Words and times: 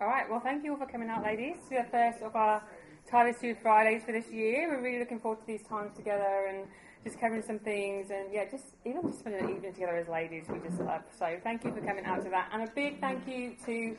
All 0.00 0.06
right, 0.06 0.30
well, 0.30 0.38
thank 0.38 0.62
you 0.62 0.70
all 0.70 0.78
for 0.78 0.86
coming 0.86 1.08
out, 1.08 1.24
ladies, 1.24 1.56
to 1.70 1.70
the 1.70 1.86
first 1.90 2.22
of 2.22 2.36
our 2.36 2.62
Tyler's 3.10 3.34
Food 3.38 3.56
Fridays 3.60 4.04
for 4.04 4.12
this 4.12 4.30
year. 4.30 4.68
We're 4.68 4.80
really 4.80 5.00
looking 5.00 5.18
forward 5.18 5.40
to 5.40 5.46
these 5.48 5.64
times 5.64 5.90
together 5.96 6.46
and 6.48 6.68
just 7.02 7.18
covering 7.18 7.42
some 7.42 7.58
things 7.58 8.12
and, 8.12 8.32
yeah, 8.32 8.44
just 8.48 8.66
even 8.84 9.02
just 9.02 9.18
spending 9.18 9.42
an 9.42 9.50
evening 9.50 9.72
together 9.72 9.96
as 9.96 10.06
ladies, 10.06 10.44
we 10.48 10.60
just 10.60 10.80
love. 10.80 11.02
So 11.18 11.36
thank 11.42 11.64
you 11.64 11.72
for 11.72 11.80
coming 11.80 12.04
out 12.04 12.22
to 12.22 12.30
that. 12.30 12.48
And 12.52 12.62
a 12.62 12.70
big 12.70 13.00
thank 13.00 13.26
you 13.26 13.56
to 13.66 13.96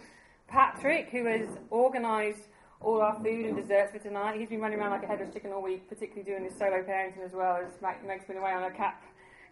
Patrick, 0.48 1.10
who 1.10 1.26
has 1.26 1.50
organised 1.70 2.48
all 2.80 3.02
our 3.02 3.16
food 3.16 3.48
and 3.48 3.58
desserts 3.58 3.92
for 3.92 4.00
tonight. 4.00 4.40
He's 4.40 4.48
been 4.48 4.62
running 4.62 4.80
around 4.80 4.92
like 4.92 5.04
a 5.04 5.08
headless 5.08 5.34
chicken 5.34 5.52
all 5.52 5.62
week, 5.62 5.90
particularly 5.90 6.24
doing 6.24 6.46
his 6.46 6.58
solo 6.58 6.82
parenting 6.82 7.26
as 7.26 7.34
well 7.34 7.58
as 7.58 7.74
Meg's 7.82 8.24
been 8.24 8.38
away 8.38 8.54
on 8.54 8.64
a 8.64 8.72
cap 8.72 9.04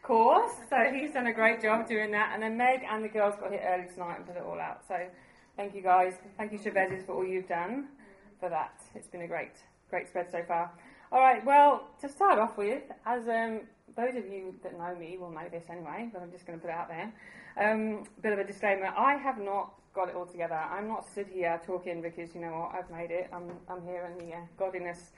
course. 0.02 0.54
So 0.70 0.78
he's 0.94 1.12
done 1.12 1.28
a 1.28 1.34
great 1.34 1.62
job 1.62 1.90
doing 1.90 2.12
that. 2.12 2.32
And 2.34 2.42
then 2.42 2.56
Meg 2.56 2.84
and 2.90 3.04
the 3.04 3.10
girls 3.10 3.36
got 3.38 3.52
here 3.52 3.68
early 3.68 3.90
tonight 3.94 4.16
and 4.20 4.26
put 4.26 4.38
it 4.38 4.44
all 4.44 4.62
out. 4.62 4.84
So 4.88 4.96
Thank 5.58 5.74
you, 5.74 5.82
guys. 5.82 6.14
Thank 6.38 6.52
you, 6.52 6.60
Chavezes, 6.60 7.04
for 7.04 7.14
all 7.14 7.26
you've 7.26 7.48
done 7.48 7.88
for 8.40 8.48
that. 8.48 8.80
It's 8.94 9.08
been 9.08 9.24
a 9.24 9.28
great, 9.28 9.54
great 9.90 10.08
spread 10.08 10.30
so 10.32 10.44
far. 10.48 10.72
All 11.12 11.20
right, 11.20 11.44
well, 11.44 11.88
to 12.00 12.08
start 12.08 12.38
off 12.38 12.60
with, 12.60 12.84
as 13.08 13.28
um, 13.28 13.62
those 13.96 14.16
of 14.16 14.32
you 14.32 14.54
that 14.62 14.78
know 14.78 14.94
me 14.96 15.18
will 15.18 15.32
know 15.32 15.50
this 15.52 15.64
anyway, 15.68 16.12
but 16.14 16.22
I'm 16.22 16.32
just 16.32 16.46
going 16.46 16.60
to 16.60 16.64
put 16.64 16.70
it 16.70 16.78
out 16.78 16.90
there. 16.90 17.12
Um, 17.60 18.04
bit 18.22 18.34
of 18.34 18.40
a 18.40 18.44
disclaimer: 18.44 18.94
I 18.96 19.16
have 19.16 19.40
not 19.40 19.74
got 19.96 20.10
it 20.10 20.16
all 20.16 20.28
together. 20.28 20.54
I'm 20.54 20.88
not 20.88 21.10
stood 21.10 21.26
here 21.26 21.60
talking 21.66 22.04
because 22.04 22.36
you 22.36 22.42
know 22.42 22.52
what 22.52 22.76
I've 22.76 22.92
made 22.92 23.10
it. 23.10 23.28
I'm 23.34 23.50
I'm 23.68 23.82
here 23.82 24.08
in 24.12 24.28
the 24.28 24.36
uh, 24.36 24.42
godliness 24.60 25.10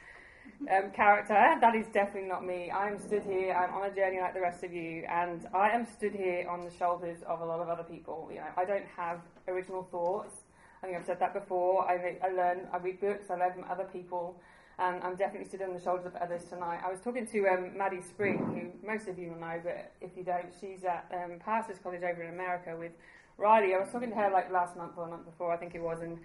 um, 0.71 0.91
character. 0.91 1.33
That 1.33 1.75
is 1.75 1.87
definitely 1.87 2.29
not 2.29 2.45
me. 2.45 2.71
I'm 2.71 2.99
stood 2.99 3.23
here. 3.23 3.53
I'm 3.53 3.73
on 3.73 3.89
a 3.89 3.95
journey 3.95 4.19
like 4.19 4.33
the 4.33 4.41
rest 4.41 4.63
of 4.63 4.73
you, 4.73 5.03
and 5.09 5.47
I 5.53 5.69
am 5.69 5.85
stood 5.85 6.13
here 6.13 6.47
on 6.49 6.63
the 6.63 6.71
shoulders 6.71 7.19
of 7.27 7.41
a 7.41 7.45
lot 7.45 7.59
of 7.59 7.69
other 7.69 7.83
people. 7.83 8.29
You 8.31 8.39
know, 8.39 8.47
I 8.57 8.65
don't 8.65 8.85
have 8.95 9.19
original 9.47 9.83
thoughts. 9.91 10.33
I 10.81 10.87
think 10.87 10.97
I've 10.97 11.05
said 11.05 11.19
that 11.19 11.33
before. 11.33 11.89
I, 11.89 12.17
I 12.23 12.29
learn, 12.29 12.67
I 12.71 12.77
read 12.77 13.01
books, 13.01 13.29
I 13.29 13.35
learn 13.35 13.53
from 13.53 13.65
other 13.69 13.83
people, 13.83 14.39
and 14.77 15.03
I'm 15.03 15.15
definitely 15.15 15.47
stood 15.47 15.61
on 15.61 15.73
the 15.73 15.81
shoulders 15.81 16.05
of 16.05 16.15
others 16.15 16.45
tonight. 16.45 16.79
I 16.85 16.89
was 16.89 17.01
talking 17.01 17.27
to 17.27 17.47
um, 17.47 17.77
Maddie 17.77 18.01
Spring, 18.01 18.37
who 18.37 18.87
most 18.87 19.07
of 19.07 19.19
you 19.19 19.29
will 19.31 19.39
know, 19.39 19.59
but 19.63 19.91
if 19.99 20.11
you 20.15 20.23
don't, 20.23 20.53
she's 20.59 20.85
at 20.85 21.11
um, 21.13 21.39
Pastors 21.39 21.77
College 21.83 22.03
over 22.03 22.23
in 22.23 22.33
America 22.33 22.75
with 22.77 22.93
Riley. 23.37 23.75
I 23.75 23.79
was 23.79 23.89
talking 23.91 24.09
to 24.09 24.15
her 24.15 24.29
like 24.31 24.51
last 24.51 24.77
month 24.77 24.93
or 24.97 25.05
a 25.05 25.09
month 25.09 25.25
before, 25.25 25.51
I 25.51 25.57
think 25.57 25.75
it 25.75 25.81
was, 25.81 25.99
and 26.01 26.17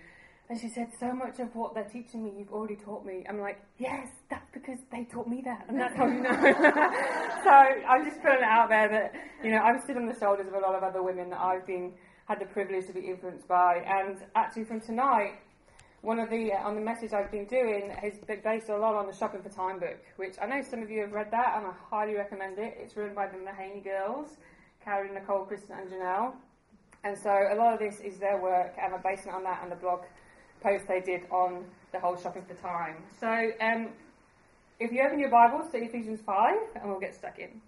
and 0.49 0.61
she 0.61 0.69
said, 0.69 0.89
So 1.01 1.13
much 1.13 1.41
of 1.41 1.55
what 1.55 1.75
they're 1.75 1.89
teaching 1.89 2.25
me, 2.25 2.33
you've 2.39 2.53
already 2.53 2.77
taught 2.77 3.05
me. 3.05 3.25
I'm 3.29 3.41
like, 3.41 3.61
Yes, 3.79 4.09
that's 4.29 4.49
because 4.53 4.79
they 4.93 5.05
taught 5.05 5.27
me 5.27 5.43
that. 5.45 5.65
And 5.69 5.81
that's 5.81 5.97
how 5.97 6.07
you 6.07 6.21
know. 6.21 6.31
so 7.45 7.51
I'm 7.51 8.05
just 8.05 8.21
putting 8.21 8.39
it 8.39 8.45
out 8.45 8.69
there 8.69 8.89
that, 8.89 9.15
you 9.43 9.51
know, 9.51 9.59
I'm 9.59 9.81
stood 9.81 9.97
on 9.97 10.07
the 10.07 10.19
shoulders 10.19 10.47
of 10.47 10.55
a 10.55 10.59
lot 10.59 10.75
of 10.75 10.83
other 10.83 11.03
women 11.03 11.31
that 11.31 11.41
I've 11.41 11.67
been 11.67 11.93
had 12.27 12.41
the 12.41 12.47
privilege 12.47 12.87
to 12.87 12.93
be 12.93 13.01
influenced 13.01 13.49
by. 13.49 13.85
And 13.87 14.19
actually, 14.35 14.65
from 14.65 14.81
tonight, 14.81 15.35
one 16.03 16.19
of 16.19 16.29
the 16.29 16.53
uh, 16.53 16.69
on 16.69 16.75
the 16.75 16.81
message 16.81 17.13
I've 17.15 17.31
been 17.31 17.47
doing 17.47 17.91
has 18.01 18.19
been 18.27 18.41
based 18.45 18.69
a 18.69 18.77
lot 18.77 18.95
on 18.95 19.07
the 19.07 19.15
Shopping 19.15 19.43
for 19.43 19.49
Time 19.49 19.79
book, 19.79 20.01
which 20.17 20.37
I 20.41 20.47
know 20.47 20.61
some 20.63 20.83
of 20.83 20.91
you 20.91 21.01
have 21.01 21.13
read 21.13 21.31
that, 21.31 21.55
and 21.57 21.67
I 21.67 21.73
highly 21.91 22.15
recommend 22.15 22.59
it. 22.59 22.77
It's 22.79 22.97
written 22.97 23.15
by 23.15 23.29
the 23.29 23.39
Mahaney 23.39 23.83
girls, 23.83 24.37
Carrie, 24.85 25.11
Nicole, 25.13 25.47
Kristen, 25.47 25.77
and 25.79 25.91
Janelle. 25.91 26.35
And 27.05 27.17
so 27.17 27.31
a 27.31 27.57
lot 27.57 27.75
of 27.75 27.79
this 27.79 28.01
is 28.01 28.19
their 28.19 28.41
work, 28.41 28.75
and 28.81 28.95
I'm 28.95 29.03
basing 29.03 29.33
it 29.33 29.35
on 29.35 29.45
that 29.45 29.61
and 29.63 29.73
the 29.73 29.77
blog 29.77 30.01
post 30.65 30.89
they 30.89 31.01
did 31.01 31.27
on 31.31 31.63
the 31.93 32.01
whole 32.01 32.17
Shopping 32.17 32.43
for 32.49 32.55
Time. 32.55 32.97
So 33.21 33.51
um, 33.61 33.89
if 34.81 34.91
you 34.91 35.03
open 35.03 35.19
your 35.19 35.29
Bibles 35.29 35.71
to 35.73 35.77
Ephesians 35.77 36.21
5, 36.25 36.57
and 36.77 36.91
we'll 36.91 36.99
get 36.99 37.15
stuck 37.15 37.39
in. 37.39 37.61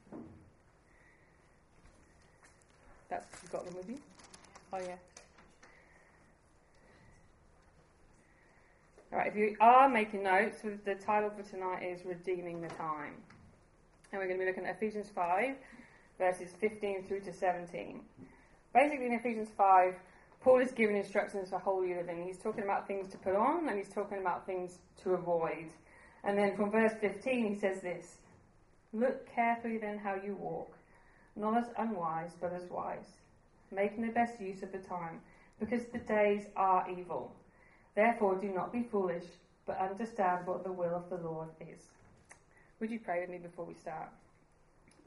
That's 3.10 3.26
you've 3.42 3.52
got 3.52 3.66
them 3.66 3.76
with 3.76 3.88
you. 3.88 3.98
Oh, 4.72 4.78
yeah. 4.78 4.96
All 9.12 9.18
right, 9.18 9.28
if 9.28 9.36
you 9.36 9.56
are 9.60 9.88
making 9.88 10.24
notes, 10.24 10.58
the 10.84 10.94
title 10.94 11.30
for 11.30 11.42
tonight 11.48 11.82
is 11.82 12.04
Redeeming 12.04 12.60
the 12.60 12.68
Time. 12.68 13.12
And 14.10 14.20
we're 14.20 14.26
going 14.26 14.38
to 14.38 14.44
be 14.44 14.50
looking 14.50 14.64
at 14.64 14.76
Ephesians 14.76 15.10
5, 15.14 15.54
verses 16.18 16.50
15 16.60 17.04
through 17.04 17.20
to 17.20 17.32
17. 17.32 18.00
Basically, 18.74 19.06
in 19.06 19.12
Ephesians 19.12 19.48
5, 19.56 19.94
Paul 20.46 20.60
is 20.60 20.70
giving 20.70 20.96
instructions 20.96 21.50
for 21.50 21.58
holy 21.58 21.92
living. 21.92 22.24
He's 22.24 22.38
talking 22.38 22.62
about 22.62 22.86
things 22.86 23.08
to 23.08 23.18
put 23.18 23.34
on 23.34 23.68
and 23.68 23.76
he's 23.76 23.92
talking 23.92 24.18
about 24.18 24.46
things 24.46 24.78
to 25.02 25.14
avoid. 25.14 25.66
And 26.22 26.38
then 26.38 26.54
from 26.54 26.70
verse 26.70 26.92
15, 27.00 27.52
he 27.52 27.58
says 27.58 27.80
this 27.80 28.18
Look 28.92 29.28
carefully 29.34 29.78
then 29.78 29.98
how 29.98 30.14
you 30.14 30.36
walk, 30.36 30.72
not 31.34 31.58
as 31.58 31.66
unwise, 31.76 32.36
but 32.40 32.52
as 32.52 32.70
wise 32.70 33.16
making 33.72 34.06
the 34.06 34.12
best 34.12 34.40
use 34.40 34.62
of 34.62 34.70
the 34.70 34.78
time, 34.78 35.18
because 35.58 35.86
the 35.86 35.98
days 35.98 36.44
are 36.54 36.88
evil. 36.88 37.34
Therefore, 37.96 38.36
do 38.36 38.46
not 38.46 38.72
be 38.72 38.84
foolish, 38.84 39.24
but 39.66 39.80
understand 39.80 40.46
what 40.46 40.62
the 40.62 40.70
will 40.70 40.94
of 40.94 41.10
the 41.10 41.26
Lord 41.26 41.48
is. 41.60 41.80
Would 42.78 42.92
you 42.92 43.00
pray 43.00 43.22
with 43.22 43.30
me 43.30 43.38
before 43.38 43.64
we 43.64 43.74
start? 43.74 44.10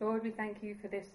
Lord, 0.02 0.22
we 0.22 0.32
thank 0.32 0.62
you 0.62 0.76
for 0.76 0.90
this 0.90 1.08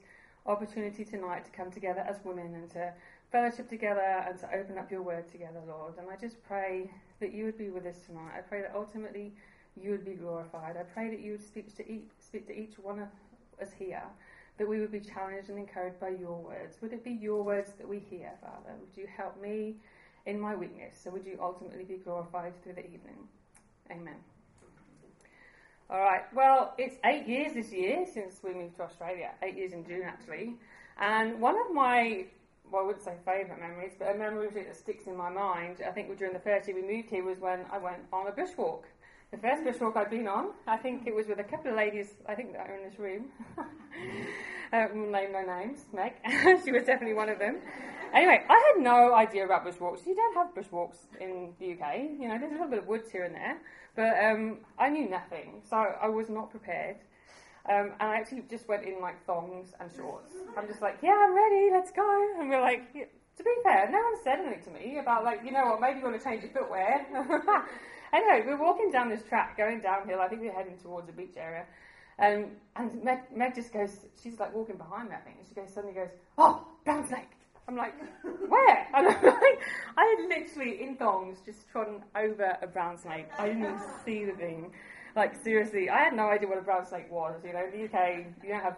opportunity 0.47 1.05
tonight 1.05 1.45
to 1.45 1.51
come 1.51 1.71
together 1.71 2.01
as 2.01 2.17
women 2.25 2.55
and 2.55 2.71
to 2.71 2.93
fellowship 3.34 3.69
together 3.69 4.25
and 4.28 4.39
to 4.39 4.47
open 4.55 4.78
up 4.78 4.93
your 4.93 5.03
word 5.03 5.27
together, 5.28 5.61
Lord. 5.67 5.95
And 5.99 6.06
I 6.09 6.15
just 6.15 6.41
pray 6.45 6.89
that 7.19 7.34
you 7.34 7.45
would 7.47 7.59
be 7.59 7.69
with 7.69 7.84
us 7.84 7.97
tonight. 8.06 8.31
I 8.39 8.43
pray 8.43 8.61
that 8.61 8.72
ultimately 8.77 9.33
you 9.75 9.91
would 9.91 10.05
be 10.05 10.12
glorified. 10.12 10.77
I 10.77 10.84
pray 10.84 11.11
that 11.11 11.21
you 11.21 11.33
would 11.33 11.44
speak 11.44 11.75
to 11.77 11.83
each, 11.91 12.11
speak 12.21 12.47
to 12.47 12.56
each 12.56 12.78
one 12.81 13.00
of 13.00 13.09
us 13.61 13.73
here 13.77 14.05
that 14.56 14.69
we 14.69 14.78
would 14.78 14.93
be 14.93 15.00
challenged 15.00 15.49
and 15.49 15.59
encouraged 15.59 15.99
by 15.99 16.11
your 16.11 16.39
words. 16.41 16.77
Would 16.81 16.93
it 16.93 17.03
be 17.03 17.11
your 17.11 17.43
words 17.43 17.73
that 17.78 17.89
we 17.89 17.99
hear, 17.99 18.31
Father? 18.41 18.77
Would 18.78 18.97
you 18.97 19.09
help 19.17 19.43
me 19.43 19.75
in 20.27 20.39
my 20.39 20.55
weakness? 20.55 20.94
So 21.03 21.11
would 21.11 21.27
you 21.27 21.37
ultimately 21.43 21.83
be 21.83 21.97
glorified 21.97 22.53
through 22.62 22.75
the 22.75 22.84
evening? 22.84 23.19
Amen. 23.91 24.15
All 25.91 25.99
right. 25.99 26.23
Well, 26.33 26.75
it's 26.78 26.99
eight 27.05 27.27
years 27.27 27.55
this 27.55 27.73
year 27.73 28.06
since 28.15 28.37
we 28.44 28.55
moved 28.55 28.77
to 28.77 28.83
Australia. 28.83 29.33
Eight 29.43 29.56
years 29.56 29.73
in 29.73 29.84
June, 29.84 30.03
actually. 30.06 30.55
And 31.00 31.41
one 31.41 31.56
of 31.56 31.75
my, 31.75 32.27
well, 32.70 32.82
I 32.82 32.86
wouldn't 32.86 33.04
say 33.04 33.14
favourite 33.25 33.60
memories, 33.60 33.92
but 33.98 34.14
a 34.14 34.19
memory 34.19 34.48
that 34.54 34.76
sticks 34.76 35.06
in 35.06 35.16
my 35.16 35.30
mind, 35.30 35.82
I 35.86 35.91
think 35.91 36.16
during 36.19 36.32
the 36.32 36.41
first 36.41 36.69
year 36.69 36.76
we 36.76 36.82
moved 36.82 37.10
here, 37.10 37.25
was 37.25 37.38
when 37.38 37.60
I 37.70 37.78
went 37.78 38.02
on 38.12 38.26
a 38.26 38.32
bushwalk. 38.32 38.82
The 39.30 39.38
first 39.38 39.64
bushwalk 39.64 39.97
I'd 39.97 40.10
been 40.10 40.28
on, 40.28 40.50
I 40.66 40.76
think 40.76 41.06
it 41.06 41.14
was 41.14 41.26
with 41.26 41.41
a 41.41 41.44
couple 41.44 41.70
of 41.70 41.76
ladies, 41.76 42.14
I 42.28 42.34
think 42.34 42.52
that 42.52 42.69
are 42.69 42.76
in 42.76 42.88
this 42.88 42.98
room. 42.98 43.26
uh, 44.72 44.86
we'll 44.94 45.10
name 45.10 45.32
no 45.32 45.42
names, 45.42 45.86
Meg. 45.92 46.12
she 46.64 46.72
was 46.72 46.84
definitely 46.84 47.14
one 47.14 47.28
of 47.28 47.38
them. 47.38 47.58
Anyway, 48.14 48.44
I 48.48 48.72
had 48.75 48.82
no 48.82 49.12
idea 49.12 49.44
about 49.44 49.66
bushwalks. 49.66 50.06
You 50.06 50.14
don't 50.14 50.34
have 50.36 50.54
bushwalks 50.54 50.98
in 51.20 51.52
the 51.58 51.72
UK. 51.72 51.98
You 52.20 52.28
know, 52.28 52.38
there's 52.38 52.52
a 52.52 52.54
little 52.54 52.69
bit 52.69 52.78
of 52.78 52.86
woods 52.86 53.10
here 53.10 53.25
and 53.25 53.34
there. 53.34 53.58
But 53.96 54.25
um, 54.25 54.58
I 54.78 54.88
knew 54.88 55.08
nothing, 55.08 55.62
so 55.69 55.76
I 55.76 56.08
was 56.08 56.28
not 56.28 56.50
prepared. 56.50 56.96
Um, 57.69 57.92
and 57.98 58.10
I 58.10 58.16
actually 58.16 58.42
just 58.50 58.69
went 58.69 58.84
in 58.84 59.00
like 59.00 59.25
thongs 59.25 59.72
and 59.80 59.91
shorts. 59.97 60.32
I'm 60.56 60.69
just 60.69 60.82
like, 60.82 60.98
yeah, 61.02 61.16
I'm 61.16 61.34
ready, 61.34 61.70
let's 61.72 61.91
go. 61.91 62.04
And 62.38 62.50
we're 62.50 62.60
like, 62.60 62.82
yeah. 62.94 63.04
to 63.04 63.42
be 63.42 63.54
fair, 63.62 63.88
no 63.91 63.98
one 63.98 64.22
said 64.22 64.41
anything 64.41 64.64
to 64.64 64.70
me 64.70 64.98
about 64.98 65.25
like, 65.25 65.41
you 65.44 65.52
know 65.52 65.64
what, 65.64 65.80
maybe 65.80 65.98
you 66.00 66.04
want 66.04 66.19
to 66.19 66.25
change 66.25 66.42
your 66.42 66.52
footwear. 66.52 67.06
Anyway, 68.14 68.44
we're 68.47 68.62
walking 68.62 68.92
down 68.92 69.08
this 69.08 69.25
track, 69.25 69.56
going 69.56 69.80
downhill. 69.80 70.20
I 70.20 70.28
think 70.28 70.41
we're 70.41 70.52
heading 70.52 70.78
towards 70.78 71.08
a 71.08 71.12
beach 71.12 71.34
area. 71.36 71.64
Um, 72.20 72.52
and 72.76 73.02
Meg, 73.02 73.19
Meg, 73.34 73.56
just 73.56 73.72
goes, 73.72 74.06
she's 74.22 74.38
like 74.38 74.54
walking 74.54 74.76
behind 74.76 75.08
me, 75.08 75.16
I 75.16 75.20
think, 75.25 75.38
and 75.38 75.46
she 75.48 75.54
goes, 75.54 75.75
suddenly 75.75 75.96
goes, 75.96 76.10
oh, 76.38 76.64
brown 76.84 77.04
snake. 77.08 77.31
I'm 77.66 77.76
like, 77.76 77.94
where? 78.22 78.86
I'm 78.94 79.04
like, 79.04 79.60
I 79.96 80.16
had 80.16 80.28
literally, 80.28 80.81
in 80.81 80.96
thongs, 80.96 81.38
just 81.44 81.69
trodden 81.72 82.04
over 82.14 82.56
a 82.62 82.69
brown 82.69 82.98
snake. 82.98 83.26
I 83.36 83.48
didn't 83.48 83.64
even 83.64 83.81
see 84.04 84.25
the 84.26 84.32
thing. 84.32 84.70
Like, 85.16 85.42
seriously, 85.42 85.88
I 85.91 85.98
had 85.98 86.14
no 86.14 86.28
idea 86.28 86.48
what 86.48 86.58
a 86.58 86.62
brown 86.62 86.84
snake 86.86 87.10
was. 87.10 87.41
You 87.44 87.52
know, 87.52 87.64
in 87.64 87.70
the 87.70 87.84
UK, 87.84 88.26
you 88.42 88.48
don't 88.48 88.62
have 88.62 88.76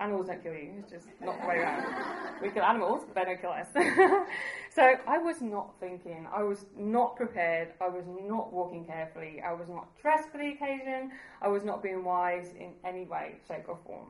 animals 0.00 0.26
don't 0.26 0.42
kill 0.42 0.52
you. 0.52 0.74
It's 0.78 0.90
just 0.90 1.06
not 1.20 1.40
the 1.40 1.46
way 1.46 1.56
around. 1.56 1.84
we 2.42 2.50
kill 2.50 2.62
animals, 2.62 3.02
but 3.06 3.14
they 3.14 3.24
don't 3.24 3.40
kill 3.40 3.50
us. 3.50 3.66
so 4.74 4.94
I 5.06 5.18
was 5.18 5.40
not 5.40 5.74
thinking. 5.80 6.26
I 6.34 6.42
was 6.42 6.66
not 6.76 7.16
prepared. 7.16 7.72
I 7.80 7.88
was 7.88 8.04
not 8.06 8.52
walking 8.52 8.84
carefully. 8.84 9.42
I 9.44 9.52
was 9.52 9.68
not 9.68 9.86
dressed 10.00 10.30
for 10.30 10.38
the 10.38 10.48
occasion. 10.48 11.12
I 11.42 11.48
was 11.48 11.64
not 11.64 11.82
being 11.82 12.04
wise 12.04 12.54
in 12.58 12.72
any 12.84 13.04
way, 13.04 13.36
shape, 13.46 13.64
or 13.68 13.78
form. 13.86 14.08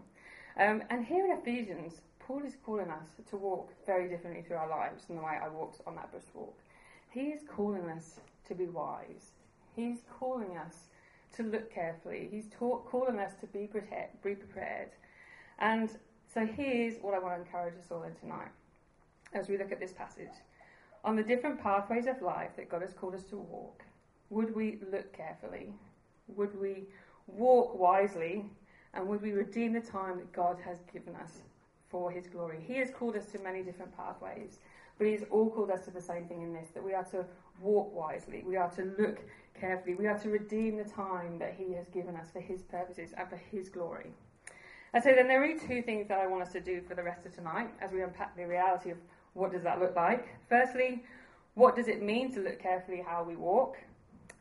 Um, 0.58 0.82
and 0.90 1.04
here 1.04 1.24
in 1.24 1.38
Ephesians, 1.38 2.00
Paul 2.18 2.42
is 2.44 2.56
calling 2.64 2.90
us 2.90 3.08
to 3.30 3.36
walk 3.36 3.72
very 3.86 4.08
differently 4.08 4.42
through 4.42 4.56
our 4.56 4.68
lives 4.68 5.04
than 5.06 5.16
the 5.16 5.22
way 5.22 5.38
I 5.42 5.48
walked 5.48 5.80
on 5.86 5.94
that 5.94 6.12
bushwalk. 6.12 6.52
He 7.10 7.28
is 7.28 7.40
calling 7.48 7.88
us 7.88 8.20
to 8.48 8.54
be 8.54 8.66
wise. 8.66 9.32
He's 9.74 9.98
calling 10.18 10.56
us 10.58 10.88
to 11.36 11.42
look 11.42 11.72
carefully. 11.72 12.28
He's 12.30 12.46
ta- 12.46 12.78
calling 12.78 13.18
us 13.18 13.32
to 13.40 13.46
be. 13.46 13.68
Be 14.22 14.34
prepared 14.34 14.90
and 15.58 15.90
so 16.32 16.46
here's 16.46 16.98
what 17.00 17.14
I 17.14 17.18
want 17.18 17.34
to 17.34 17.40
encourage 17.40 17.74
us 17.78 17.90
all 17.90 18.04
in 18.04 18.14
tonight 18.14 18.48
as 19.32 19.48
we 19.48 19.58
look 19.58 19.72
at 19.72 19.80
this 19.80 19.92
passage. 19.92 20.30
On 21.04 21.16
the 21.16 21.22
different 21.22 21.60
pathways 21.60 22.06
of 22.06 22.22
life 22.22 22.50
that 22.56 22.68
God 22.68 22.82
has 22.82 22.92
called 22.92 23.14
us 23.14 23.24
to 23.24 23.36
walk, 23.36 23.82
would 24.30 24.54
we 24.54 24.78
look 24.92 25.12
carefully? 25.12 25.72
Would 26.36 26.58
we 26.60 26.84
walk 27.26 27.78
wisely? 27.78 28.44
And 28.94 29.06
would 29.08 29.22
we 29.22 29.32
redeem 29.32 29.72
the 29.72 29.80
time 29.80 30.18
that 30.18 30.32
God 30.32 30.58
has 30.64 30.78
given 30.92 31.14
us 31.16 31.38
for 31.90 32.10
His 32.10 32.26
glory? 32.26 32.58
He 32.66 32.76
has 32.76 32.90
called 32.90 33.16
us 33.16 33.26
to 33.32 33.38
many 33.38 33.62
different 33.62 33.96
pathways. 33.96 34.58
But 34.98 35.06
He's 35.06 35.24
all 35.30 35.50
called 35.50 35.70
us 35.70 35.84
to 35.84 35.90
the 35.90 36.00
same 36.00 36.26
thing 36.26 36.42
in 36.42 36.52
this 36.52 36.68
that 36.74 36.84
we 36.84 36.94
are 36.94 37.04
to 37.04 37.24
walk 37.60 37.94
wisely, 37.94 38.44
we 38.46 38.56
are 38.56 38.70
to 38.70 38.94
look 38.98 39.18
carefully, 39.58 39.94
we 39.94 40.06
are 40.06 40.18
to 40.18 40.28
redeem 40.28 40.76
the 40.76 40.84
time 40.84 41.38
that 41.38 41.54
He 41.56 41.72
has 41.74 41.88
given 41.88 42.16
us 42.16 42.30
for 42.32 42.40
His 42.40 42.62
purposes 42.62 43.14
and 43.16 43.28
for 43.28 43.36
His 43.36 43.68
glory. 43.68 44.12
And 44.94 45.02
so 45.02 45.12
then 45.14 45.28
there 45.28 45.44
are 45.44 45.58
two 45.58 45.82
things 45.82 46.08
that 46.08 46.18
I 46.18 46.26
want 46.26 46.42
us 46.42 46.52
to 46.52 46.60
do 46.60 46.80
for 46.88 46.94
the 46.94 47.02
rest 47.02 47.26
of 47.26 47.34
tonight 47.34 47.70
as 47.80 47.92
we 47.92 48.02
unpack 48.02 48.36
the 48.36 48.46
reality 48.46 48.90
of 48.90 48.98
what 49.34 49.52
does 49.52 49.62
that 49.62 49.80
look 49.80 49.94
like. 49.94 50.28
Firstly, 50.48 51.04
what 51.54 51.76
does 51.76 51.88
it 51.88 52.02
mean 52.02 52.32
to 52.32 52.40
look 52.40 52.58
carefully 52.58 53.04
how 53.06 53.22
we 53.22 53.36
walk? 53.36 53.76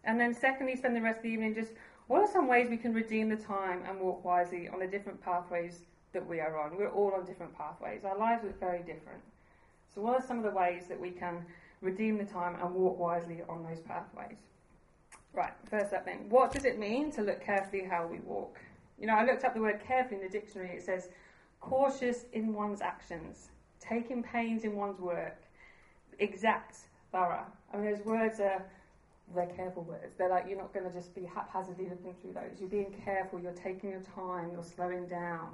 And 0.06 0.20
then 0.20 0.34
secondly, 0.34 0.76
spend 0.76 0.96
the 0.96 1.02
rest 1.02 1.18
of 1.18 1.24
the 1.24 1.30
evening 1.30 1.54
just 1.54 1.72
what 2.08 2.22
are 2.22 2.32
some 2.32 2.48
ways 2.48 2.70
we 2.70 2.78
can 2.78 2.94
redeem 2.94 3.28
the 3.28 3.36
time 3.36 3.84
and 3.88 4.00
walk 4.00 4.24
wisely 4.24 4.70
on 4.70 4.80
the 4.80 4.88
different 4.88 5.22
pathways 5.22 5.82
that 6.14 6.26
we 6.26 6.40
are 6.40 6.60
on? 6.60 6.78
We're 6.78 6.90
all 6.90 7.14
on 7.14 7.26
different 7.26 7.58
pathways. 7.58 8.02
Our 8.04 8.18
lives 8.18 8.44
look 8.44 8.60
very 8.60 8.80
different. 8.80 9.22
So 9.94 10.02
what 10.02 10.16
are 10.16 10.26
some 10.26 10.38
of 10.38 10.44
the 10.44 10.52
ways 10.52 10.84
that 10.88 11.00
we 11.00 11.12
can 11.12 11.46
redeem 11.82 12.18
the 12.18 12.26
time 12.26 12.56
and 12.62 12.74
walk 12.74 12.98
wisely 12.98 13.42
on 13.50 13.64
those 13.64 13.80
pathways? 13.82 14.38
Right, 15.34 15.54
first 15.70 15.94
up 15.94 16.06
then, 16.06 16.30
what 16.30 16.52
does 16.52 16.66
it 16.66 16.80
mean 16.80 17.12
to 17.12 17.22
look 17.22 17.44
carefully 17.44 17.84
how 17.84 18.08
we 18.08 18.20
walk? 18.20 18.60
You 19.00 19.08
know, 19.08 19.14
I 19.14 19.26
looked 19.26 19.44
up 19.44 19.54
the 19.54 19.62
word 19.62 19.82
carefully 19.86 20.20
in 20.20 20.24
the 20.24 20.32
dictionary. 20.32 20.76
It 20.78 20.84
says 20.84 21.10
cautious 21.60 22.26
in 22.34 22.54
one's 22.54 22.82
actions, 22.82 23.50
taking 23.80 24.24
pains 24.24 24.64
in 24.64 24.76
one's 24.76 25.00
work, 25.00 25.38
exact, 26.20 26.78
thorough. 27.12 27.46
I 27.74 27.78
mean, 27.78 27.92
those 27.92 28.06
words 28.06 28.40
are 28.40 28.64
they're 29.36 29.46
careful 29.48 29.84
words. 29.84 30.16
They're 30.18 30.30
like 30.30 30.46
you're 30.48 30.58
not 30.58 30.74
going 30.74 30.86
to 30.86 30.92
just 30.92 31.14
be 31.14 31.26
haphazardly 31.26 31.86
looking 31.90 32.16
through 32.22 32.34
those. 32.34 32.60
You're 32.60 32.70
being 32.70 32.94
careful. 33.04 33.40
You're 33.40 33.52
taking 33.52 33.92
your 33.92 34.02
time. 34.16 34.52
You're 34.54 34.64
slowing 34.64 35.08
down. 35.08 35.50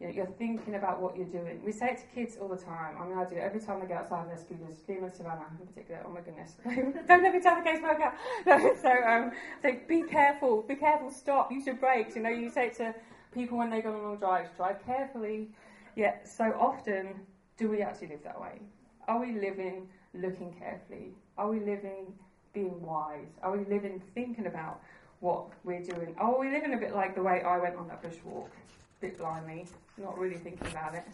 You 0.00 0.08
know, 0.08 0.12
you're 0.12 0.26
thinking 0.26 0.74
about 0.74 1.00
what 1.00 1.16
you're 1.16 1.26
doing. 1.26 1.62
We 1.64 1.70
say 1.70 1.90
it 1.90 1.98
to 1.98 2.06
kids 2.14 2.36
all 2.40 2.48
the 2.48 2.56
time. 2.56 2.96
I 3.00 3.06
mean, 3.06 3.16
I 3.16 3.24
do 3.24 3.36
every 3.36 3.60
time 3.60 3.80
they 3.80 3.86
get 3.86 3.98
outside 3.98 4.28
their 4.28 4.36
scooters. 4.36 4.82
Lima 4.88 5.10
Savannah 5.14 5.46
in 5.60 5.66
particular. 5.66 6.00
Oh 6.04 6.10
my 6.10 6.20
goodness! 6.20 6.54
Don't 7.08 7.22
let 7.22 7.32
me 7.32 7.40
tell 7.40 7.56
the 7.56 7.62
case 7.62 7.80
worker. 7.80 8.12
No, 8.46 8.74
so, 8.82 8.90
um, 9.06 9.30
so 9.62 9.76
be 9.88 10.02
careful. 10.02 10.62
Be 10.62 10.74
careful. 10.74 11.10
Stop. 11.10 11.52
Use 11.52 11.66
your 11.66 11.76
brakes. 11.76 12.16
You 12.16 12.22
know, 12.22 12.30
you 12.30 12.50
say 12.50 12.66
it 12.66 12.76
to 12.78 12.94
people 13.32 13.56
when 13.58 13.70
they 13.70 13.80
go 13.80 13.92
on 13.94 14.02
long 14.02 14.16
drives. 14.16 14.50
Drive 14.56 14.84
carefully. 14.84 15.48
Yet, 15.96 16.28
so 16.28 16.44
often, 16.58 17.14
do 17.56 17.70
we 17.70 17.80
actually 17.82 18.08
live 18.08 18.24
that 18.24 18.40
way? 18.40 18.60
Are 19.06 19.20
we 19.20 19.32
living 19.38 19.88
looking 20.12 20.52
carefully? 20.58 21.12
Are 21.38 21.48
we 21.48 21.60
living 21.60 22.12
being 22.52 22.80
wise? 22.82 23.38
Are 23.42 23.56
we 23.56 23.64
living 23.66 24.02
thinking 24.14 24.46
about 24.46 24.80
what 25.20 25.46
we're 25.64 25.82
doing? 25.82 26.14
Are 26.18 26.38
we 26.38 26.50
living 26.50 26.74
a 26.74 26.76
bit 26.76 26.94
like 26.94 27.14
the 27.14 27.22
way 27.22 27.42
I 27.42 27.58
went 27.58 27.76
on 27.76 27.88
that 27.88 28.02
bushwalk, 28.02 28.48
a 28.48 28.83
bit 29.04 29.18
blindly, 29.18 29.66
not 29.98 30.18
really 30.18 30.36
thinking 30.36 30.66
about 30.68 30.94
it, 30.94 31.04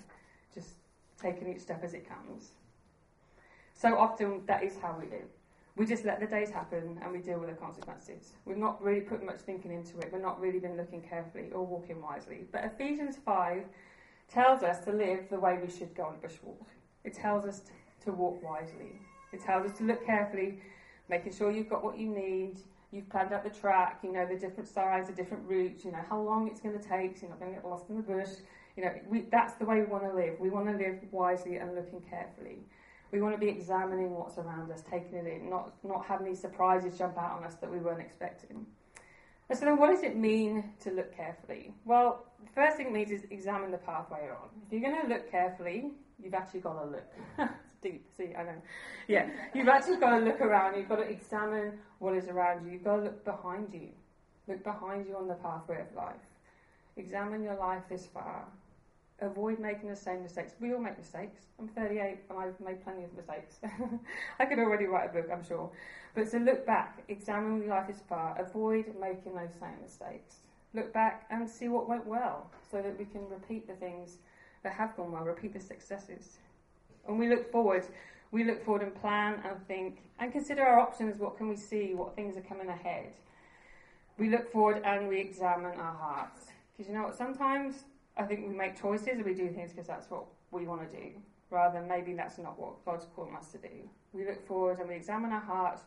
just 0.54 0.70
taking 1.20 1.52
each 1.52 1.60
step 1.60 1.82
as 1.82 1.92
it 1.94 2.08
comes? 2.08 2.50
So 3.74 3.96
often 3.96 4.42
that 4.46 4.62
is 4.62 4.74
how 4.80 4.96
we 4.98 5.06
live. 5.06 5.28
We 5.76 5.86
just 5.86 6.04
let 6.04 6.20
the 6.20 6.26
days 6.26 6.50
happen 6.50 6.98
and 7.02 7.12
we 7.12 7.18
deal 7.18 7.38
with 7.38 7.48
the 7.48 7.56
consequences. 7.56 8.32
We've 8.44 8.56
not 8.56 8.82
really 8.82 9.00
put 9.00 9.24
much 9.24 9.40
thinking 9.40 9.72
into 9.72 9.98
it. 9.98 10.10
We've 10.12 10.22
not 10.22 10.40
really 10.40 10.58
been 10.58 10.76
looking 10.76 11.00
carefully 11.00 11.50
or 11.52 11.64
walking 11.64 12.00
wisely. 12.02 12.44
But 12.52 12.64
Ephesians 12.64 13.16
5 13.24 13.64
tells 14.30 14.62
us 14.62 14.84
to 14.84 14.92
live 14.92 15.28
the 15.30 15.40
way 15.40 15.58
we 15.64 15.70
should 15.70 15.94
go 15.94 16.04
on 16.04 16.14
a 16.14 16.26
bushwalk. 16.26 16.66
It 17.04 17.14
tells 17.14 17.44
us 17.44 17.62
to 18.04 18.12
walk 18.12 18.42
wisely. 18.42 19.00
It 19.32 19.42
tells 19.42 19.70
us 19.70 19.76
to 19.78 19.84
look 19.84 20.04
carefully 20.04 20.60
making 21.08 21.32
sure 21.32 21.50
you've 21.50 21.68
got 21.68 21.82
what 21.82 21.98
you 21.98 22.08
need, 22.08 22.56
you've 22.92 23.08
planned 23.08 23.32
out 23.32 23.44
the 23.44 23.50
track, 23.50 24.00
you 24.02 24.12
know 24.12 24.26
the 24.26 24.36
different 24.36 24.68
sides, 24.68 25.08
the 25.08 25.14
different 25.14 25.44
routes, 25.48 25.84
you 25.84 25.92
know 25.92 26.04
how 26.08 26.20
long 26.20 26.48
it's 26.48 26.60
going 26.60 26.78
to 26.78 26.84
take, 26.84 27.16
so 27.16 27.22
you're 27.22 27.30
not 27.30 27.40
going 27.40 27.52
to 27.52 27.60
get 27.60 27.68
lost 27.68 27.88
in 27.88 27.96
the 27.96 28.02
bush. 28.02 28.30
You 28.76 28.84
know, 28.84 28.92
we, 29.08 29.22
that's 29.30 29.54
the 29.54 29.64
way 29.64 29.80
we 29.80 29.86
want 29.86 30.04
to 30.04 30.14
live. 30.14 30.38
We 30.38 30.50
want 30.50 30.66
to 30.66 30.76
live 30.76 30.98
wisely 31.10 31.56
and 31.56 31.74
looking 31.74 32.00
carefully. 32.08 32.58
We 33.12 33.20
want 33.20 33.34
to 33.34 33.40
be 33.40 33.48
examining 33.48 34.12
what's 34.12 34.38
around 34.38 34.70
us, 34.70 34.82
taking 34.88 35.18
it 35.18 35.26
in, 35.26 35.50
not, 35.50 35.72
not 35.82 36.06
having 36.06 36.26
these 36.26 36.40
surprises 36.40 36.96
jump 36.96 37.18
out 37.18 37.32
on 37.32 37.44
us 37.44 37.56
that 37.56 37.70
we 37.70 37.78
weren't 37.78 38.00
expecting. 38.00 38.64
And 39.48 39.58
so 39.58 39.64
then 39.64 39.78
what 39.78 39.90
does 39.90 40.04
it 40.04 40.16
mean 40.16 40.72
to 40.84 40.92
look 40.92 41.14
carefully? 41.14 41.74
Well, 41.84 42.24
the 42.42 42.50
first 42.52 42.76
thing 42.76 42.86
it 42.86 42.92
means 42.92 43.10
is 43.10 43.26
examine 43.30 43.72
the 43.72 43.78
pathway 43.78 44.20
you're 44.24 44.36
on. 44.36 44.48
If 44.64 44.72
you're 44.72 44.80
going 44.80 45.02
to 45.02 45.08
look 45.08 45.28
carefully, 45.28 45.90
you've 46.22 46.34
actually 46.34 46.60
got 46.60 46.80
to 46.80 46.88
look. 46.88 47.50
deep. 47.82 48.06
See, 48.16 48.34
I 48.36 48.42
know. 48.42 48.62
Yeah, 49.08 49.28
you've 49.54 49.68
actually 49.68 49.96
got 49.96 50.18
to 50.18 50.24
look 50.24 50.40
around. 50.40 50.76
You've 50.76 50.88
got 50.88 50.96
to 50.96 51.08
examine 51.08 51.78
what 51.98 52.14
is 52.14 52.28
around 52.28 52.66
you. 52.66 52.72
You've 52.72 52.84
got 52.84 52.96
to 52.96 53.02
look 53.02 53.24
behind 53.24 53.68
you. 53.72 53.88
Look 54.48 54.64
behind 54.64 55.06
you 55.06 55.16
on 55.16 55.28
the 55.28 55.34
pathway 55.34 55.80
of 55.80 55.94
life. 55.96 56.16
Examine 56.96 57.42
your 57.42 57.56
life 57.56 57.82
this 57.88 58.06
far. 58.06 58.44
Avoid 59.20 59.58
making 59.58 59.90
the 59.90 59.96
same 59.96 60.22
mistakes. 60.22 60.52
We 60.60 60.72
all 60.72 60.80
make 60.80 60.98
mistakes. 60.98 61.42
I'm 61.58 61.68
38 61.68 62.18
and 62.30 62.38
I've 62.38 62.58
made 62.58 62.82
plenty 62.82 63.04
of 63.04 63.12
mistakes. 63.14 63.56
I 64.38 64.46
could 64.46 64.58
already 64.58 64.86
write 64.86 65.10
a 65.10 65.12
book, 65.12 65.28
I'm 65.30 65.44
sure. 65.44 65.70
But 66.14 66.30
to 66.30 66.38
look 66.38 66.66
back, 66.66 67.02
examine 67.08 67.60
your 67.60 67.68
life 67.68 67.86
this 67.88 68.02
far. 68.08 68.36
Avoid 68.40 68.86
making 68.98 69.34
those 69.34 69.52
same 69.60 69.76
mistakes. 69.82 70.36
Look 70.72 70.92
back 70.92 71.26
and 71.30 71.48
see 71.48 71.68
what 71.68 71.88
went 71.88 72.06
well 72.06 72.50
so 72.70 72.80
that 72.80 72.98
we 72.98 73.04
can 73.04 73.28
repeat 73.28 73.66
the 73.66 73.74
things 73.74 74.16
that 74.62 74.72
have 74.72 74.96
gone 74.96 75.12
well, 75.12 75.22
repeat 75.22 75.52
the 75.52 75.60
successes. 75.60 76.38
When 77.10 77.18
we 77.18 77.28
look 77.28 77.50
forward, 77.50 77.84
we 78.30 78.44
look 78.44 78.64
forward 78.64 78.82
and 78.82 78.94
plan 78.94 79.42
and 79.44 79.66
think 79.66 79.98
and 80.20 80.30
consider 80.30 80.62
our 80.62 80.78
options. 80.78 81.18
What 81.18 81.36
can 81.36 81.48
we 81.48 81.56
see? 81.56 81.92
What 81.92 82.14
things 82.14 82.36
are 82.36 82.40
coming 82.42 82.68
ahead? 82.68 83.12
We 84.16 84.30
look 84.30 84.52
forward 84.52 84.82
and 84.84 85.08
we 85.08 85.18
examine 85.18 85.72
our 85.72 85.92
hearts. 85.92 86.46
Because 86.76 86.88
you 86.88 86.96
know 86.96 87.06
what? 87.06 87.16
Sometimes 87.16 87.82
I 88.16 88.22
think 88.22 88.46
we 88.46 88.54
make 88.54 88.80
choices 88.80 89.08
and 89.08 89.24
we 89.24 89.34
do 89.34 89.48
things 89.48 89.72
because 89.72 89.88
that's 89.88 90.08
what 90.08 90.26
we 90.52 90.68
want 90.68 90.88
to 90.88 90.96
do, 90.96 91.08
rather 91.50 91.80
than 91.80 91.88
maybe 91.88 92.12
that's 92.12 92.38
not 92.38 92.56
what 92.60 92.84
God's 92.84 93.06
calling 93.16 93.34
us 93.34 93.50
to 93.50 93.58
do. 93.58 93.90
We 94.12 94.24
look 94.24 94.46
forward 94.46 94.78
and 94.78 94.88
we 94.88 94.94
examine 94.94 95.32
our 95.32 95.40
hearts, 95.40 95.82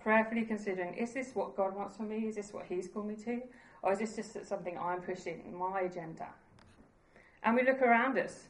prayerfully 0.00 0.42
considering 0.42 0.94
is 0.94 1.12
this 1.12 1.36
what 1.36 1.56
God 1.56 1.76
wants 1.76 1.96
for 1.96 2.02
me? 2.02 2.26
Is 2.26 2.34
this 2.34 2.52
what 2.52 2.66
He's 2.68 2.88
called 2.88 3.06
me 3.06 3.14
to? 3.26 3.42
Or 3.84 3.92
is 3.92 4.00
this 4.00 4.16
just 4.16 4.44
something 4.44 4.76
I'm 4.76 5.02
pushing, 5.02 5.56
my 5.56 5.82
agenda? 5.82 6.26
And 7.44 7.54
we 7.54 7.62
look 7.62 7.80
around 7.80 8.18
us 8.18 8.48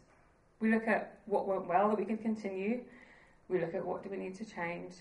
we 0.61 0.71
look 0.71 0.89
at 0.89 1.19
what 1.27 1.47
went 1.47 1.67
well 1.67 1.89
that 1.89 1.99
we 1.99 2.05
can 2.05 2.19
continue. 2.19 2.81
We 3.49 3.61
look 3.61 3.75
at 3.75 3.85
what 3.85 4.03
do 4.03 4.09
we 4.09 4.17
need 4.17 4.35
to 4.37 4.45
change, 4.45 4.95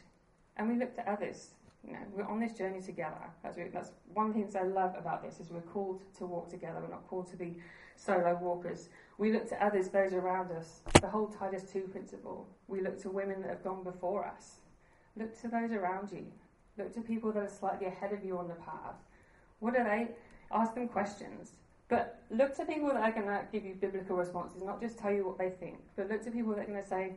and 0.57 0.67
we 0.67 0.75
look 0.77 0.95
to 0.95 1.09
others. 1.09 1.51
You 1.85 1.93
know, 1.93 1.99
we're 2.15 2.25
on 2.25 2.39
this 2.39 2.53
journey 2.53 2.81
together. 2.81 3.29
That's, 3.43 3.57
that's 3.73 3.91
one 4.13 4.33
things 4.33 4.55
I 4.55 4.63
love 4.63 4.95
about 4.97 5.21
this 5.21 5.39
is 5.39 5.49
we're 5.49 5.61
called 5.61 6.01
to 6.17 6.25
walk 6.25 6.49
together. 6.49 6.79
We're 6.81 6.89
not 6.89 7.07
called 7.09 7.29
to 7.31 7.37
be 7.37 7.57
solo 7.97 8.37
walkers. 8.41 8.89
We 9.17 9.33
look 9.33 9.47
to 9.49 9.63
others, 9.63 9.89
those 9.89 10.13
around 10.13 10.51
us. 10.51 10.81
The 11.01 11.09
whole 11.09 11.27
Titus 11.27 11.63
2 11.71 11.81
principle. 11.91 12.47
We 12.67 12.81
look 12.81 13.01
to 13.01 13.09
women 13.09 13.41
that 13.41 13.49
have 13.49 13.63
gone 13.63 13.83
before 13.83 14.25
us. 14.25 14.59
Look 15.17 15.39
to 15.41 15.49
those 15.49 15.71
around 15.71 16.11
you. 16.11 16.25
Look 16.77 16.93
to 16.95 17.01
people 17.01 17.31
that 17.33 17.43
are 17.43 17.49
slightly 17.49 17.87
ahead 17.87 18.13
of 18.13 18.23
you 18.23 18.37
on 18.37 18.47
the 18.47 18.55
path. 18.55 18.95
What 19.59 19.75
are 19.75 19.83
they? 19.83 20.07
Ask 20.51 20.73
them 20.75 20.87
questions. 20.87 21.51
But 21.89 22.21
look 22.29 22.55
to 22.55 22.65
people 22.65 22.89
that 22.89 22.97
are 22.97 23.11
going 23.11 23.27
to 23.27 23.45
give 23.51 23.65
you 23.65 23.75
biblical 23.75 24.15
responses, 24.15 24.63
not 24.63 24.81
just 24.81 24.97
tell 24.97 25.11
you 25.11 25.25
what 25.25 25.37
they 25.37 25.49
think, 25.49 25.77
but 25.95 26.09
look 26.09 26.23
to 26.23 26.31
people 26.31 26.53
that 26.55 26.61
are 26.61 26.71
going 26.71 26.81
to 26.81 26.87
say, 26.87 27.13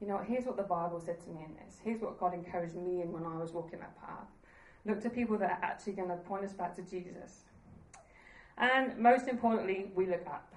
you 0.00 0.06
know, 0.06 0.18
here's 0.18 0.44
what 0.44 0.56
the 0.56 0.62
Bible 0.62 1.00
said 1.00 1.20
to 1.24 1.30
me 1.30 1.44
in 1.44 1.54
this. 1.54 1.78
Here's 1.82 2.00
what 2.00 2.18
God 2.18 2.34
encouraged 2.34 2.74
me 2.74 3.02
in 3.02 3.12
when 3.12 3.24
I 3.24 3.36
was 3.36 3.52
walking 3.52 3.78
that 3.80 3.98
path. 4.00 4.26
Look 4.84 5.00
to 5.02 5.10
people 5.10 5.38
that 5.38 5.50
are 5.50 5.58
actually 5.62 5.94
going 5.94 6.08
to 6.08 6.16
point 6.16 6.44
us 6.44 6.52
back 6.52 6.74
to 6.76 6.82
Jesus. 6.82 7.44
And 8.58 8.96
most 8.98 9.28
importantly, 9.28 9.90
we 9.94 10.06
look 10.06 10.26
up. 10.26 10.52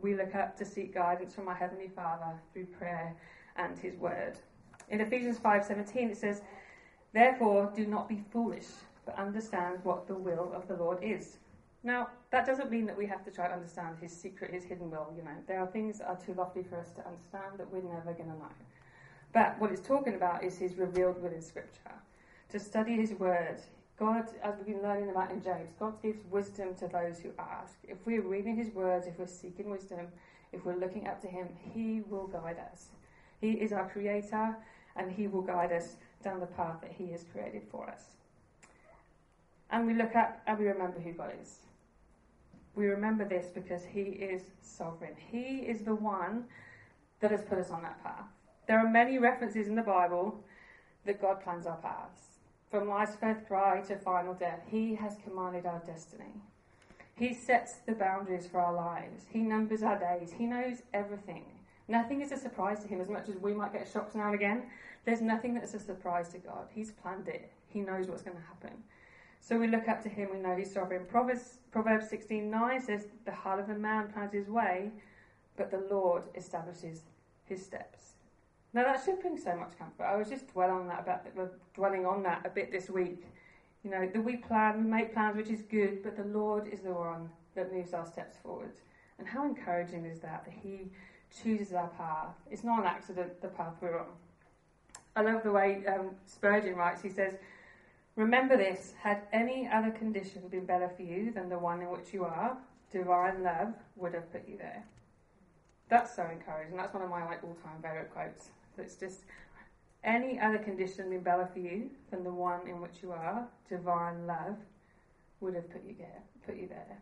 We 0.00 0.14
look 0.14 0.34
up 0.34 0.56
to 0.58 0.64
seek 0.64 0.94
guidance 0.94 1.34
from 1.34 1.48
our 1.48 1.54
Heavenly 1.54 1.88
Father 1.88 2.38
through 2.52 2.66
prayer 2.66 3.14
and 3.56 3.78
His 3.78 3.96
Word. 3.96 4.38
In 4.88 5.00
Ephesians 5.00 5.38
5:17 5.38 6.10
it 6.10 6.16
says, 6.16 6.42
"Therefore 7.12 7.72
do 7.74 7.86
not 7.86 8.08
be 8.08 8.22
foolish, 8.30 8.68
but 9.04 9.16
understand 9.16 9.82
what 9.84 10.06
the 10.06 10.14
will 10.14 10.52
of 10.52 10.68
the 10.68 10.76
Lord 10.76 11.02
is." 11.02 11.38
Now, 11.82 12.10
that 12.36 12.44
doesn't 12.44 12.70
mean 12.70 12.84
that 12.84 12.98
we 12.98 13.06
have 13.06 13.24
to 13.24 13.30
try 13.30 13.48
to 13.48 13.54
understand 13.54 13.96
his 13.98 14.14
secret, 14.14 14.52
his 14.52 14.62
hidden 14.62 14.90
will, 14.90 15.10
you 15.16 15.22
know. 15.22 15.30
There 15.46 15.58
are 15.58 15.66
things 15.66 16.00
that 16.00 16.08
are 16.08 16.16
too 16.16 16.34
lofty 16.34 16.62
for 16.62 16.78
us 16.78 16.90
to 16.90 17.06
understand 17.06 17.56
that 17.56 17.72
we're 17.72 17.80
never 17.80 18.12
going 18.12 18.30
to 18.30 18.36
know. 18.36 18.50
But 19.32 19.58
what 19.58 19.72
it's 19.72 19.80
talking 19.80 20.16
about 20.16 20.44
is 20.44 20.58
his 20.58 20.76
revealed 20.76 21.22
will 21.22 21.32
in 21.32 21.40
Scripture. 21.40 21.94
To 22.50 22.60
study 22.60 22.94
his 22.96 23.12
word. 23.12 23.62
God, 23.98 24.26
as 24.42 24.54
we've 24.58 24.66
been 24.66 24.82
learning 24.82 25.08
about 25.08 25.30
in 25.30 25.42
James, 25.42 25.70
God 25.80 25.94
gives 26.02 26.18
wisdom 26.30 26.74
to 26.74 26.88
those 26.88 27.20
who 27.20 27.30
ask. 27.38 27.78
If 27.84 27.96
we're 28.04 28.20
reading 28.20 28.54
his 28.54 28.68
words, 28.74 29.06
if 29.06 29.18
we're 29.18 29.26
seeking 29.26 29.70
wisdom, 29.70 30.08
if 30.52 30.62
we're 30.66 30.76
looking 30.76 31.06
up 31.06 31.22
to 31.22 31.28
him, 31.28 31.48
he 31.72 32.02
will 32.10 32.26
guide 32.26 32.58
us. 32.70 32.88
He 33.40 33.52
is 33.52 33.72
our 33.72 33.88
creator, 33.88 34.54
and 34.94 35.10
he 35.10 35.26
will 35.26 35.40
guide 35.40 35.72
us 35.72 35.96
down 36.22 36.40
the 36.40 36.46
path 36.46 36.82
that 36.82 36.92
he 36.92 37.12
has 37.12 37.24
created 37.32 37.62
for 37.70 37.88
us. 37.88 38.02
And 39.70 39.86
we 39.86 39.94
look 39.94 40.14
up 40.14 40.42
and 40.46 40.58
we 40.58 40.66
remember 40.66 41.00
who 41.00 41.12
God 41.12 41.32
is 41.40 41.60
we 42.76 42.86
remember 42.86 43.24
this 43.24 43.46
because 43.46 43.84
He 43.84 44.02
is 44.02 44.42
sovereign. 44.62 45.14
He 45.32 45.60
is 45.60 45.80
the 45.82 45.94
one 45.94 46.44
that 47.20 47.30
has 47.30 47.42
put 47.42 47.58
us 47.58 47.70
on 47.70 47.82
that 47.82 48.02
path. 48.04 48.26
There 48.68 48.78
are 48.78 48.88
many 48.88 49.18
references 49.18 49.66
in 49.66 49.74
the 49.74 49.82
Bible 49.82 50.44
that 51.06 51.20
God 51.20 51.42
plans 51.42 51.66
our 51.66 51.78
paths. 51.78 52.20
From 52.70 52.88
life's 52.88 53.16
first 53.16 53.46
cry 53.46 53.80
to 53.82 53.96
final 53.96 54.34
death, 54.34 54.60
He 54.68 54.94
has 54.96 55.16
commanded 55.24 55.66
our 55.66 55.82
destiny. 55.86 56.42
He 57.14 57.32
sets 57.32 57.76
the 57.86 57.92
boundaries 57.92 58.46
for 58.46 58.60
our 58.60 58.74
lives. 58.74 59.24
He 59.32 59.38
numbers 59.38 59.82
our 59.82 59.98
days. 59.98 60.34
He 60.36 60.44
knows 60.44 60.82
everything. 60.92 61.44
Nothing 61.88 62.20
is 62.20 62.32
a 62.32 62.36
surprise 62.36 62.80
to 62.80 62.88
him 62.88 63.00
as 63.00 63.08
much 63.08 63.28
as 63.28 63.36
we 63.36 63.54
might 63.54 63.72
get 63.72 63.88
shocked 63.90 64.14
now 64.14 64.26
and 64.26 64.34
again. 64.34 64.64
There's 65.04 65.22
nothing 65.22 65.54
that's 65.54 65.72
a 65.72 65.78
surprise 65.78 66.30
to 66.30 66.38
God. 66.38 66.66
He's 66.74 66.90
planned 66.90 67.28
it. 67.28 67.50
He 67.68 67.80
knows 67.80 68.08
what's 68.08 68.22
going 68.22 68.36
to 68.36 68.42
happen. 68.42 68.82
So 69.46 69.56
we 69.56 69.68
look 69.68 69.86
up 69.86 70.02
to 70.02 70.08
him, 70.08 70.30
we 70.32 70.40
know 70.40 70.56
he's 70.56 70.72
sovereign. 70.72 71.06
Proverbs, 71.06 71.58
Proverbs 71.70 72.06
16.9 72.10 72.82
says, 72.84 73.06
The 73.24 73.30
heart 73.30 73.60
of 73.60 73.70
a 73.70 73.76
man 73.76 74.08
plans 74.08 74.32
his 74.32 74.48
way, 74.48 74.90
but 75.56 75.70
the 75.70 75.86
Lord 75.88 76.24
establishes 76.34 77.02
his 77.44 77.64
steps. 77.64 78.14
Now 78.74 78.82
that 78.82 79.04
should 79.04 79.20
bring 79.20 79.38
so 79.38 79.54
much 79.54 79.78
comfort. 79.78 80.02
I 80.02 80.16
was 80.16 80.28
just 80.28 80.52
dwelling 80.52 80.74
on 80.74 80.88
that 80.88 81.00
about 81.02 81.52
dwelling 81.76 82.04
on 82.04 82.24
that 82.24 82.44
a 82.44 82.50
bit 82.50 82.72
this 82.72 82.90
week. 82.90 83.24
You 83.84 83.90
know, 83.92 84.10
that 84.12 84.24
we 84.24 84.36
plan, 84.36 84.82
we 84.82 84.90
make 84.90 85.14
plans, 85.14 85.36
which 85.36 85.48
is 85.48 85.62
good, 85.62 86.02
but 86.02 86.16
the 86.16 86.24
Lord 86.24 86.66
is 86.66 86.80
the 86.80 86.92
one 86.92 87.30
that 87.54 87.72
moves 87.72 87.94
our 87.94 88.04
steps 88.04 88.36
forward. 88.42 88.72
And 89.20 89.28
how 89.28 89.44
encouraging 89.44 90.06
is 90.06 90.18
that, 90.22 90.44
that 90.44 90.54
He 90.60 90.90
chooses 91.40 91.72
our 91.72 91.88
path? 91.90 92.34
It's 92.50 92.64
not 92.64 92.80
an 92.80 92.86
accident, 92.86 93.40
the 93.40 93.48
path 93.48 93.74
we're 93.80 94.00
on. 94.00 94.06
I 95.14 95.22
love 95.22 95.44
the 95.44 95.52
way 95.52 95.84
um, 95.86 96.10
Spurgeon 96.26 96.74
writes. 96.74 97.00
He 97.00 97.10
says, 97.10 97.34
Remember 98.16 98.56
this 98.56 98.94
had 99.02 99.22
any 99.32 99.68
other 99.68 99.90
condition 99.90 100.48
been 100.48 100.64
better 100.64 100.88
for 100.88 101.02
you 101.02 101.30
than 101.30 101.50
the 101.50 101.58
one 101.58 101.82
in 101.82 101.90
which 101.90 102.14
you 102.14 102.24
are, 102.24 102.56
divine 102.90 103.42
love 103.42 103.74
would 103.94 104.14
have 104.14 104.32
put 104.32 104.48
you 104.48 104.56
there. 104.56 104.82
That's 105.88 106.16
so 106.16 106.26
encouraging. 106.32 106.76
That's 106.76 106.94
one 106.94 107.02
of 107.02 107.10
my 107.10 107.24
like 107.26 107.44
all-time 107.44 107.82
favourite 107.82 108.10
quotes. 108.12 108.48
It's 108.78 108.96
just 108.96 109.20
any 110.02 110.40
other 110.40 110.58
condition 110.58 111.10
been 111.10 111.20
better 111.20 111.48
for 111.52 111.58
you 111.58 111.90
than 112.10 112.24
the 112.24 112.32
one 112.32 112.66
in 112.66 112.80
which 112.80 113.02
you 113.02 113.12
are, 113.12 113.46
divine 113.68 114.26
love 114.26 114.56
would 115.40 115.54
have 115.54 115.70
put 115.70 115.84
you 115.86 115.94
there. 115.98 116.22
Put 116.46 116.56
you 116.56 116.68
there. 116.68 116.98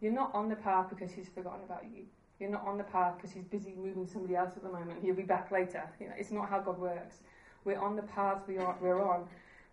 You're 0.00 0.12
not 0.12 0.32
on 0.34 0.48
the 0.48 0.56
path 0.56 0.86
because 0.88 1.10
he's 1.10 1.28
forgotten 1.28 1.64
about 1.64 1.84
you. 1.84 2.04
You're 2.38 2.50
not 2.50 2.66
on 2.66 2.78
the 2.78 2.84
path 2.84 3.14
because 3.16 3.32
he's 3.32 3.44
busy 3.44 3.74
moving 3.76 4.06
somebody 4.06 4.36
else 4.36 4.52
at 4.56 4.62
the 4.62 4.68
moment. 4.68 5.02
He'll 5.02 5.14
be 5.14 5.22
back 5.22 5.50
later. 5.50 5.82
You 5.98 6.08
know, 6.08 6.14
it's 6.18 6.30
not 6.30 6.48
how 6.48 6.60
God 6.60 6.78
works. 6.78 7.16
We're 7.64 7.78
on 7.78 7.96
the 7.96 8.02
path 8.02 8.42
we 8.46 8.58
are, 8.58 8.76
we're 8.80 9.02
on 9.02 9.26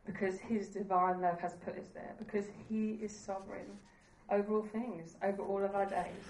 because 0.06 0.40
his 0.40 0.68
divine 0.70 1.22
love 1.22 1.40
has 1.40 1.54
put 1.56 1.78
us 1.78 1.88
there, 1.94 2.16
because 2.18 2.46
he 2.68 3.00
is 3.02 3.16
sovereign 3.16 3.78
over 4.30 4.56
all 4.56 4.64
things, 4.64 5.16
over 5.24 5.44
all 5.44 5.64
of 5.64 5.76
our 5.76 5.86
days. 5.86 6.26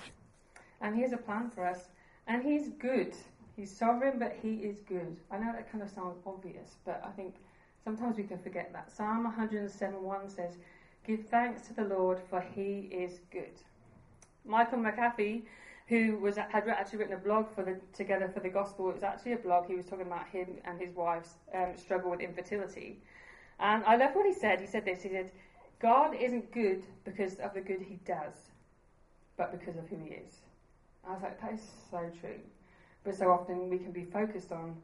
And 0.81 0.95
he 0.95 1.01
has 1.01 1.13
a 1.13 1.17
plan 1.17 1.49
for 1.49 1.65
us, 1.65 1.89
and 2.27 2.43
he's 2.43 2.69
good. 2.69 3.13
He's 3.55 3.75
sovereign, 3.75 4.17
but 4.17 4.35
he 4.41 4.55
is 4.55 4.77
good. 4.87 5.17
I 5.29 5.37
know 5.37 5.51
that 5.53 5.71
kind 5.71 5.83
of 5.83 5.89
sounds 5.89 6.17
obvious, 6.25 6.75
but 6.85 7.01
I 7.05 7.11
think 7.11 7.35
sometimes 7.83 8.17
we 8.17 8.23
can 8.23 8.39
forget 8.39 8.71
that. 8.73 8.91
Psalm 8.91 9.23
107 9.23 10.01
1 10.01 10.29
says, 10.29 10.57
Give 11.05 11.25
thanks 11.25 11.67
to 11.67 11.73
the 11.73 11.83
Lord, 11.83 12.19
for 12.29 12.41
he 12.41 12.89
is 12.91 13.19
good. 13.31 13.53
Michael 14.45 14.79
McAfee, 14.79 15.43
who 15.87 16.17
was 16.17 16.37
had 16.37 16.67
actually 16.67 16.99
written 16.99 17.15
a 17.15 17.19
blog 17.19 17.53
for 17.53 17.63
the 17.63 17.79
Together 17.93 18.29
for 18.33 18.39
the 18.39 18.49
Gospel, 18.49 18.89
it 18.89 18.93
was 18.93 19.03
actually 19.03 19.33
a 19.33 19.37
blog. 19.37 19.67
He 19.67 19.75
was 19.75 19.85
talking 19.85 20.07
about 20.07 20.27
him 20.29 20.47
and 20.65 20.79
his 20.79 20.95
wife's 20.95 21.35
um, 21.53 21.73
struggle 21.75 22.11
with 22.11 22.21
infertility. 22.21 22.99
And 23.59 23.83
I 23.85 23.95
love 23.95 24.11
what 24.13 24.25
he 24.25 24.33
said. 24.33 24.59
He 24.59 24.67
said 24.67 24.85
this. 24.85 25.03
He 25.03 25.09
said, 25.09 25.31
God 25.79 26.15
isn't 26.15 26.51
good 26.51 26.83
because 27.03 27.35
of 27.35 27.53
the 27.53 27.61
good 27.61 27.81
he 27.81 27.99
does, 28.05 28.33
but 29.37 29.51
because 29.51 29.77
of 29.77 29.87
who 29.87 29.97
he 29.97 30.11
is. 30.11 30.41
I 31.07 31.13
was 31.13 31.21
like, 31.23 31.41
that 31.41 31.53
is 31.53 31.61
so 31.89 32.11
true. 32.19 32.39
But 33.03 33.15
so 33.15 33.31
often 33.31 33.69
we 33.69 33.77
can 33.79 33.91
be 33.91 34.05
focused 34.05 34.51
on 34.51 34.75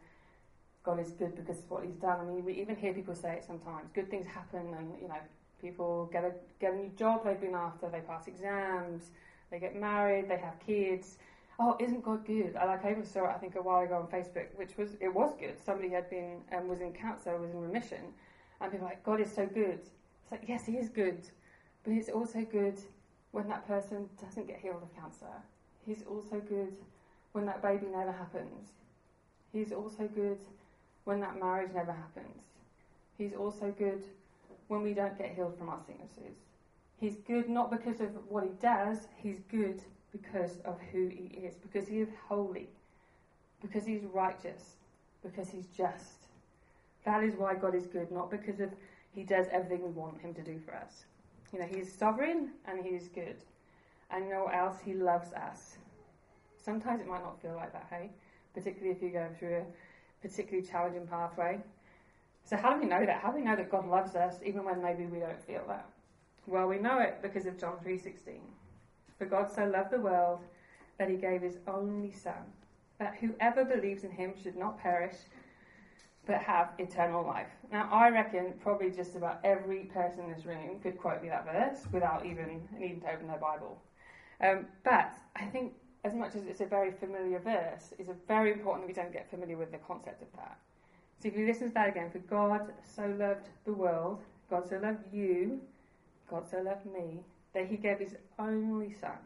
God 0.84 1.00
is 1.00 1.12
good 1.12 1.36
because 1.36 1.60
of 1.60 1.70
what 1.70 1.84
he's 1.84 1.96
done. 1.96 2.20
I 2.20 2.24
mean, 2.24 2.46
we 2.46 2.54
even 2.54 2.76
hear 2.76 2.94
people 2.94 3.14
say 3.14 3.34
it 3.34 3.44
sometimes. 3.46 3.90
Good 3.94 4.10
things 4.10 4.26
happen 4.26 4.74
and, 4.78 4.94
you 5.02 5.08
know, 5.08 5.20
people 5.62 6.10
get 6.12 6.24
a, 6.24 6.32
get 6.60 6.74
a 6.74 6.78
new 6.78 6.92
job 6.96 7.26
they've 7.26 7.40
been 7.40 7.56
after, 7.56 7.90
they 7.90 8.00
pass 8.00 8.28
exams, 8.28 9.12
they 9.52 9.60
get 9.60 9.80
married, 9.80 10.30
they 10.30 10.38
have 10.38 10.54
kids. 10.66 11.18
Oh, 11.60 11.76
isn't 11.80 12.04
God 12.04 12.26
good? 12.26 12.56
I 12.56 12.66
like 12.66 12.86
I 12.86 12.92
even 12.92 13.06
saw 13.06 13.26
it 13.26 13.36
I 13.36 13.38
think 13.38 13.56
a 13.56 13.62
while 13.62 13.84
ago 13.84 13.96
on 13.96 14.08
Facebook, 14.08 14.48
which 14.56 14.78
was 14.78 14.96
it 15.02 15.14
was 15.14 15.34
good. 15.40 15.56
Somebody 15.64 15.90
had 15.90 16.10
been 16.10 16.42
um, 16.56 16.68
was 16.68 16.82
in 16.82 16.94
cancer, 16.94 17.36
was 17.38 17.50
in 17.50 17.60
remission, 17.60 18.14
and 18.62 18.74
are 18.74 18.84
like, 18.84 19.04
God 19.04 19.22
is 19.22 19.32
so 19.32 19.46
good. 19.46 19.80
It's 19.80 20.32
like, 20.32 20.44
yes, 20.48 20.66
He 20.66 20.74
is 20.74 20.90
good, 20.90 21.20
but 21.84 21.94
He's 21.94 22.10
also 22.10 22.46
good 22.52 22.78
when 23.32 23.48
that 23.50 23.68
person 23.68 24.10
doesn't 24.22 24.48
get 24.48 24.60
healed 24.60 24.82
of 24.82 24.96
cancer. 24.96 25.26
He's 25.86 26.04
also 26.10 26.42
good 26.50 26.76
when 27.32 27.46
that 27.46 27.62
baby 27.62 27.86
never 27.86 28.12
happens. 28.12 28.70
He's 29.54 29.72
also 29.72 30.10
good 30.14 30.40
when 31.06 31.20
that 31.22 31.40
marriage 31.40 31.72
never 31.74 31.94
happens. 31.94 32.44
He's 33.18 33.34
also 33.34 33.74
good 33.78 34.04
when 34.68 34.82
we 34.84 34.94
don't 34.94 35.18
get 35.18 35.34
healed 35.34 35.58
from 35.58 35.70
our 35.70 35.80
sicknesses. 35.86 36.38
He's 37.00 37.16
good 37.28 37.50
not 37.50 37.72
because 37.72 38.02
of 38.02 38.10
what 38.28 38.44
he 38.44 38.50
does, 38.62 39.08
he's 39.18 39.40
good 39.52 39.82
because 40.12 40.58
of 40.66 40.80
who 40.92 41.08
he 41.08 41.40
is, 41.44 41.56
because 41.56 41.88
he 41.88 42.00
is 42.00 42.10
holy, 42.28 42.70
because 43.62 43.86
he's 43.86 44.04
righteous, 44.14 44.76
because 45.24 45.50
he's 45.50 45.68
just. 45.68 46.17
That 47.08 47.24
is 47.24 47.36
why 47.38 47.56
God 47.56 47.74
is 47.74 47.88
good, 47.88 48.12
not 48.12 48.30
because 48.30 48.60
of 48.60 48.70
he 49.16 49.24
does 49.24 49.48
everything 49.50 49.82
we 49.82 49.92
want 49.92 50.20
him 50.20 50.34
to 50.34 50.44
do 50.44 50.60
for 50.60 50.76
us. 50.76 51.06
You 51.54 51.60
know, 51.60 51.66
he's 51.66 51.92
sovereign 51.92 52.50
and 52.66 52.86
he 52.86 52.90
is 52.90 53.08
good. 53.08 53.38
And 54.12 54.26
you 54.26 54.32
know 54.34 54.44
what 54.44 54.56
else? 54.56 54.76
He 54.84 54.94
loves 54.94 55.32
us. 55.32 55.78
Sometimes 56.58 57.00
it 57.00 57.08
might 57.08 57.24
not 57.24 57.42
feel 57.42 57.56
like 57.56 57.72
that, 57.72 57.88
hey? 57.90 58.10
Particularly 58.54 58.94
if 58.94 59.02
you're 59.02 59.24
going 59.24 59.34
through 59.36 59.56
a 59.56 59.66
particularly 60.22 60.68
challenging 60.68 61.08
pathway. 61.08 61.60
So 62.44 62.58
how 62.58 62.74
do 62.74 62.82
we 62.82 62.88
know 62.88 63.06
that? 63.06 63.22
How 63.22 63.32
do 63.32 63.38
we 63.38 63.46
know 63.46 63.56
that 63.56 63.72
God 63.72 63.88
loves 63.88 64.16
us 64.16 64.36
even 64.46 64.66
when 64.66 64.84
maybe 64.84 65.06
we 65.06 65.20
don't 65.20 65.42
feel 65.42 65.64
that? 65.70 65.88
Well, 66.46 66.68
we 66.68 66.78
know 66.78 67.00
it 67.00 67.20
because 67.22 67.46
of 67.46 67.58
John 67.58 67.78
3:16. 67.86 68.42
For 69.18 69.26
God 69.26 69.50
so 69.50 69.64
loved 69.64 69.92
the 69.92 70.02
world 70.02 70.42
that 70.98 71.10
he 71.10 71.16
gave 71.16 71.42
his 71.42 71.58
only 71.70 72.12
son, 72.12 72.52
that 73.00 73.16
whoever 73.16 73.64
believes 73.64 74.04
in 74.04 74.12
him 74.12 74.34
should 74.36 74.58
not 74.58 74.78
perish 74.78 75.16
but 76.28 76.42
have 76.42 76.74
eternal 76.78 77.26
life. 77.26 77.48
Now, 77.72 77.90
I 77.92 78.10
reckon 78.10 78.54
probably 78.62 78.92
just 78.92 79.16
about 79.16 79.40
every 79.46 79.86
person 79.86 80.26
in 80.26 80.34
this 80.34 80.46
room 80.46 80.80
could 80.84 80.98
quote 81.00 81.24
me 81.24 81.30
that 81.30 81.46
verse 81.46 81.80
without 81.92 82.26
even 82.26 82.68
needing 82.78 83.00
to 83.02 83.14
open 83.14 83.28
their 83.28 83.38
Bible. 83.38 83.82
Um, 84.42 84.66
but 84.84 85.14
I 85.38 85.46
think, 85.46 85.74
as 86.04 86.14
much 86.14 86.36
as 86.36 86.46
it's 86.46 86.60
a 86.60 86.66
very 86.66 86.92
familiar 86.92 87.40
verse, 87.40 87.94
it's 87.98 88.10
very 88.28 88.52
important 88.52 88.86
that 88.86 88.88
we 88.88 89.02
don't 89.02 89.14
get 89.14 89.30
familiar 89.30 89.58
with 89.58 89.72
the 89.72 89.80
concept 89.80 90.22
of 90.22 90.28
that. 90.36 90.58
So, 91.22 91.30
if 91.30 91.38
you 91.38 91.48
listen 91.48 91.70
to 91.70 91.74
that 91.76 91.90
again, 91.90 92.12
for 92.12 92.20
God 92.20 92.74
so 92.84 93.08
loved 93.18 93.48
the 93.66 93.74
world, 93.74 94.22
God 94.50 94.68
so 94.68 94.78
loved 94.78 95.06
you, 95.14 95.62
God 96.30 96.46
so 96.50 96.60
loved 96.60 96.86
me, 96.86 97.22
that 97.54 97.68
He 97.68 97.78
gave 97.78 98.00
His 98.00 98.16
only 98.38 98.94
Son, 99.00 99.18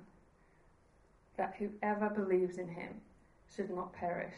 that 1.36 1.55
whoever 1.58 2.10
believes 2.10 2.58
in 2.58 2.67
Him 2.67 2.93
should 3.53 3.72
not 3.72 3.91
perish, 3.91 4.36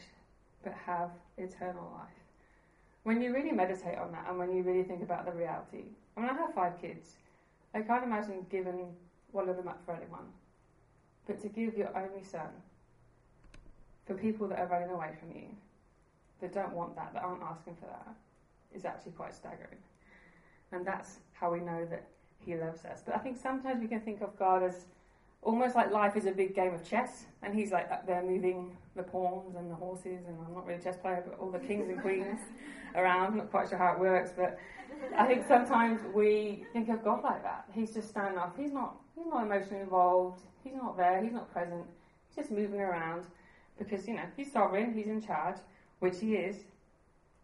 but 0.64 0.74
have 0.86 1.10
eternal 1.38 1.92
life 2.00 2.23
when 3.04 3.22
you 3.22 3.34
really 3.34 3.52
meditate 3.52 3.98
on 3.98 4.12
that 4.14 4.26
and 4.30 4.38
when 4.38 4.56
you 4.56 4.64
really 4.64 4.84
think 4.84 5.04
about 5.04 5.26
the 5.26 5.32
reality, 5.32 5.86
I 6.16 6.22
mean, 6.22 6.30
I 6.30 6.34
have 6.34 6.54
five 6.54 6.82
kids. 6.82 7.18
I 7.74 7.82
can't 7.82 8.04
imagine 8.04 8.46
giving 8.50 8.94
one 9.32 9.50
of 9.50 9.58
them 9.58 9.68
up 9.68 9.82
for 9.86 9.94
anyone. 9.94 10.26
But 11.28 11.42
to 11.42 11.50
give 11.50 11.78
your 11.78 11.96
only 11.98 12.24
son 12.24 12.50
for 14.06 14.14
people 14.14 14.48
that 14.50 14.60
are 14.60 14.68
running 14.68 14.90
away 14.90 15.12
from 15.20 15.32
you, 15.36 15.48
that 16.42 16.54
don't 16.54 16.74
want 16.74 16.96
that, 16.96 17.14
that 17.14 17.24
aren't 17.24 17.42
asking 17.42 17.76
for 17.76 17.86
that, 17.86 18.14
is 18.76 18.86
actually 18.86 19.14
quite 19.14 19.34
staggering. 19.34 19.78
And 20.72 20.86
that's 20.86 21.20
how 21.34 21.52
we 21.52 21.60
know 21.60 21.86
that 21.90 22.08
he 22.40 22.56
loves 22.56 22.84
us. 22.86 23.02
But 23.06 23.16
I 23.16 23.20
think 23.20 23.38
sometimes 23.38 23.82
we 23.82 23.88
can 23.88 24.02
think 24.02 24.22
of 24.22 24.38
God 24.38 24.64
as 24.64 24.86
almost 25.44 25.76
like 25.76 25.92
life 25.92 26.16
is 26.16 26.26
a 26.26 26.32
big 26.32 26.56
game 26.56 26.74
of 26.74 26.88
chess, 26.88 27.26
and 27.42 27.54
he's 27.54 27.72
like 27.72 27.92
up 27.92 28.06
there 28.06 28.24
moving 28.24 28.76
the 28.96 29.04
pawns 29.04 29.56
and 29.56 29.70
the 29.70 29.76
horses, 29.76 30.26
and 30.28 30.38
I'm 30.46 30.54
not 30.54 30.66
really 30.66 30.80
a 30.80 30.84
chess 30.84 30.98
player, 30.98 31.24
but 31.26 31.40
all 31.40 31.52
the 31.52 31.60
kings 31.60 31.90
and 31.90 32.02
queens 32.02 32.40
around. 32.96 33.28
I'm 33.28 33.38
not 33.38 33.52
quite 33.52 33.70
sure 33.70 33.78
how 33.78 33.94
it 33.94 34.00
works, 34.00 34.32
but 34.36 34.58
I 35.18 35.26
think 35.26 35.48
sometimes 35.48 36.00
we 36.14 36.66
think 36.74 36.90
of 36.90 37.04
God 37.04 37.24
like 37.24 37.44
that. 37.44 37.66
He's 37.74 37.94
just 37.94 38.10
standing 38.10 38.38
up. 38.38 38.56
He's 38.58 38.72
not. 38.72 38.96
He's 39.16 39.28
not 39.28 39.44
emotionally 39.44 39.82
involved. 39.82 40.42
He's 40.64 40.76
not 40.76 40.98
there. 40.98 41.24
He's 41.24 41.34
not 41.34 41.52
present. 41.52 41.86
He's 42.28 42.36
just 42.36 42.52
moving 42.52 42.80
around 42.80 43.26
because 43.78 44.08
you 44.08 44.16
know 44.16 44.26
he's 44.36 44.52
sovereign. 44.52 44.94
He's 44.94 45.08
in 45.08 45.22
charge, 45.22 45.58
which 46.00 46.20
he 46.20 46.36
is, 46.36 46.58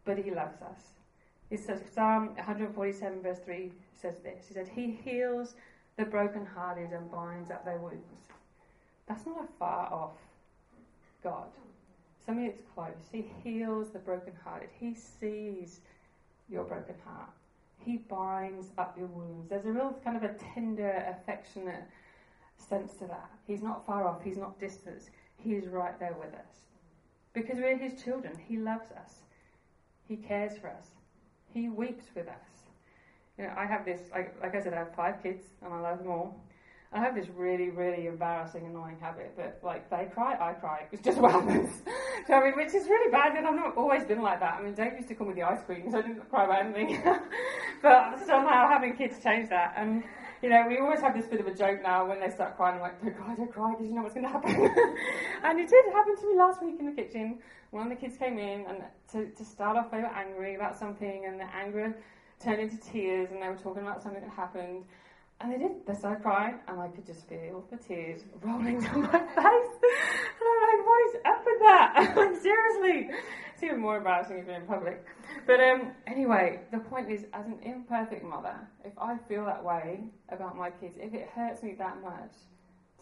but 0.05 0.17
he 0.17 0.31
loves 0.31 0.61
us. 0.61 0.81
It 1.49 1.59
says 1.59 1.81
Psalm 1.93 2.35
147 2.35 3.21
verse 3.21 3.39
3 3.39 3.71
says 3.99 4.19
this. 4.19 4.45
He 4.47 4.53
said, 4.53 4.67
He 4.67 4.91
heals 5.03 5.55
the 5.99 6.05
brokenhearted 6.05 6.91
and 6.91 7.11
binds 7.11 7.51
up 7.51 7.65
their 7.65 7.77
wounds. 7.77 8.07
That's 9.05 9.25
not 9.25 9.43
a 9.43 9.47
far 9.59 9.91
off 9.91 10.13
God. 11.21 11.49
Something 12.25 12.47
that's 12.47 12.61
close. 12.73 13.09
He 13.11 13.25
heals 13.43 13.89
the 13.89 13.99
brokenhearted. 13.99 14.69
He 14.79 14.95
sees 14.95 15.81
your 16.47 16.63
broken 16.63 16.95
heart. 17.05 17.29
He 17.79 17.97
binds 17.97 18.67
up 18.77 18.97
your 18.97 19.07
wounds. 19.07 19.49
There's 19.49 19.65
a 19.65 19.71
real 19.71 19.99
kind 20.03 20.15
of 20.15 20.23
a 20.23 20.33
tender, 20.53 21.03
affectionate 21.09 21.83
sense 22.57 22.93
to 22.99 23.05
that. 23.07 23.29
He's 23.45 23.61
not 23.61 23.85
far 23.85 24.07
off. 24.07 24.23
He's 24.23 24.37
not 24.37 24.57
distant. 24.57 25.09
He 25.35 25.55
is 25.55 25.67
right 25.67 25.99
there 25.99 26.15
with 26.17 26.33
us. 26.33 26.61
Because 27.33 27.57
we're 27.57 27.77
his 27.77 28.01
children. 28.01 28.37
He 28.47 28.55
loves 28.55 28.89
us. 28.91 29.15
He 30.07 30.15
cares 30.15 30.57
for 30.57 30.69
us. 30.69 30.87
He 31.53 31.67
weeps 31.67 32.05
with 32.15 32.29
us 32.29 32.68
you 33.39 33.45
know, 33.45 33.53
I 33.57 33.65
have 33.65 33.85
this, 33.85 34.01
like, 34.11 34.35
like 34.41 34.53
I 34.53 34.61
said, 34.61 34.73
I 34.73 34.79
have 34.79 34.93
five 34.93 35.23
kids 35.23 35.45
and 35.63 35.73
I 35.73 35.79
love 35.79 35.99
them 35.99 36.11
all. 36.11 36.43
I 36.91 36.99
have 36.99 37.15
this 37.15 37.27
really, 37.35 37.69
really 37.69 38.07
embarrassing, 38.07 38.65
annoying 38.65 38.97
habit 38.99 39.33
that, 39.37 39.59
like, 39.63 39.89
they 39.89 40.09
cry, 40.11 40.33
I 40.33 40.53
cry. 40.53 40.87
It's 40.91 41.03
just 41.03 41.19
what 41.19 41.31
happens. 41.37 41.83
so, 42.27 42.33
I 42.33 42.43
mean, 42.43 42.53
which 42.57 42.73
is 42.73 42.89
really 42.89 43.11
bad, 43.11 43.37
and 43.37 43.45
I've 43.45 43.55
not 43.55 43.77
always 43.77 44.03
been 44.05 44.21
like 44.21 44.39
that. 44.39 44.55
I 44.59 44.63
mean, 44.63 44.73
Dave 44.73 44.93
used 44.97 45.07
to 45.09 45.15
come 45.15 45.27
with 45.27 45.35
the 45.35 45.43
ice 45.43 45.61
cream, 45.65 45.89
so 45.91 45.99
I 45.99 46.01
didn't 46.01 46.27
cry 46.29 46.45
about 46.45 46.65
anything. 46.65 47.01
but 47.83 48.19
somehow 48.25 48.67
having 48.67 48.97
kids 48.97 49.23
changed 49.23 49.51
that. 49.51 49.75
And, 49.77 50.03
you 50.41 50.49
know, 50.49 50.65
we 50.67 50.79
always 50.79 50.99
have 51.01 51.15
this 51.15 51.27
bit 51.27 51.39
of 51.39 51.45
a 51.45 51.53
joke 51.53 51.79
now 51.83 52.09
when 52.09 52.19
they 52.19 52.29
start 52.29 52.57
crying, 52.57 52.75
I'm 52.77 52.81
like, 52.81 52.95
oh 53.03 53.05
don't 53.05 53.15
cry, 53.15 53.35
don't 53.35 53.51
cry, 53.51 53.71
because 53.71 53.87
you 53.87 53.93
know 53.93 54.01
what's 54.01 54.15
going 54.15 54.25
to 54.25 54.31
happen. 54.31 54.49
and 55.43 55.59
it 55.59 55.69
did 55.69 55.93
happen 55.93 56.17
to 56.17 56.27
me 56.27 56.37
last 56.39 56.61
week 56.63 56.79
in 56.79 56.87
the 56.87 56.91
kitchen. 56.91 57.37
One 57.69 57.83
of 57.83 57.89
the 57.89 58.03
kids 58.03 58.17
came 58.17 58.39
in, 58.39 58.65
and 58.65 58.83
to, 59.11 59.29
to 59.29 59.45
start 59.45 59.77
off, 59.77 59.91
they 59.91 59.99
were 59.99 60.07
angry 60.07 60.55
about 60.55 60.75
something, 60.75 61.25
and 61.27 61.39
the 61.39 61.45
anger 61.53 61.95
turned 62.39 62.61
into 62.61 62.77
tears, 62.77 63.29
and 63.31 63.41
they 63.41 63.47
were 63.47 63.55
talking 63.55 63.83
about 63.83 64.01
something 64.01 64.21
that 64.21 64.31
happened. 64.31 64.85
And 65.41 65.53
they 65.53 65.57
did. 65.57 65.85
They 65.87 65.93
started 65.93 66.21
crying, 66.21 66.59
and 66.67 66.79
I 66.79 66.89
could 66.89 67.05
just 67.05 67.27
feel 67.29 67.63
the 67.71 67.77
tears 67.77 68.23
rolling 68.41 68.79
down 68.81 69.01
my 69.01 69.07
face. 69.09 69.75
And 69.81 70.45
I'm 70.47 70.61
like, 70.67 70.87
what 70.87 71.09
is 71.09 71.15
up 71.25 71.43
with 71.45 71.59
that? 71.59 72.13
like, 72.17 72.41
seriously. 72.41 73.09
It's 73.53 73.63
even 73.63 73.79
more 73.79 73.97
embarrassing 73.97 74.37
if 74.37 74.47
you're 74.47 74.55
in 74.55 74.65
public. 74.65 75.05
But 75.45 75.59
um, 75.59 75.91
anyway, 76.07 76.61
the 76.71 76.79
point 76.79 77.09
is, 77.11 77.25
as 77.33 77.45
an 77.45 77.59
imperfect 77.61 78.23
mother, 78.23 78.55
if 78.85 78.93
I 78.97 79.17
feel 79.27 79.45
that 79.45 79.63
way 79.63 80.01
about 80.29 80.57
my 80.57 80.69
kids, 80.69 80.97
if 80.97 81.13
it 81.13 81.29
hurts 81.33 81.63
me 81.63 81.75
that 81.77 82.01
much 82.01 82.31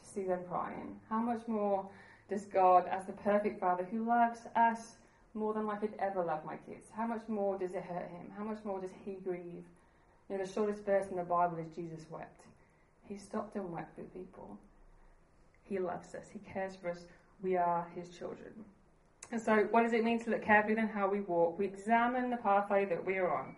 to 0.02 0.08
see 0.08 0.24
them 0.24 0.40
crying, 0.48 0.96
how 1.10 1.20
much 1.20 1.48
more 1.48 1.88
does 2.30 2.46
God, 2.46 2.86
as 2.88 3.06
the 3.06 3.14
perfect 3.14 3.60
Father 3.60 3.88
who 3.90 4.06
loves 4.06 4.42
us 4.56 4.96
more 5.38 5.54
than 5.54 5.70
I 5.70 5.76
could 5.76 5.94
ever 6.00 6.24
love 6.24 6.44
my 6.46 6.58
kids, 6.58 6.88
how 6.96 7.08
much 7.08 7.22
more 7.28 7.58
does 7.58 7.74
it 7.74 7.84
hurt 7.84 8.10
him? 8.10 8.32
How 8.38 8.44
much 8.44 8.60
more 8.66 8.82
does 8.82 8.92
he 9.06 9.18
grieve? 9.24 9.64
You 10.30 10.38
know, 10.38 10.44
the 10.44 10.52
shortest 10.52 10.84
verse 10.84 11.08
in 11.10 11.18
the 11.18 11.24
Bible 11.24 11.58
is 11.58 11.68
Jesus 11.76 12.06
wept. 12.10 12.42
He 13.08 13.18
stopped 13.18 13.56
and 13.56 13.72
wept 13.72 13.98
with 13.98 14.14
people. 14.14 14.58
He 15.64 15.80
loves 15.80 16.14
us. 16.16 16.26
He 16.32 16.40
cares 16.40 16.76
for 16.76 16.90
us. 16.90 17.06
We 17.42 17.56
are 17.56 17.88
his 17.96 18.10
children. 18.10 18.52
And 19.32 19.42
so, 19.42 19.68
what 19.72 19.84
does 19.84 19.94
it 19.94 20.04
mean 20.04 20.20
to 20.24 20.30
look 20.32 20.42
carefully 20.42 20.76
then 20.76 20.88
how 20.88 21.10
we 21.10 21.22
walk? 21.22 21.60
We 21.60 21.66
examine 21.66 22.30
the 22.30 22.38
pathway 22.38 22.86
that 22.86 23.06
we 23.06 23.18
are 23.18 23.32
on. 23.32 23.56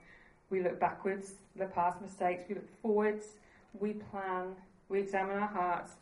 We 0.50 0.62
look 0.62 0.80
backwards, 0.80 1.34
the 1.56 1.66
past 1.66 2.02
mistakes. 2.02 2.46
We 2.50 2.56
look 2.56 2.82
forwards. 2.82 3.26
We 3.80 3.94
plan. 3.94 4.56
We 4.90 5.00
examine 5.00 5.38
our 5.38 5.48
hearts. 5.48 5.94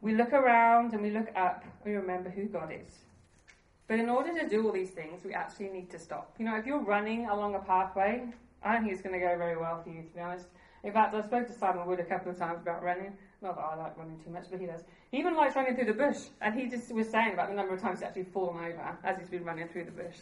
We 0.00 0.14
look 0.14 0.32
around 0.32 0.94
and 0.94 1.02
we 1.02 1.10
look 1.10 1.28
up. 1.36 1.64
We 1.84 1.92
remember 1.92 2.30
who 2.30 2.44
God 2.44 2.72
is. 2.72 3.00
But 3.90 3.98
in 3.98 4.08
order 4.08 4.32
to 4.38 4.48
do 4.48 4.64
all 4.64 4.72
these 4.72 4.90
things, 4.90 5.24
we 5.24 5.34
actually 5.34 5.68
need 5.68 5.90
to 5.90 5.98
stop. 5.98 6.36
You 6.38 6.44
know, 6.44 6.54
if 6.54 6.64
you're 6.64 6.78
running 6.78 7.28
along 7.28 7.56
a 7.56 7.58
pathway, 7.58 8.22
I 8.62 8.72
don't 8.72 8.82
think 8.82 8.92
it's 8.92 9.02
going 9.02 9.18
to 9.18 9.26
go 9.26 9.36
very 9.36 9.56
well 9.56 9.82
for 9.82 9.88
you, 9.88 10.02
to 10.02 10.14
be 10.14 10.20
honest. 10.20 10.46
In 10.84 10.92
fact, 10.92 11.12
I 11.12 11.20
spoke 11.22 11.48
to 11.48 11.52
Simon 11.52 11.84
Wood 11.88 11.98
a 11.98 12.04
couple 12.04 12.30
of 12.30 12.38
times 12.38 12.62
about 12.62 12.84
running. 12.84 13.12
Not 13.42 13.56
that 13.56 13.62
I 13.62 13.74
like 13.74 13.98
running 13.98 14.20
too 14.20 14.30
much, 14.30 14.44
but 14.48 14.60
he 14.60 14.66
does. 14.66 14.82
He 15.10 15.18
even 15.18 15.34
likes 15.34 15.56
running 15.56 15.74
through 15.74 15.86
the 15.86 15.92
bush. 15.92 16.18
And 16.40 16.54
he 16.54 16.68
just 16.68 16.94
was 16.94 17.10
saying 17.10 17.32
about 17.34 17.48
the 17.48 17.56
number 17.56 17.74
of 17.74 17.80
times 17.80 17.98
he's 17.98 18.06
actually 18.06 18.26
fallen 18.32 18.64
over 18.64 18.96
as 19.02 19.18
he's 19.18 19.28
been 19.28 19.42
running 19.42 19.66
through 19.66 19.86
the 19.86 19.90
bush. 19.90 20.18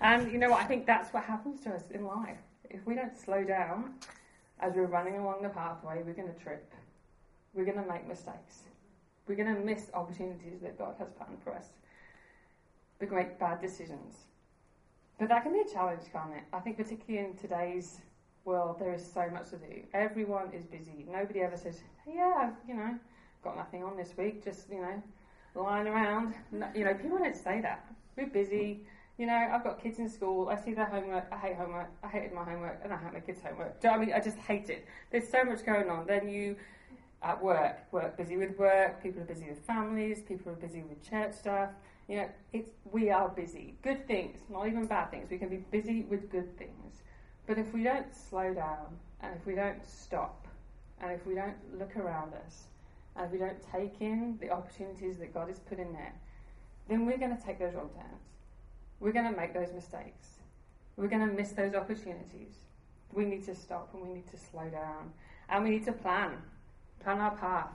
And 0.00 0.30
you 0.30 0.38
know 0.38 0.50
what? 0.50 0.60
I 0.60 0.64
think 0.66 0.86
that's 0.86 1.12
what 1.12 1.24
happens 1.24 1.60
to 1.64 1.70
us 1.70 1.90
in 1.90 2.04
life. 2.04 2.38
If 2.70 2.86
we 2.86 2.94
don't 2.94 3.18
slow 3.18 3.42
down 3.42 3.94
as 4.60 4.74
we're 4.76 4.86
running 4.86 5.16
along 5.16 5.42
the 5.42 5.48
pathway, 5.48 6.04
we're 6.06 6.12
going 6.12 6.32
to 6.32 6.40
trip. 6.40 6.72
We're 7.52 7.64
going 7.64 7.82
to 7.82 7.92
make 7.92 8.06
mistakes. 8.06 8.62
We're 9.26 9.34
going 9.34 9.52
to 9.52 9.60
miss 9.60 9.90
opportunities 9.92 10.60
that 10.62 10.78
God 10.78 10.94
has 11.00 11.08
planned 11.10 11.42
for 11.42 11.52
us. 11.52 11.70
Can 13.00 13.14
make 13.14 13.38
bad 13.38 13.60
decisions. 13.60 14.26
But 15.20 15.28
that 15.28 15.44
can 15.44 15.52
be 15.52 15.60
a 15.60 15.72
challenge, 15.72 16.02
can't 16.12 16.32
it? 16.34 16.42
I 16.52 16.58
think, 16.58 16.76
particularly 16.76 17.26
in 17.28 17.36
today's 17.36 18.00
world, 18.44 18.80
there 18.80 18.92
is 18.92 19.04
so 19.04 19.28
much 19.30 19.50
to 19.50 19.56
do. 19.56 19.82
Everyone 19.94 20.52
is 20.52 20.64
busy. 20.64 21.06
Nobody 21.08 21.40
ever 21.42 21.56
says, 21.56 21.80
"Yeah, 22.06 22.50
you 22.66 22.74
know, 22.74 22.98
got 23.44 23.56
nothing 23.56 23.84
on 23.84 23.96
this 23.96 24.16
week. 24.16 24.42
Just 24.42 24.68
you 24.68 24.80
know, 24.80 25.02
lying 25.54 25.86
around." 25.86 26.34
You 26.74 26.84
know, 26.84 26.94
people 26.94 27.18
don't 27.18 27.36
say 27.36 27.60
that. 27.60 27.86
We're 28.16 28.26
busy. 28.26 28.84
You 29.16 29.26
know, 29.26 29.48
I've 29.52 29.64
got 29.64 29.80
kids 29.80 29.98
in 29.98 30.08
school. 30.08 30.48
I 30.48 30.56
see 30.56 30.74
their 30.74 30.86
homework. 30.86 31.26
I 31.30 31.38
hate 31.38 31.56
homework. 31.56 31.90
I 32.02 32.08
hated 32.08 32.32
my 32.32 32.44
homework, 32.44 32.80
and 32.82 32.92
I 32.92 32.96
hate 32.96 33.12
my 33.12 33.20
kids' 33.20 33.40
homework. 33.40 33.80
Do 33.80 33.88
you 33.88 33.92
know 33.92 34.00
I 34.00 34.04
mean? 34.04 34.14
I 34.14 34.20
just 34.20 34.38
hate 34.38 34.70
it. 34.70 34.86
There's 35.10 35.28
so 35.28 35.44
much 35.44 35.64
going 35.64 35.88
on. 35.88 36.06
Then 36.06 36.28
you 36.28 36.56
at 37.22 37.42
work, 37.42 37.78
work 37.92 38.16
busy 38.16 38.36
with 38.36 38.56
work. 38.58 39.02
People 39.02 39.22
are 39.22 39.26
busy 39.26 39.48
with 39.48 39.60
families. 39.60 40.22
People 40.22 40.52
are 40.52 40.56
busy 40.56 40.82
with 40.82 41.02
church 41.08 41.32
stuff. 41.32 41.70
You 42.08 42.16
know, 42.16 42.28
it's 42.54 42.70
we 42.90 43.10
are 43.10 43.28
busy. 43.28 43.74
Good 43.82 44.06
things, 44.06 44.38
not 44.48 44.66
even 44.66 44.86
bad 44.86 45.10
things. 45.10 45.30
We 45.30 45.38
can 45.38 45.50
be 45.50 45.58
busy 45.70 46.02
with 46.02 46.30
good 46.30 46.56
things. 46.56 47.02
But 47.46 47.58
if 47.58 47.72
we 47.72 47.82
don't 47.82 48.14
slow 48.14 48.54
down 48.54 48.96
and 49.20 49.34
if 49.38 49.46
we 49.46 49.54
don't 49.54 49.84
stop 49.86 50.46
and 51.00 51.12
if 51.12 51.26
we 51.26 51.34
don't 51.34 51.56
look 51.78 51.96
around 51.96 52.32
us 52.34 52.64
and 53.14 53.26
if 53.26 53.32
we 53.32 53.38
don't 53.38 53.58
take 53.72 54.00
in 54.00 54.38
the 54.40 54.50
opportunities 54.50 55.18
that 55.18 55.34
God 55.34 55.48
has 55.48 55.58
put 55.58 55.78
in 55.78 55.92
there, 55.92 56.14
then 56.88 57.04
we're 57.04 57.18
going 57.18 57.36
to 57.36 57.42
take 57.42 57.58
those 57.58 57.74
wrong 57.74 57.90
turns. 57.94 58.22
We're 59.00 59.12
going 59.12 59.30
to 59.30 59.38
make 59.38 59.52
those 59.52 59.72
mistakes. 59.74 60.38
We're 60.96 61.08
going 61.08 61.28
to 61.28 61.34
miss 61.34 61.50
those 61.50 61.74
opportunities. 61.74 62.56
We 63.12 63.24
need 63.26 63.44
to 63.44 63.54
stop 63.54 63.90
and 63.92 64.02
we 64.02 64.14
need 64.14 64.30
to 64.30 64.38
slow 64.38 64.68
down. 64.68 65.12
And 65.48 65.64
we 65.64 65.70
need 65.70 65.84
to 65.84 65.92
plan. 65.92 66.32
Plan 67.02 67.18
our 67.18 67.36
path. 67.36 67.70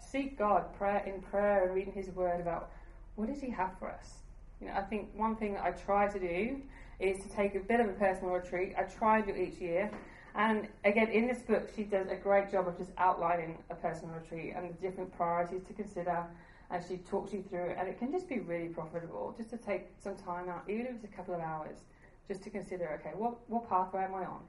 Seek 0.00 0.38
God 0.38 0.74
prayer 0.76 1.02
in 1.06 1.20
prayer 1.20 1.64
and 1.64 1.74
reading 1.74 1.92
His 1.92 2.08
Word 2.08 2.40
about 2.40 2.70
what 3.16 3.28
does 3.28 3.40
He 3.40 3.50
have 3.50 3.78
for 3.78 3.90
us? 3.90 4.14
You 4.60 4.68
know, 4.68 4.74
I 4.74 4.82
think 4.82 5.10
one 5.14 5.36
thing 5.36 5.54
that 5.54 5.64
I 5.64 5.70
try 5.72 6.08
to 6.08 6.18
do 6.18 6.60
is 7.00 7.22
to 7.22 7.28
take 7.30 7.54
a 7.54 7.60
bit 7.60 7.80
of 7.80 7.88
a 7.88 7.92
personal 7.92 8.32
retreat. 8.32 8.74
I 8.78 8.82
try 8.82 9.20
to 9.20 9.32
do 9.32 9.38
each 9.38 9.60
year. 9.60 9.90
And 10.34 10.66
again, 10.84 11.08
in 11.08 11.28
this 11.28 11.42
book, 11.42 11.68
she 11.74 11.84
does 11.84 12.08
a 12.08 12.16
great 12.16 12.50
job 12.50 12.66
of 12.66 12.76
just 12.76 12.90
outlining 12.98 13.58
a 13.70 13.74
personal 13.74 14.14
retreat 14.14 14.54
and 14.56 14.68
the 14.68 14.74
different 14.80 15.16
priorities 15.16 15.62
to 15.68 15.72
consider. 15.72 16.24
And 16.70 16.82
she 16.86 16.96
talks 16.98 17.32
you 17.32 17.44
through 17.48 17.70
it. 17.70 17.76
And 17.78 17.88
it 17.88 17.98
can 17.98 18.10
just 18.10 18.28
be 18.28 18.40
really 18.40 18.68
profitable 18.68 19.34
just 19.36 19.50
to 19.50 19.56
take 19.56 19.86
some 20.02 20.16
time 20.16 20.48
out, 20.48 20.64
even 20.68 20.86
if 20.86 20.94
it's 20.96 21.04
a 21.04 21.16
couple 21.16 21.34
of 21.34 21.40
hours, 21.40 21.76
just 22.26 22.42
to 22.44 22.50
consider 22.50 23.00
okay, 23.00 23.14
what, 23.16 23.36
what 23.48 23.68
pathway 23.68 24.04
am 24.04 24.14
I 24.14 24.24
on? 24.24 24.40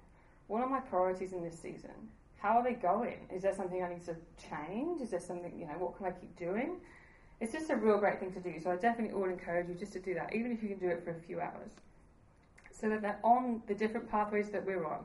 What 0.48 0.62
are 0.62 0.70
my 0.70 0.80
priorities 0.80 1.34
in 1.34 1.44
this 1.44 1.60
season? 1.60 1.92
How 2.38 2.58
are 2.58 2.64
they 2.64 2.74
going? 2.74 3.28
Is 3.34 3.42
there 3.42 3.56
something 3.56 3.84
I 3.84 3.90
need 3.90 4.06
to 4.06 4.16
change? 4.50 5.02
Is 5.02 5.10
there 5.12 5.20
something, 5.20 5.52
you 5.58 5.66
know, 5.66 5.74
what 5.74 5.98
can 5.98 6.06
I 6.06 6.12
keep 6.12 6.36
doing? 6.38 6.78
It's 7.42 7.52
just 7.52 7.70
a 7.70 7.76
real 7.76 7.98
great 7.98 8.20
thing 8.20 8.32
to 8.34 8.40
do. 8.40 8.60
So 8.62 8.72
I 8.72 8.76
definitely 8.78 9.14
all 9.14 9.30
encourage 9.30 9.68
you 9.68 9.76
just 9.76 9.94
to 9.94 10.00
do 10.00 10.14
that, 10.14 10.34
even 10.34 10.52
if 10.52 10.64
you 10.64 10.70
can 10.70 10.80
do 10.80 10.88
it 10.88 11.04
for 11.04 11.12
a 11.12 11.20
few 11.28 11.42
hours. 11.42 11.72
So 12.72 12.90
that 12.90 13.02
they're 13.02 13.20
on 13.24 13.62
the 13.68 13.76
different 13.76 14.10
pathways 14.10 14.50
that 14.50 14.66
we're 14.66 14.86
on, 14.86 15.04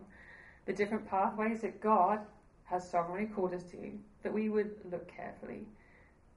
the 0.66 0.73
different 0.73 1.09
pathways 1.09 1.61
that 1.62 1.81
God 1.81 2.21
has 2.64 2.88
sovereignly 2.88 3.27
called 3.27 3.53
us 3.53 3.64
to, 3.64 3.93
that 4.23 4.33
we 4.33 4.49
would 4.49 4.71
look 4.90 5.09
carefully, 5.09 5.66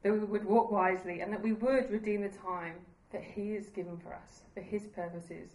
that 0.02 0.12
we 0.12 0.20
would 0.20 0.46
walk 0.46 0.72
wisely, 0.72 1.22
and 1.22 1.32
that 1.32 1.42
we 1.42 1.54
would 1.54 1.92
redeem 1.92 2.22
the 2.22 2.30
time 2.30 2.76
that 3.12 3.24
He 3.24 3.54
has 3.54 3.70
given 3.70 3.98
for 3.98 4.14
us, 4.14 4.42
for 4.54 4.62
His 4.62 4.88
purposes, 4.88 5.52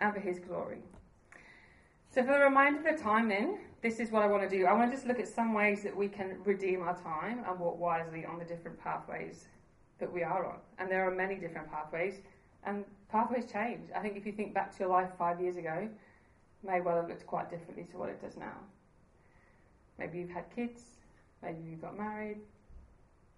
and 0.00 0.12
for 0.12 0.20
His 0.20 0.40
glory. 0.40 0.78
So, 2.12 2.24
for 2.24 2.32
the 2.32 2.40
remainder 2.40 2.88
of 2.88 2.96
the 2.96 3.02
time, 3.02 3.28
then, 3.28 3.58
this 3.82 4.00
is 4.00 4.10
what 4.10 4.22
I 4.22 4.26
want 4.26 4.42
to 4.42 4.48
do. 4.48 4.66
I 4.66 4.72
want 4.72 4.90
to 4.90 4.96
just 4.96 5.06
look 5.06 5.20
at 5.20 5.28
some 5.28 5.54
ways 5.54 5.84
that 5.84 5.96
we 5.96 6.08
can 6.08 6.38
redeem 6.44 6.82
our 6.82 6.96
time 6.98 7.44
and 7.48 7.58
walk 7.58 7.78
wisely 7.78 8.24
on 8.24 8.40
the 8.40 8.44
different 8.44 8.82
pathways 8.82 9.46
that 10.00 10.12
we 10.12 10.22
are 10.22 10.44
on. 10.46 10.56
And 10.78 10.90
there 10.90 11.06
are 11.06 11.14
many 11.14 11.36
different 11.36 11.70
pathways, 11.70 12.14
and 12.64 12.84
pathways 13.10 13.50
change. 13.50 13.88
I 13.94 14.00
think 14.00 14.16
if 14.16 14.26
you 14.26 14.32
think 14.32 14.52
back 14.52 14.72
to 14.72 14.80
your 14.80 14.88
life 14.88 15.10
five 15.18 15.40
years 15.40 15.56
ago, 15.56 15.88
may 16.66 16.80
well 16.80 16.96
have 16.96 17.08
looked 17.08 17.26
quite 17.26 17.50
differently 17.50 17.86
to 17.90 17.96
what 17.96 18.08
it 18.08 18.20
does 18.20 18.36
now. 18.36 18.56
Maybe 19.98 20.18
you've 20.18 20.30
had 20.30 20.44
kids, 20.54 20.82
maybe 21.42 21.58
you 21.62 21.76
got 21.76 21.96
married, 21.96 22.38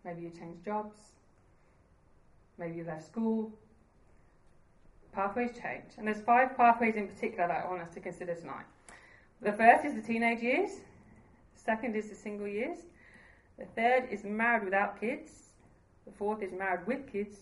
maybe 0.05 0.22
you 0.22 0.31
changed 0.31 0.64
jobs, 0.64 0.96
maybe 2.59 2.77
you 2.77 2.85
left 2.85 3.07
school. 3.07 3.53
Pathways 5.12 5.51
change. 5.53 5.92
And 5.98 6.07
there's 6.07 6.20
five 6.22 6.57
pathways 6.57 6.94
in 6.96 7.07
particular 7.07 7.46
that 7.48 7.64
I 7.64 7.68
want 7.68 7.83
us 7.83 7.92
to 7.94 8.01
consider 8.01 8.35
tonight. 8.35 8.64
The 9.42 9.53
first 9.53 9.85
is 9.85 9.94
the 9.94 10.01
teenage 10.01 10.40
years, 10.40 10.70
the 11.55 11.61
second 11.61 11.96
is 11.96 12.09
the 12.09 12.14
single 12.14 12.48
years, 12.48 12.79
the 13.59 13.66
third 13.77 14.09
is 14.11 14.25
married 14.25 14.64
without 14.64 14.98
kids, 14.98 15.51
fourth 16.18 16.42
is 16.42 16.53
married 16.53 16.87
with 16.87 17.11
kids. 17.11 17.38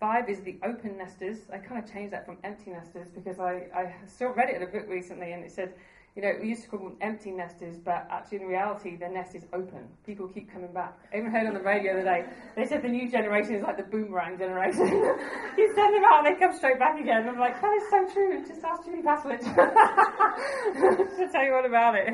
Five 0.00 0.28
is 0.28 0.40
the 0.40 0.58
open 0.62 0.98
nesters. 0.98 1.38
I 1.52 1.58
kind 1.58 1.82
of 1.82 1.90
changed 1.90 2.12
that 2.12 2.26
from 2.26 2.36
empty 2.44 2.70
nesters 2.70 3.08
because 3.14 3.38
I, 3.38 3.68
I 3.74 3.94
still 4.06 4.30
read 4.30 4.50
it 4.50 4.56
in 4.56 4.62
a 4.62 4.66
book 4.66 4.86
recently 4.88 5.32
and 5.32 5.44
it 5.44 5.52
said, 5.52 5.74
you 6.16 6.22
know, 6.22 6.32
we 6.40 6.48
used 6.48 6.62
to 6.62 6.68
call 6.68 6.78
them 6.78 6.96
empty 7.00 7.32
nesters, 7.32 7.76
but 7.76 8.06
actually 8.08 8.38
in 8.38 8.46
reality, 8.46 8.94
their 8.94 9.10
nest 9.10 9.34
is 9.34 9.42
open. 9.52 9.88
People 10.06 10.28
keep 10.28 10.52
coming 10.52 10.72
back. 10.72 10.96
I 11.12 11.18
even 11.18 11.32
heard 11.32 11.48
on 11.48 11.54
the 11.54 11.60
radio 11.60 11.94
the 11.94 12.02
other 12.02 12.22
day, 12.22 12.30
they 12.54 12.66
said 12.66 12.82
the 12.82 12.88
new 12.88 13.10
generation 13.10 13.56
is 13.56 13.64
like 13.64 13.76
the 13.76 13.82
boomerang 13.82 14.38
generation. 14.38 14.86
you 15.58 15.72
send 15.74 15.92
them 15.92 16.04
out 16.06 16.24
and 16.24 16.26
they 16.26 16.38
come 16.38 16.56
straight 16.56 16.78
back 16.78 17.00
again. 17.00 17.28
I'm 17.28 17.38
like, 17.38 17.60
that 17.60 17.72
is 17.74 17.90
so 17.90 18.14
true. 18.14 18.44
Just 18.46 18.62
ask 18.62 18.84
Judy 18.84 19.02
Paslich 19.02 19.40
to 21.16 21.28
tell 21.32 21.42
you 21.42 21.54
all 21.54 21.66
about 21.66 21.96
it. 21.96 22.06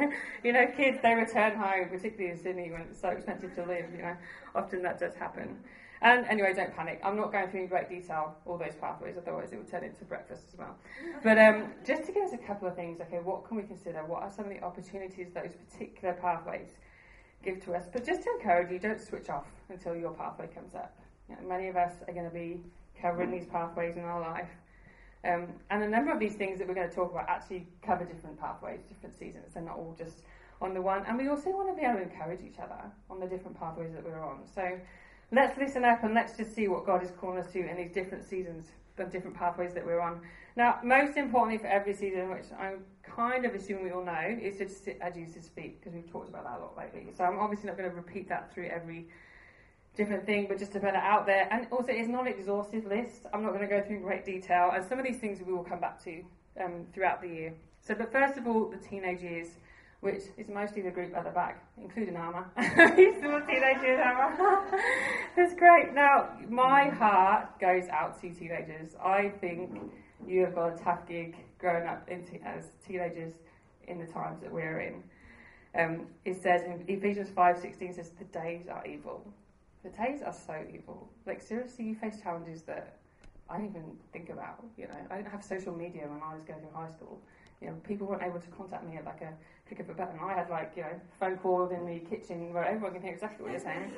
You 0.42 0.54
know, 0.54 0.64
kids, 0.74 0.96
they 1.02 1.12
return 1.12 1.58
home, 1.58 1.90
particularly 1.90 2.30
in 2.30 2.38
Sydney 2.38 2.70
when 2.70 2.82
it's 2.82 3.02
so 3.02 3.08
expensive 3.08 3.54
to 3.56 3.66
live, 3.66 3.84
you 3.94 4.00
know. 4.00 4.16
Often 4.54 4.82
that 4.82 4.98
does 4.98 5.14
happen. 5.14 5.58
And 6.02 6.26
anyway, 6.26 6.54
don't 6.54 6.74
panic. 6.74 7.00
I'm 7.04 7.16
not 7.16 7.30
going 7.30 7.50
through 7.50 7.60
in 7.60 7.66
great 7.66 7.88
detail 7.88 8.34
all 8.46 8.56
those 8.56 8.74
pathways, 8.80 9.16
otherwise 9.18 9.52
it 9.52 9.58
would 9.58 9.70
turn 9.70 9.84
into 9.84 10.04
breakfast 10.04 10.44
as 10.50 10.58
well. 10.58 10.74
But 11.22 11.38
um, 11.38 11.72
just 11.86 12.04
to 12.04 12.12
give 12.12 12.22
us 12.22 12.32
a 12.32 12.38
couple 12.38 12.68
of 12.68 12.74
things, 12.74 13.00
okay, 13.02 13.18
what 13.18 13.46
can 13.46 13.58
we 13.58 13.64
consider? 13.64 14.04
What 14.06 14.22
are 14.22 14.30
some 14.30 14.46
of 14.46 14.50
the 14.50 14.62
opportunities 14.62 15.28
those 15.34 15.52
particular 15.70 16.14
pathways 16.14 16.68
give 17.42 17.62
to 17.64 17.74
us. 17.74 17.84
But 17.92 18.04
just 18.04 18.22
to 18.22 18.30
encourage 18.38 18.70
you, 18.70 18.78
don't 18.78 19.00
switch 19.00 19.28
off 19.28 19.46
until 19.68 19.94
your 19.96 20.12
pathway 20.12 20.48
comes 20.48 20.74
up. 20.74 20.96
You 21.28 21.36
know, 21.36 21.48
many 21.48 21.68
of 21.68 21.76
us 21.76 21.92
are 22.06 22.12
going 22.12 22.28
to 22.28 22.34
be 22.34 22.60
covering 23.00 23.30
these 23.30 23.46
pathways 23.46 23.96
in 23.96 24.04
our 24.04 24.20
life. 24.20 24.48
Um, 25.24 25.48
and 25.70 25.82
a 25.82 25.88
number 25.88 26.12
of 26.12 26.18
these 26.18 26.34
things 26.34 26.58
that 26.58 26.68
we're 26.68 26.74
going 26.74 26.88
to 26.88 26.94
talk 26.94 27.12
about 27.12 27.28
actually 27.28 27.66
cover 27.82 28.04
different 28.04 28.40
pathways, 28.40 28.80
different 28.88 29.18
seasons. 29.18 29.54
They're 29.54 29.62
not 29.62 29.76
all 29.76 29.94
just 29.96 30.22
on 30.60 30.74
the 30.74 30.80
one. 30.80 31.04
And 31.06 31.16
we 31.18 31.28
also 31.28 31.50
want 31.50 31.68
to 31.68 31.74
be 31.74 31.86
able 31.86 31.98
to 31.98 32.02
encourage 32.02 32.40
each 32.42 32.58
other 32.58 32.80
on 33.10 33.20
the 33.20 33.26
different 33.26 33.58
pathways 33.58 33.92
that 33.92 34.04
we're 34.04 34.24
on. 34.24 34.40
So 34.54 34.78
let's 35.32 35.56
listen 35.58 35.84
up 35.84 36.02
and 36.02 36.14
let's 36.14 36.36
just 36.36 36.54
see 36.54 36.68
what 36.68 36.84
God 36.84 37.02
is 37.02 37.10
calling 37.20 37.38
us 37.38 37.52
to 37.52 37.68
in 37.68 37.76
these 37.76 37.92
different 37.92 38.24
seasons, 38.24 38.68
the 38.96 39.04
different 39.04 39.36
pathways 39.36 39.72
that 39.74 39.84
we're 39.84 40.00
on. 40.00 40.20
Now, 40.56 40.80
most 40.82 41.16
importantly 41.16 41.58
for 41.58 41.68
every 41.68 41.94
season, 41.94 42.30
which 42.30 42.46
I'm 42.58 42.84
kind 43.02 43.44
of 43.44 43.54
assuming 43.54 43.84
we 43.84 43.90
all 43.92 44.04
know, 44.04 44.38
is 44.40 44.58
to 44.58 44.68
sit 44.68 44.98
as 45.00 45.14
Jesus 45.14 45.46
speak, 45.46 45.80
because 45.80 45.94
we've 45.94 46.10
talked 46.10 46.28
about 46.28 46.44
that 46.44 46.58
a 46.58 46.60
lot 46.60 46.76
lately. 46.76 47.06
So 47.16 47.24
I'm 47.24 47.38
obviously 47.38 47.68
not 47.68 47.78
going 47.78 47.88
to 47.88 47.96
repeat 47.96 48.28
that 48.28 48.52
through 48.52 48.66
every 48.66 49.06
different 49.96 50.26
thing, 50.26 50.46
but 50.48 50.58
just 50.58 50.72
to 50.72 50.80
put 50.80 50.90
it 50.90 50.94
out 50.96 51.26
there. 51.26 51.48
And 51.52 51.66
also, 51.70 51.88
it's 51.90 52.08
not 52.08 52.26
an 52.26 52.32
exhaustive 52.32 52.84
list. 52.86 53.26
I'm 53.32 53.42
not 53.42 53.50
going 53.50 53.62
to 53.62 53.68
go 53.68 53.82
through 53.82 53.96
in 53.96 54.02
great 54.02 54.24
detail, 54.24 54.72
and 54.74 54.84
some 54.84 54.98
of 54.98 55.04
these 55.04 55.18
things 55.18 55.40
we 55.44 55.52
will 55.52 55.64
come 55.64 55.80
back 55.80 56.02
to 56.04 56.22
um, 56.62 56.86
throughout 56.92 57.22
the 57.22 57.28
year. 57.28 57.54
So, 57.80 57.94
but 57.94 58.12
first 58.12 58.36
of 58.36 58.46
all, 58.46 58.68
the 58.68 58.76
teenage 58.76 59.22
years, 59.22 59.48
which 60.00 60.22
is 60.38 60.48
mostly 60.48 60.82
the 60.82 60.90
group 60.90 61.14
at 61.14 61.24
the 61.24 61.30
back, 61.30 61.62
including 61.76 62.16
Alma. 62.16 62.46
He's 62.96 63.16
still 63.16 63.40
teenage 63.42 63.82
years, 63.82 64.00
Alma. 64.04 64.66
it's 65.36 65.54
great. 65.54 65.92
Now, 65.94 66.30
my 66.48 66.88
heart 66.88 67.58
goes 67.60 67.88
out 67.88 68.20
to 68.22 68.30
teenagers. 68.30 68.94
I 69.02 69.28
think 69.40 69.70
you 70.26 70.44
have 70.44 70.54
got 70.54 70.74
a 70.74 70.82
tough 70.82 71.06
gig 71.06 71.36
growing 71.58 71.86
up 71.86 72.08
into, 72.08 72.42
as 72.46 72.70
teenagers 72.86 73.34
in 73.86 73.98
the 73.98 74.06
times 74.06 74.40
that 74.40 74.50
we're 74.50 74.80
in. 74.80 75.02
Um, 75.78 76.06
it 76.24 76.42
says 76.42 76.62
in 76.62 76.84
Ephesians 76.88 77.30
5:16 77.30 77.94
says 77.94 78.10
the 78.18 78.24
days 78.24 78.66
are 78.68 78.84
evil. 78.86 79.32
The 79.82 79.90
days 79.90 80.22
are 80.22 80.32
so 80.32 80.64
evil. 80.72 81.08
Like 81.26 81.40
seriously, 81.40 81.84
you 81.84 81.94
face 81.94 82.20
challenges 82.20 82.62
that 82.62 82.96
I 83.48 83.58
didn't 83.58 83.70
even 83.70 83.96
think 84.12 84.30
about. 84.30 84.64
You 84.76 84.88
know, 84.88 84.94
I 85.10 85.16
didn't 85.18 85.30
have 85.30 85.44
social 85.44 85.74
media 85.74 86.02
when 86.08 86.20
I 86.22 86.34
was 86.34 86.42
going 86.42 86.60
through 86.60 86.72
high 86.74 86.90
school. 86.90 87.20
You 87.60 87.68
know, 87.68 87.74
people 87.86 88.06
weren't 88.06 88.22
able 88.22 88.40
to 88.40 88.48
contact 88.48 88.88
me 88.88 88.96
at 88.96 89.04
like 89.04 89.20
a 89.20 89.34
click 89.68 89.80
of 89.80 89.90
a 89.90 89.94
button. 89.94 90.18
I 90.20 90.32
had 90.32 90.48
like 90.48 90.72
you 90.76 90.82
know 90.82 91.00
phone 91.18 91.36
calls 91.36 91.72
in 91.72 91.84
the 91.86 91.98
kitchen 92.00 92.52
where 92.54 92.64
everyone 92.64 92.92
can 92.92 93.02
hear 93.02 93.12
exactly 93.12 93.44
what 93.44 93.52
you're 93.52 93.60
saying. 93.60 93.92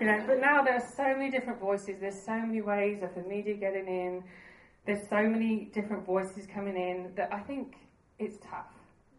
you 0.00 0.06
know, 0.06 0.22
but 0.26 0.40
now 0.40 0.62
there 0.62 0.74
are 0.74 0.88
so 0.96 1.16
many 1.16 1.30
different 1.30 1.58
voices. 1.58 1.96
There's 2.00 2.22
so 2.22 2.38
many 2.38 2.60
ways 2.60 3.02
of 3.02 3.14
the 3.14 3.28
media 3.28 3.54
getting 3.54 3.86
in. 3.86 4.22
There's 4.86 5.08
so 5.08 5.28
many 5.28 5.70
different 5.74 6.06
voices 6.06 6.46
coming 6.46 6.76
in 6.76 7.12
that 7.16 7.32
I 7.32 7.40
think 7.40 7.76
it's 8.18 8.38
tough. 8.38 8.72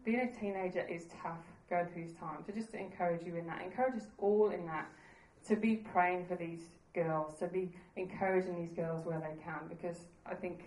Being 0.04 0.20
a 0.20 0.40
teenager 0.40 0.86
is 0.88 1.04
tough 1.22 1.44
going 1.68 1.86
through 1.86 2.06
this 2.06 2.14
time. 2.14 2.38
So 2.46 2.52
just 2.52 2.72
to 2.72 2.78
encourage 2.78 3.24
you 3.24 3.36
in 3.36 3.46
that, 3.46 3.62
encourage 3.62 3.96
us 3.96 4.08
all 4.18 4.50
in 4.50 4.66
that 4.66 4.88
to 5.48 5.56
be 5.56 5.76
praying 5.76 6.26
for 6.26 6.36
these 6.36 6.60
girls, 6.94 7.38
to 7.38 7.46
be 7.46 7.70
encouraging 7.96 8.56
these 8.56 8.72
girls 8.72 9.06
where 9.06 9.20
they 9.20 9.40
can, 9.42 9.68
because 9.68 9.96
I 10.26 10.34
think 10.34 10.64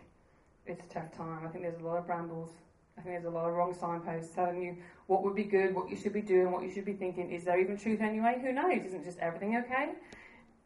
it's 0.66 0.86
a 0.86 0.90
tough 0.90 1.16
time. 1.16 1.46
I 1.46 1.50
think 1.50 1.64
there's 1.64 1.82
a 1.82 1.86
lot 1.86 1.98
of 1.98 2.08
brambles. 2.08 2.52
I 2.98 3.02
think 3.02 3.16
there's 3.16 3.26
a 3.26 3.36
lot 3.36 3.50
of 3.50 3.56
wrong 3.56 3.74
signposts 3.74 4.34
telling 4.36 4.62
you 4.62 4.78
what 5.08 5.24
would 5.24 5.36
be 5.36 5.44
good, 5.44 5.74
what 5.74 5.90
you 5.90 5.98
should 5.98 6.14
be 6.14 6.22
doing, 6.22 6.52
what 6.52 6.64
you 6.64 6.72
should 6.72 6.86
be 6.86 6.94
thinking. 6.94 7.32
Is 7.32 7.44
there 7.44 7.60
even 7.60 7.78
truth 7.78 8.02
anyway? 8.02 8.40
Who 8.42 8.54
knows? 8.54 8.86
Isn't 8.86 9.04
just 9.04 9.20
everything 9.20 9.58
okay? 9.58 9.94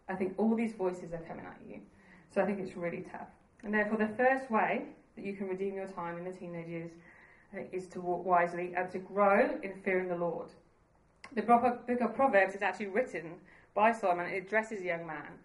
I 0.09 0.15
think 0.15 0.35
all 0.37 0.55
these 0.55 0.73
voices 0.73 1.13
are 1.13 1.23
coming 1.27 1.45
at 1.45 1.59
you. 1.67 1.79
So 2.33 2.41
I 2.41 2.45
think 2.45 2.59
it's 2.59 2.75
really 2.75 3.05
tough. 3.11 3.29
And 3.63 3.73
therefore, 3.73 3.97
the 3.97 4.13
first 4.15 4.51
way 4.51 4.83
that 5.15 5.25
you 5.25 5.33
can 5.33 5.47
redeem 5.47 5.75
your 5.75 5.87
time 5.87 6.17
in 6.17 6.23
the 6.23 6.31
teenage 6.31 6.67
years 6.67 6.91
is 7.71 7.87
to 7.87 8.01
walk 8.01 8.25
wisely 8.25 8.73
and 8.75 8.91
to 8.91 8.99
grow 8.99 9.57
in 9.63 9.73
fearing 9.83 10.09
the 10.09 10.15
Lord. 10.15 10.49
The 11.33 11.41
book 11.41 12.01
of 12.01 12.15
Proverbs 12.15 12.55
is 12.55 12.61
actually 12.61 12.87
written 12.87 13.35
by 13.73 13.91
Solomon. 13.91 14.27
It 14.27 14.45
addresses 14.45 14.81
a 14.81 14.85
young 14.85 15.07
man. 15.07 15.39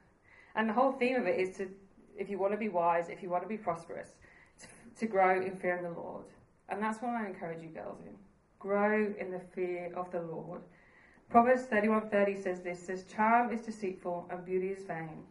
And 0.55 0.69
the 0.69 0.73
whole 0.75 0.93
theme 0.93 1.17
of 1.17 1.27
it 1.27 1.41
is 1.41 1.57
to, 1.57 1.69
if 2.17 2.29
you 2.29 2.39
want 2.39 2.53
to 2.53 2.59
be 2.59 2.69
wise, 2.69 3.09
if 3.09 3.23
you 3.23 3.31
want 3.31 3.43
to 3.43 3.49
be 3.49 3.57
prosperous, 3.57 4.11
to, 4.61 4.67
to 5.01 5.07
grow 5.07 5.41
in 5.41 5.57
fear 5.57 5.77
of 5.77 5.83
the 5.83 6.01
Lord. 6.01 6.27
And 6.73 6.83
that's 6.83 7.03
what 7.03 7.11
I 7.11 7.27
encourage 7.27 7.63
you 7.63 7.69
girls 7.69 7.99
in. 8.07 8.15
Grow 8.59 9.15
in 9.19 9.31
the 9.31 9.41
fear 9.55 9.93
of 9.95 10.11
the 10.11 10.23
Lord. 10.23 10.63
Proverbs 11.29 11.67
31:30 11.67 12.43
says 12.43 12.61
this 12.61 12.87
says 12.87 13.05
charm 13.05 13.53
is 13.53 13.61
deceitful 13.61 14.27
and 14.31 14.43
beauty 14.43 14.69
is 14.69 14.83
vain, 14.85 15.23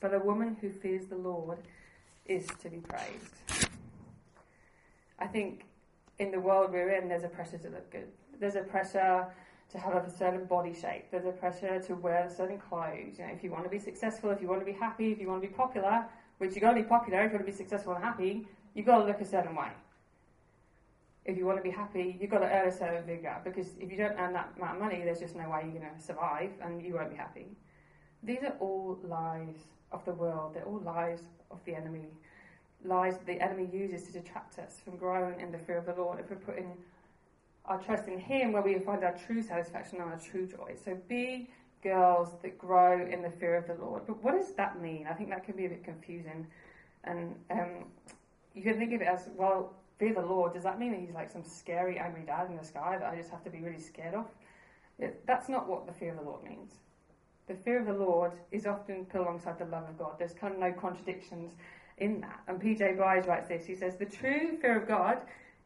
but 0.00 0.14
a 0.14 0.18
woman 0.18 0.56
who 0.62 0.70
fears 0.70 1.06
the 1.06 1.16
Lord 1.16 1.58
is 2.24 2.46
to 2.62 2.70
be 2.70 2.78
praised. 2.78 3.34
I 5.18 5.26
think 5.26 5.66
in 6.18 6.30
the 6.30 6.40
world 6.40 6.72
we're 6.72 6.92
in 6.92 7.06
there's 7.06 7.24
a 7.24 7.28
pressure 7.28 7.58
to 7.58 7.68
look 7.68 7.90
good. 7.90 8.08
There's 8.40 8.56
a 8.56 8.62
pressure 8.62 9.26
to 9.72 9.78
have 9.78 9.94
a 9.94 10.10
certain 10.10 10.46
body 10.46 10.72
shape. 10.72 11.10
There's 11.10 11.26
a 11.26 11.32
pressure 11.32 11.78
to 11.80 11.94
wear 11.96 12.30
certain 12.34 12.58
clothes. 12.58 13.18
You 13.18 13.26
know, 13.26 13.32
if 13.34 13.44
you 13.44 13.50
want 13.50 13.64
to 13.64 13.70
be 13.70 13.78
successful, 13.78 14.30
if 14.30 14.40
you 14.40 14.48
want 14.48 14.60
to 14.60 14.70
be 14.72 14.78
happy, 14.86 15.12
if 15.12 15.20
you 15.20 15.28
want 15.28 15.42
to 15.42 15.48
be 15.48 15.54
popular, 15.54 16.06
which 16.38 16.54
you've 16.54 16.62
got 16.62 16.72
to 16.72 16.82
be 16.82 16.88
popular, 16.88 17.20
if 17.24 17.32
you 17.32 17.36
want 17.36 17.46
to 17.46 17.52
be 17.52 17.58
successful 17.64 17.92
and 17.92 18.02
happy, 18.02 18.46
you've 18.72 18.86
got 18.86 18.98
to 19.00 19.04
look 19.04 19.20
a 19.20 19.26
certain 19.26 19.54
way. 19.54 19.68
If 21.28 21.36
you 21.36 21.44
want 21.44 21.58
to 21.58 21.62
be 21.62 21.70
happy, 21.70 22.16
you've 22.18 22.30
got 22.30 22.38
to 22.38 22.50
earn 22.50 22.68
a 22.68 22.72
certain 22.72 23.04
figure 23.04 23.36
because 23.44 23.68
if 23.78 23.90
you 23.92 23.98
don't 23.98 24.18
earn 24.18 24.32
that 24.32 24.48
amount 24.56 24.76
of 24.76 24.80
money, 24.80 25.02
there's 25.04 25.20
just 25.20 25.36
no 25.36 25.48
way 25.50 25.68
you're 25.70 25.82
going 25.82 25.94
to 25.94 26.02
survive 26.02 26.50
and 26.62 26.82
you 26.82 26.94
won't 26.94 27.10
be 27.10 27.16
happy. 27.16 27.48
These 28.22 28.42
are 28.44 28.56
all 28.60 28.98
lies 29.04 29.66
of 29.92 30.02
the 30.06 30.14
world. 30.14 30.54
They're 30.54 30.64
all 30.64 30.80
lies 30.80 31.20
of 31.50 31.58
the 31.66 31.74
enemy. 31.74 32.08
Lies 32.82 33.18
that 33.18 33.26
the 33.26 33.40
enemy 33.42 33.68
uses 33.70 34.04
to 34.06 34.12
detract 34.12 34.58
us 34.58 34.80
from 34.82 34.96
growing 34.96 35.38
in 35.38 35.52
the 35.52 35.58
fear 35.58 35.76
of 35.76 35.84
the 35.84 35.92
Lord. 35.92 36.18
If 36.18 36.30
we're 36.30 36.36
putting 36.36 36.72
our 37.66 37.78
trust 37.78 38.08
in 38.08 38.18
Him 38.18 38.52
where 38.52 38.62
we 38.62 38.78
find 38.78 39.04
our 39.04 39.14
true 39.26 39.42
satisfaction 39.42 40.00
and 40.00 40.10
our 40.10 40.18
true 40.18 40.46
joy. 40.46 40.76
So 40.82 40.96
be 41.08 41.50
girls 41.82 42.30
that 42.42 42.56
grow 42.56 43.06
in 43.06 43.20
the 43.20 43.30
fear 43.30 43.56
of 43.56 43.66
the 43.66 43.74
Lord. 43.74 44.02
But 44.06 44.22
what 44.24 44.32
does 44.32 44.54
that 44.54 44.80
mean? 44.80 45.06
I 45.08 45.12
think 45.12 45.28
that 45.28 45.44
can 45.44 45.56
be 45.56 45.66
a 45.66 45.68
bit 45.68 45.84
confusing. 45.84 46.46
And 47.04 47.34
um, 47.50 47.84
you 48.54 48.62
can 48.62 48.78
think 48.78 48.94
of 48.94 49.02
it 49.02 49.06
as, 49.06 49.28
well, 49.36 49.74
fear 49.98 50.14
the 50.14 50.22
Lord. 50.22 50.54
Does 50.54 50.62
that 50.62 50.78
mean 50.78 50.92
that 50.92 51.00
He's 51.00 51.14
like 51.14 51.30
some 51.30 51.44
scary, 51.44 51.98
angry 51.98 52.22
dad 52.26 52.48
in 52.50 52.56
the 52.56 52.64
sky 52.64 52.96
that 52.98 53.08
I 53.08 53.16
just 53.16 53.30
have 53.30 53.44
to 53.44 53.50
be 53.50 53.60
really 53.60 53.80
scared 53.80 54.14
of? 54.14 54.26
It, 54.98 55.24
that's 55.26 55.48
not 55.48 55.68
what 55.68 55.86
the 55.86 55.92
fear 55.92 56.10
of 56.10 56.18
the 56.18 56.24
Lord 56.24 56.42
means. 56.44 56.72
The 57.46 57.54
fear 57.54 57.80
of 57.80 57.86
the 57.86 57.92
Lord 57.92 58.32
is 58.52 58.66
often 58.66 59.06
put 59.06 59.20
alongside 59.20 59.58
the 59.58 59.64
love 59.64 59.88
of 59.88 59.98
God. 59.98 60.16
There's 60.18 60.34
kind 60.34 60.52
of 60.52 60.60
no 60.60 60.72
contradictions 60.72 61.54
in 61.98 62.20
that. 62.20 62.40
And 62.46 62.60
PJ 62.60 62.96
Wise 62.98 63.26
writes 63.26 63.48
this. 63.48 63.64
He 63.64 63.74
says, 63.74 63.96
The 63.96 64.06
true 64.06 64.58
fear 64.60 64.80
of 64.80 64.88
God 64.88 65.18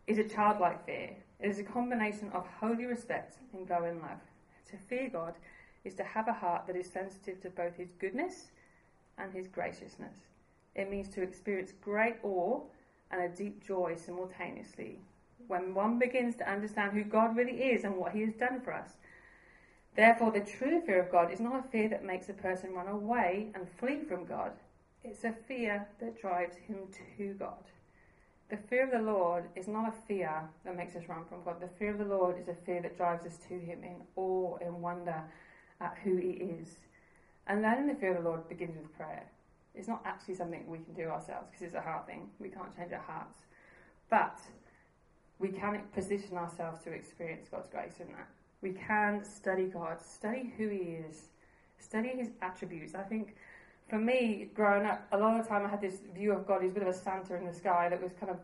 is 0.06 0.18
a 0.18 0.24
childlike 0.24 0.84
fear. 0.86 1.16
It 1.40 1.48
is 1.48 1.58
a 1.58 1.64
combination 1.64 2.30
of 2.32 2.46
holy 2.46 2.86
respect 2.86 3.38
and 3.52 3.66
growing 3.66 4.00
love. 4.00 4.20
To 4.70 4.76
fear 4.76 5.08
God 5.12 5.34
is 5.84 5.94
to 5.94 6.04
have 6.04 6.28
a 6.28 6.32
heart 6.32 6.66
that 6.66 6.76
is 6.76 6.88
sensitive 6.88 7.40
to 7.42 7.50
both 7.50 7.76
His 7.76 7.90
goodness 7.98 8.50
and 9.18 9.32
His 9.32 9.48
graciousness. 9.48 10.14
It 10.74 10.90
means 10.90 11.08
to 11.10 11.22
experience 11.22 11.72
great 11.82 12.16
awe 12.22 12.60
and 13.12 13.22
a 13.22 13.28
deep 13.28 13.64
joy 13.64 13.94
simultaneously. 13.96 14.98
When 15.46 15.74
one 15.74 15.98
begins 15.98 16.34
to 16.36 16.50
understand 16.50 16.92
who 16.92 17.04
God 17.04 17.36
really 17.36 17.62
is 17.62 17.84
and 17.84 17.96
what 17.96 18.12
He 18.12 18.22
has 18.22 18.34
done 18.34 18.60
for 18.62 18.72
us. 18.72 18.90
Therefore, 19.94 20.30
the 20.30 20.40
true 20.40 20.80
fear 20.80 21.02
of 21.02 21.12
God 21.12 21.30
is 21.30 21.40
not 21.40 21.64
a 21.64 21.68
fear 21.68 21.88
that 21.90 22.04
makes 22.04 22.28
a 22.28 22.34
person 22.34 22.72
run 22.72 22.88
away 22.88 23.48
and 23.54 23.68
flee 23.78 24.00
from 24.00 24.24
God. 24.24 24.52
It's 25.04 25.24
a 25.24 25.32
fear 25.32 25.86
that 26.00 26.20
drives 26.20 26.56
him 26.56 26.78
to 27.18 27.34
God. 27.34 27.64
The 28.48 28.56
fear 28.56 28.84
of 28.84 28.90
the 28.90 29.10
Lord 29.10 29.44
is 29.56 29.66
not 29.66 29.88
a 29.88 30.06
fear 30.06 30.48
that 30.64 30.76
makes 30.76 30.94
us 30.94 31.08
run 31.08 31.24
from 31.24 31.42
God. 31.42 31.60
The 31.60 31.68
fear 31.78 31.90
of 31.90 31.98
the 31.98 32.04
Lord 32.04 32.38
is 32.38 32.48
a 32.48 32.54
fear 32.66 32.82
that 32.82 32.96
drives 32.96 33.26
us 33.26 33.38
to 33.48 33.54
Him 33.58 33.82
in 33.82 33.96
awe 34.14 34.56
and 34.60 34.82
wonder 34.82 35.22
at 35.80 35.96
who 36.04 36.16
He 36.16 36.30
is. 36.30 36.68
And 37.46 37.62
learning 37.62 37.88
the 37.88 37.94
fear 37.94 38.14
of 38.14 38.22
the 38.22 38.28
Lord 38.28 38.48
begins 38.48 38.76
with 38.76 38.94
prayer. 38.96 39.24
It's 39.74 39.88
not 39.88 40.02
actually 40.04 40.34
something 40.34 40.66
we 40.66 40.78
can 40.78 40.94
do 40.94 41.08
ourselves 41.08 41.48
because 41.50 41.62
it's 41.62 41.74
a 41.74 41.80
heart 41.80 42.06
thing. 42.06 42.28
We 42.38 42.48
can't 42.48 42.74
change 42.76 42.92
our 42.92 43.00
hearts. 43.00 43.38
But 44.10 44.38
we 45.38 45.48
can 45.48 45.80
position 45.94 46.36
ourselves 46.36 46.82
to 46.84 46.92
experience 46.92 47.48
God's 47.50 47.68
grace 47.68 48.00
in 48.00 48.08
that. 48.08 48.28
We 48.60 48.72
can 48.72 49.24
study 49.24 49.64
God, 49.64 50.00
study 50.00 50.52
who 50.56 50.68
He 50.68 50.98
is, 51.08 51.28
study 51.78 52.10
His 52.10 52.28
attributes. 52.42 52.94
I 52.94 53.02
think 53.02 53.34
for 53.88 53.98
me, 53.98 54.48
growing 54.54 54.86
up, 54.86 55.06
a 55.12 55.18
lot 55.18 55.38
of 55.38 55.44
the 55.44 55.48
time 55.48 55.66
I 55.66 55.68
had 55.68 55.80
this 55.80 56.00
view 56.14 56.32
of 56.32 56.46
God. 56.46 56.62
He's 56.62 56.70
a 56.70 56.74
bit 56.74 56.82
of 56.82 56.88
a 56.88 56.94
Santa 56.94 57.36
in 57.36 57.46
the 57.46 57.52
sky 57.52 57.88
that 57.90 58.02
was 58.02 58.12
kind 58.18 58.30
of, 58.30 58.38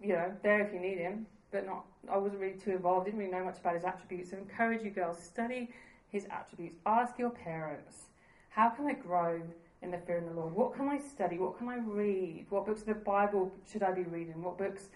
you 0.00 0.14
know, 0.14 0.32
there 0.42 0.60
if 0.60 0.72
you 0.72 0.80
need 0.80 0.98
him, 0.98 1.26
but 1.52 1.66
not. 1.66 1.84
I 2.10 2.18
wasn't 2.18 2.40
really 2.40 2.58
too 2.58 2.72
involved. 2.72 3.06
Didn't 3.06 3.20
really 3.20 3.30
know 3.30 3.44
much 3.44 3.58
about 3.58 3.74
his 3.74 3.84
attributes. 3.84 4.30
So, 4.30 4.36
encourage 4.36 4.82
you 4.82 4.90
girls 4.90 5.18
study 5.22 5.70
his 6.08 6.26
attributes. 6.30 6.76
Ask 6.84 7.18
your 7.18 7.30
parents, 7.30 8.06
how 8.50 8.70
can 8.70 8.86
I 8.86 8.92
grow 8.92 9.40
in 9.84 9.90
the 9.90 9.98
fear 9.98 10.18
of 10.18 10.24
the 10.24 10.32
Lord? 10.32 10.54
What 10.54 10.74
can 10.74 10.88
I 10.88 10.98
study? 10.98 11.38
What 11.38 11.58
can 11.58 11.68
I 11.68 11.76
read? 11.78 12.46
What 12.50 12.66
books 12.66 12.80
of 12.80 12.86
the 12.86 12.94
Bible 12.94 13.52
should 13.70 13.82
I 13.82 13.92
be 13.92 14.02
reading? 14.02 14.42
What 14.42 14.58
books 14.58 14.88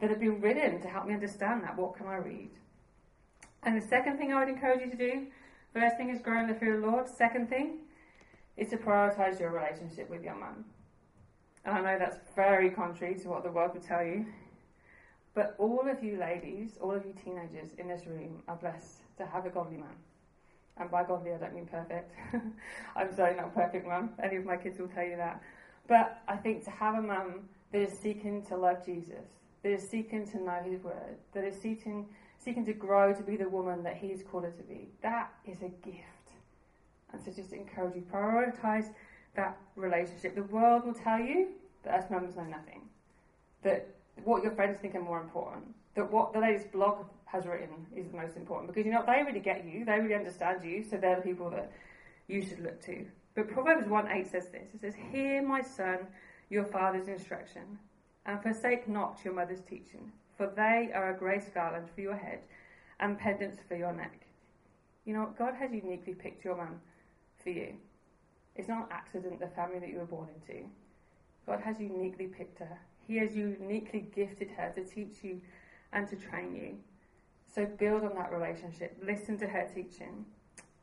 that 0.00 0.10
have 0.10 0.20
been 0.20 0.40
written 0.40 0.80
to 0.80 0.88
help 0.88 1.06
me 1.06 1.14
understand 1.14 1.64
that? 1.64 1.76
What 1.76 1.96
can 1.96 2.06
I 2.06 2.16
read? 2.16 2.50
And 3.64 3.80
the 3.80 3.86
second 3.86 4.18
thing 4.18 4.32
I 4.32 4.38
would 4.40 4.48
encourage 4.48 4.80
you 4.80 4.90
to 4.90 4.96
do, 4.96 5.26
first 5.74 5.96
thing 5.96 6.10
is 6.10 6.20
grow 6.20 6.40
in 6.40 6.48
the 6.48 6.54
fear 6.54 6.76
of 6.76 6.82
the 6.82 6.86
Lord. 6.86 7.08
Second 7.08 7.48
thing 7.48 7.78
is 8.56 8.68
to 8.70 8.76
prioritize 8.76 9.40
your 9.40 9.50
relationship 9.50 10.08
with 10.08 10.22
your 10.22 10.34
mum. 10.34 10.64
And 11.64 11.76
I 11.76 11.80
know 11.80 11.98
that's 11.98 12.18
very 12.34 12.70
contrary 12.70 13.16
to 13.16 13.28
what 13.28 13.42
the 13.42 13.50
world 13.50 13.72
would 13.74 13.82
tell 13.82 14.04
you. 14.04 14.26
But 15.34 15.54
all 15.58 15.88
of 15.88 16.02
you 16.02 16.18
ladies, 16.18 16.78
all 16.80 16.92
of 16.92 17.04
you 17.04 17.14
teenagers 17.24 17.70
in 17.78 17.88
this 17.88 18.06
room 18.06 18.42
are 18.48 18.56
blessed 18.56 18.98
to 19.18 19.26
have 19.26 19.46
a 19.46 19.50
godly 19.50 19.76
man. 19.76 19.94
And 20.80 20.90
by 20.90 21.04
godly, 21.04 21.32
I 21.32 21.38
don't 21.38 21.54
mean 21.54 21.66
perfect. 21.66 22.14
I'm 22.96 23.10
certainly 23.14 23.36
not 23.36 23.48
a 23.48 23.50
perfect 23.50 23.86
mum. 23.86 24.10
Any 24.22 24.36
of 24.36 24.44
my 24.44 24.56
kids 24.56 24.78
will 24.78 24.88
tell 24.88 25.04
you 25.04 25.16
that. 25.16 25.42
But 25.88 26.22
I 26.28 26.36
think 26.36 26.64
to 26.64 26.70
have 26.70 26.94
a 26.94 27.02
mum 27.02 27.48
that 27.72 27.80
is 27.80 27.98
seeking 27.98 28.44
to 28.46 28.56
love 28.56 28.84
Jesus, 28.84 29.26
that 29.62 29.72
is 29.72 29.88
seeking 29.88 30.26
to 30.28 30.42
know 30.42 30.60
his 30.64 30.82
word, 30.82 31.16
that 31.32 31.44
is 31.44 31.60
seeking, 31.60 32.06
seeking 32.38 32.64
to 32.66 32.72
grow 32.72 33.12
to 33.12 33.22
be 33.22 33.36
the 33.36 33.48
woman 33.48 33.82
that 33.82 33.96
he's 33.96 34.22
called 34.22 34.44
her 34.44 34.50
to 34.50 34.62
be, 34.62 34.88
that 35.02 35.32
is 35.46 35.58
a 35.62 35.68
gift. 35.84 36.04
And 37.12 37.20
so 37.24 37.32
just 37.32 37.52
encourage 37.52 37.96
you, 37.96 38.02
prioritize 38.12 38.90
that 39.34 39.56
relationship. 39.76 40.34
The 40.34 40.42
world 40.44 40.84
will 40.84 40.94
tell 40.94 41.18
you 41.18 41.48
that 41.84 41.94
us 41.94 42.10
mums 42.10 42.36
know 42.36 42.44
nothing. 42.44 42.82
That 43.62 43.88
what 44.24 44.42
your 44.42 44.52
friends 44.52 44.78
think 44.78 44.94
are 44.94 45.02
more 45.02 45.20
important. 45.20 45.64
That 45.94 46.10
what 46.12 46.32
the 46.32 46.40
latest 46.40 46.70
blog 46.70 47.06
has 47.30 47.46
written 47.46 47.86
is 47.94 48.08
the 48.08 48.16
most 48.16 48.36
important. 48.36 48.68
Because 48.68 48.86
you 48.86 48.92
know 48.92 49.04
they 49.06 49.22
really 49.22 49.40
get 49.40 49.64
you, 49.64 49.84
they 49.84 49.98
really 49.98 50.14
understand 50.14 50.64
you, 50.64 50.82
so 50.82 50.96
they're 50.96 51.16
the 51.16 51.22
people 51.22 51.50
that 51.50 51.70
you 52.26 52.42
should 52.42 52.60
look 52.60 52.82
to. 52.84 53.06
But 53.34 53.48
Proverbs 53.48 53.88
1 53.88 54.08
8 54.08 54.26
says 54.26 54.48
this 54.48 54.74
It 54.74 54.80
says, 54.80 54.94
Hear, 55.12 55.42
my 55.42 55.60
son, 55.60 55.98
your 56.50 56.64
father's 56.64 57.08
instruction, 57.08 57.78
and 58.26 58.42
forsake 58.42 58.88
not 58.88 59.20
your 59.24 59.34
mother's 59.34 59.60
teaching, 59.60 60.10
for 60.36 60.46
they 60.54 60.90
are 60.94 61.14
a 61.14 61.18
grace 61.18 61.48
garland 61.52 61.88
for 61.94 62.00
your 62.00 62.16
head 62.16 62.40
and 63.00 63.18
pendants 63.18 63.58
for 63.68 63.76
your 63.76 63.92
neck. 63.92 64.20
You 65.04 65.14
know, 65.14 65.34
God 65.38 65.54
has 65.54 65.72
uniquely 65.72 66.14
picked 66.14 66.44
your 66.44 66.56
mum 66.56 66.80
for 67.42 67.50
you. 67.50 67.74
It's 68.56 68.68
not 68.68 68.86
an 68.86 68.92
accident 68.92 69.38
the 69.38 69.46
family 69.48 69.78
that 69.78 69.88
you 69.88 69.98
were 69.98 70.04
born 70.04 70.28
into. 70.34 70.64
God 71.46 71.60
has 71.60 71.80
uniquely 71.80 72.26
picked 72.26 72.58
her. 72.58 72.78
He 73.06 73.16
has 73.18 73.34
uniquely 73.34 74.06
gifted 74.14 74.50
her 74.50 74.70
to 74.74 74.84
teach 74.84 75.22
you 75.22 75.40
and 75.92 76.06
to 76.08 76.16
train 76.16 76.54
you. 76.54 76.76
So 77.54 77.66
build 77.66 78.04
on 78.04 78.14
that 78.14 78.32
relationship. 78.32 78.96
Listen 79.02 79.38
to 79.38 79.46
her 79.46 79.68
teaching. 79.74 80.24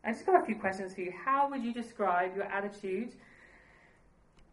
I 0.03 0.11
just 0.11 0.25
got 0.25 0.41
a 0.41 0.45
few 0.45 0.55
questions 0.55 0.93
for 0.93 1.01
you. 1.01 1.11
How 1.11 1.49
would 1.49 1.63
you 1.63 1.73
describe 1.73 2.35
your 2.35 2.45
attitude 2.45 3.13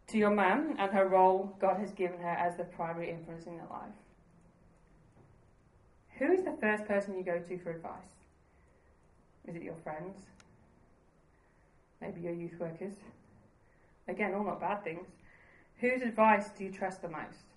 to 0.07 0.17
your 0.17 0.31
mum 0.31 0.75
and 0.79 0.91
her 0.91 1.07
role 1.07 1.55
God 1.59 1.77
has 1.79 1.91
given 1.91 2.19
her 2.19 2.29
as 2.29 2.55
the 2.55 2.63
primary 2.63 3.09
influence 3.11 3.45
in 3.45 3.53
your 3.53 3.67
life? 3.69 3.93
Who 6.19 6.31
is 6.31 6.43
the 6.43 6.55
first 6.59 6.85
person 6.85 7.17
you 7.17 7.23
go 7.23 7.39
to 7.39 7.57
for 7.59 7.71
advice? 7.71 8.13
Is 9.47 9.55
it 9.55 9.63
your 9.63 9.75
friends? 9.83 10.15
Maybe 12.01 12.21
your 12.21 12.33
youth 12.33 12.59
workers? 12.59 12.93
Again, 14.07 14.33
all 14.33 14.43
not 14.43 14.59
bad 14.59 14.83
things. 14.83 15.07
Whose 15.79 16.01
advice 16.01 16.49
do 16.57 16.65
you 16.65 16.71
trust 16.71 17.01
the 17.01 17.09
most? 17.09 17.52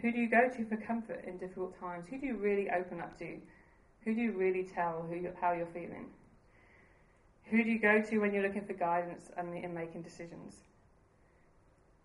Who 0.00 0.10
do 0.10 0.18
you 0.18 0.28
go 0.28 0.48
to 0.48 0.64
for 0.64 0.76
comfort 0.76 1.24
in 1.26 1.38
difficult 1.38 1.78
times? 1.78 2.06
Who 2.08 2.18
do 2.18 2.26
you 2.26 2.36
really 2.36 2.68
open 2.70 3.00
up 3.00 3.18
to? 3.18 3.36
Who 4.04 4.14
do 4.14 4.20
you 4.20 4.32
really 4.32 4.64
tell 4.64 5.06
who 5.08 5.16
you, 5.16 5.32
how 5.40 5.52
you're 5.52 5.66
feeling? 5.66 6.06
Who 7.50 7.62
do 7.62 7.70
you 7.70 7.78
go 7.78 8.00
to 8.00 8.18
when 8.18 8.32
you're 8.32 8.42
looking 8.42 8.64
for 8.64 8.72
guidance 8.72 9.30
and 9.36 9.54
in 9.56 9.74
making 9.74 10.02
decisions? 10.02 10.56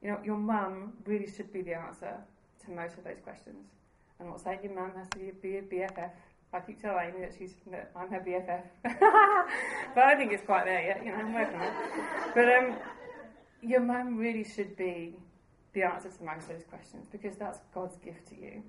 You 0.02 0.12
know, 0.12 0.19
your 0.23 0.38
mum 0.38 0.93
really 1.06 1.30
should 1.32 1.52
be 1.52 1.62
the 1.62 1.73
answer 1.73 2.13
to 2.65 2.71
most 2.71 2.97
of 2.97 3.04
those 3.04 3.19
questions. 3.23 3.65
I'm 4.19 4.28
not 4.28 4.41
saying 4.41 4.60
your 4.63 4.73
mum 4.73 4.91
has 4.95 5.08
to 5.10 5.17
be 5.41 5.58
a 5.58 5.62
BFF. 5.62 6.12
I 6.54 6.60
keep 6.60 6.82
telling 6.82 7.10
Amy 7.10 7.26
that 7.26 7.34
she's 7.38 7.54
that 7.71 7.91
I'm 7.95 8.10
her 8.10 8.19
BFF, 8.19 8.63
but 9.93 10.04
I 10.04 10.15
think 10.15 10.32
it's 10.32 10.45
quite 10.45 10.65
there 10.65 10.82
yet. 10.82 11.04
You 11.04 11.12
know, 11.12 11.17
I'm 11.17 11.34
working 11.34 11.56
on 11.56 11.63
it. 11.63 11.73
But 12.34 12.50
um, 12.50 12.76
your 13.62 13.82
mum 13.82 14.17
really 14.17 14.43
should 14.43 14.78
be 14.78 15.15
the 15.78 15.84
answer 15.84 16.10
to 16.10 16.24
most 16.24 16.44
of 16.44 16.48
those 16.50 16.63
questions 16.63 17.08
because 17.12 17.36
that's 17.36 17.60
God's 17.72 17.96
gift 17.98 18.28
to 18.30 18.36
you. 18.36 18.63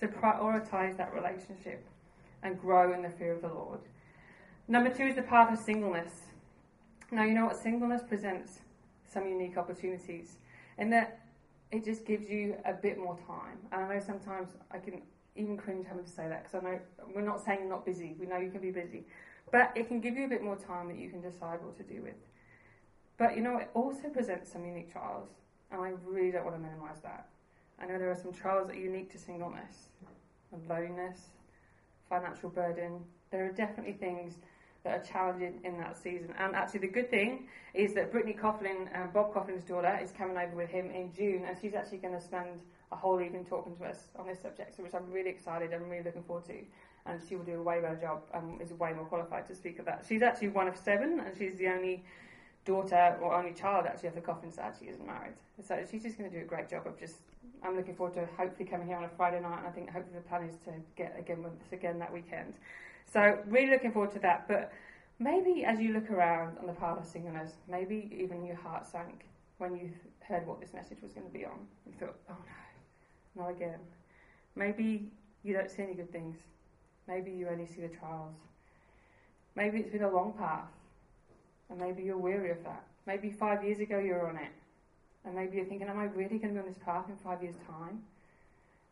So 0.00 0.06
prioritize 0.06 0.96
that 0.96 1.12
relationship 1.14 1.84
and 2.42 2.58
grow 2.58 2.94
in 2.94 3.02
the 3.02 3.10
fear 3.10 3.32
of 3.34 3.42
the 3.42 3.48
Lord. 3.48 3.80
Number 4.66 4.88
two 4.88 5.04
is 5.04 5.16
the 5.16 5.22
path 5.22 5.52
of 5.52 5.58
singleness. 5.58 6.12
Now, 7.10 7.24
you 7.24 7.34
know 7.34 7.44
what? 7.44 7.56
Singleness 7.56 8.02
presents 8.02 8.60
some 9.06 9.28
unique 9.28 9.58
opportunities 9.58 10.38
in 10.78 10.88
that 10.90 11.20
it 11.70 11.84
just 11.84 12.06
gives 12.06 12.28
you 12.30 12.56
a 12.64 12.72
bit 12.72 12.98
more 12.98 13.18
time. 13.26 13.58
And 13.70 13.84
I 13.84 13.94
know 13.94 14.00
sometimes 14.00 14.48
I 14.70 14.78
can 14.78 15.02
even 15.36 15.58
cringe 15.58 15.86
having 15.86 16.04
to 16.04 16.10
say 16.10 16.26
that 16.26 16.44
because 16.44 16.64
I 16.64 16.70
know 16.70 16.80
we're 17.14 17.20
not 17.20 17.44
saying 17.44 17.60
you're 17.60 17.68
not 17.68 17.84
busy. 17.84 18.16
We 18.18 18.26
know 18.26 18.38
you 18.38 18.50
can 18.50 18.62
be 18.62 18.70
busy. 18.70 19.04
But 19.52 19.72
it 19.74 19.88
can 19.88 20.00
give 20.00 20.16
you 20.16 20.24
a 20.24 20.28
bit 20.28 20.42
more 20.42 20.56
time 20.56 20.88
that 20.88 20.96
you 20.96 21.10
can 21.10 21.20
decide 21.20 21.62
what 21.62 21.76
to 21.76 21.82
do 21.82 22.00
with. 22.02 22.16
But 23.18 23.36
you 23.36 23.42
know, 23.42 23.58
it 23.58 23.70
also 23.74 24.08
presents 24.08 24.50
some 24.50 24.64
unique 24.64 24.90
trials 24.90 25.28
and 25.70 25.80
I 25.80 25.92
really 26.04 26.30
don't 26.30 26.44
want 26.44 26.56
to 26.56 26.62
minimise 26.62 27.00
that. 27.02 27.28
I 27.80 27.86
know 27.86 27.98
there 27.98 28.10
are 28.10 28.16
some 28.16 28.32
trials 28.32 28.68
that 28.68 28.76
are 28.76 28.80
unique 28.80 29.10
to 29.12 29.18
singleness, 29.18 29.88
loneliness, 30.68 31.20
financial 32.08 32.48
burden. 32.48 33.00
There 33.30 33.44
are 33.44 33.52
definitely 33.52 33.92
things 33.94 34.34
that 34.84 35.00
are 35.00 35.04
challenging 35.04 35.60
in 35.64 35.78
that 35.78 35.96
season. 35.96 36.32
And 36.38 36.54
actually, 36.54 36.80
the 36.80 36.88
good 36.88 37.10
thing 37.10 37.48
is 37.74 37.92
that 37.94 38.12
Brittany 38.12 38.34
Kauflin, 38.34 38.88
um, 38.94 39.10
Bob 39.12 39.34
Kauflin's 39.34 39.64
daughter, 39.64 39.98
is 40.02 40.12
coming 40.12 40.36
over 40.36 40.54
with 40.54 40.70
him 40.70 40.90
in 40.90 41.12
June, 41.12 41.44
and 41.46 41.56
she's 41.60 41.74
actually 41.74 41.98
going 41.98 42.14
to 42.14 42.20
spend 42.20 42.60
a 42.92 42.96
whole 42.96 43.20
evening 43.20 43.44
talking 43.44 43.76
to 43.76 43.84
us 43.84 44.08
on 44.16 44.26
this 44.26 44.40
subject, 44.40 44.76
so 44.76 44.82
which 44.84 44.94
I'm 44.94 45.10
really 45.10 45.30
excited 45.30 45.72
and 45.72 45.90
really 45.90 46.04
looking 46.04 46.22
forward 46.22 46.44
to. 46.46 46.54
And 47.04 47.20
she 47.28 47.36
will 47.36 47.44
do 47.44 47.58
a 47.58 47.62
way 47.62 47.80
better 47.80 47.96
job 47.96 48.22
and 48.32 48.60
is 48.62 48.72
way 48.72 48.92
more 48.92 49.04
qualified 49.04 49.46
to 49.48 49.54
speak 49.54 49.78
of 49.80 49.84
that. 49.86 50.04
She's 50.08 50.22
actually 50.22 50.48
one 50.48 50.68
of 50.68 50.76
seven, 50.76 51.20
and 51.20 51.36
she's 51.36 51.56
the 51.56 51.68
only 51.68 52.04
daughter 52.66 53.16
or 53.22 53.32
only 53.32 53.52
child 53.52 53.86
actually 53.86 54.08
of 54.08 54.14
the 54.14 54.20
Kauflins 54.20 54.56
that 54.56 54.66
actually 54.66 54.88
isn't 54.88 55.06
married. 55.06 55.32
So 55.66 55.82
she's 55.90 56.02
just 56.02 56.18
going 56.18 56.30
to 56.30 56.36
do 56.36 56.42
a 56.42 56.46
great 56.46 56.68
job 56.68 56.86
of 56.86 56.98
just. 56.98 57.16
I'm 57.62 57.74
looking 57.74 57.94
forward 57.94 58.14
to 58.14 58.28
hopefully 58.36 58.68
coming 58.68 58.86
here 58.86 58.96
on 58.96 59.04
a 59.04 59.08
Friday 59.08 59.40
night, 59.40 59.58
and 59.58 59.66
I 59.66 59.70
think 59.70 59.90
hopefully 59.90 60.18
the 60.18 60.28
plan 60.28 60.42
is 60.42 60.56
to 60.66 60.72
get 60.94 61.16
again 61.18 61.42
with 61.42 61.52
us 61.52 61.72
again 61.72 61.98
that 62.00 62.12
weekend. 62.12 62.52
So 63.10 63.38
really 63.46 63.70
looking 63.70 63.92
forward 63.92 64.12
to 64.12 64.18
that. 64.20 64.46
But 64.46 64.72
maybe 65.18 65.64
as 65.64 65.80
you 65.80 65.94
look 65.94 66.10
around 66.10 66.58
on 66.58 66.66
the 66.66 66.74
path 66.74 66.98
of 66.98 67.06
singleness, 67.06 67.52
maybe 67.68 68.12
even 68.14 68.44
your 68.44 68.56
heart 68.56 68.86
sank 68.86 69.24
when 69.58 69.74
you 69.74 69.90
heard 70.20 70.46
what 70.46 70.60
this 70.60 70.74
message 70.74 70.98
was 71.02 71.12
going 71.12 71.26
to 71.26 71.32
be 71.32 71.46
on, 71.46 71.58
and 71.86 71.98
thought, 71.98 72.16
oh 72.28 72.36
no, 73.36 73.42
not 73.42 73.50
again. 73.50 73.78
Maybe 74.54 75.08
you 75.42 75.54
don't 75.54 75.70
see 75.70 75.82
any 75.82 75.94
good 75.94 76.12
things. 76.12 76.36
Maybe 77.08 77.30
you 77.30 77.48
only 77.48 77.66
see 77.66 77.80
the 77.80 77.88
trials. 77.88 78.34
Maybe 79.54 79.78
it's 79.78 79.90
been 79.90 80.02
a 80.02 80.10
long 80.10 80.34
path 80.34 80.68
and 81.70 81.78
maybe 81.78 82.02
you're 82.02 82.18
weary 82.18 82.50
of 82.50 82.62
that. 82.64 82.84
Maybe 83.06 83.30
five 83.30 83.64
years 83.64 83.80
ago 83.80 83.98
you 83.98 84.12
were 84.12 84.28
on 84.28 84.36
it. 84.36 84.52
And 85.24 85.34
maybe 85.34 85.56
you're 85.56 85.66
thinking, 85.66 85.88
am 85.88 85.98
I 85.98 86.04
really 86.04 86.38
going 86.38 86.54
to 86.54 86.54
be 86.54 86.58
on 86.60 86.66
this 86.66 86.78
path 86.84 87.06
in 87.08 87.16
five 87.16 87.42
years' 87.42 87.56
time? 87.66 88.00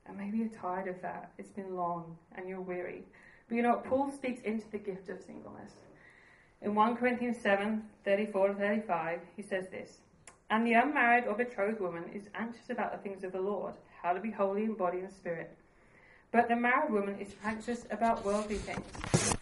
And 0.06 0.18
maybe 0.18 0.38
you're 0.38 0.48
tired 0.48 0.88
of 0.88 1.00
that. 1.02 1.30
It's 1.38 1.50
been 1.50 1.76
long 1.76 2.16
and 2.37 2.48
you're 2.48 2.60
weary. 2.60 3.04
But 3.48 3.56
you 3.56 3.62
know 3.62 3.70
what? 3.70 3.84
Paul 3.84 4.10
speaks 4.10 4.40
into 4.42 4.68
the 4.70 4.78
gift 4.78 5.08
of 5.08 5.20
singleness. 5.20 5.72
In 6.62 6.74
1 6.74 6.96
Corinthians 6.96 7.38
7 7.40 7.82
34 8.04 8.48
to 8.48 8.54
35, 8.54 9.20
he 9.37 9.42
says 9.42 9.68
this 9.68 9.98
And 10.50 10.66
the 10.66 10.72
unmarried 10.72 11.24
or 11.26 11.34
betrothed 11.34 11.80
woman 11.80 12.04
is 12.14 12.28
anxious 12.34 12.70
about 12.70 12.92
the 12.92 12.98
things 12.98 13.22
of 13.22 13.32
the 13.32 13.40
Lord, 13.40 13.74
how 14.02 14.12
to 14.12 14.20
be 14.20 14.30
holy 14.30 14.64
in 14.64 14.74
body 14.74 15.00
and 15.00 15.12
spirit. 15.12 15.54
But 16.32 16.48
the 16.48 16.56
married 16.56 16.92
woman 16.92 17.18
is 17.20 17.34
anxious 17.44 17.87
about 17.90 18.24
worldly 18.24 18.56
things, 18.56 19.37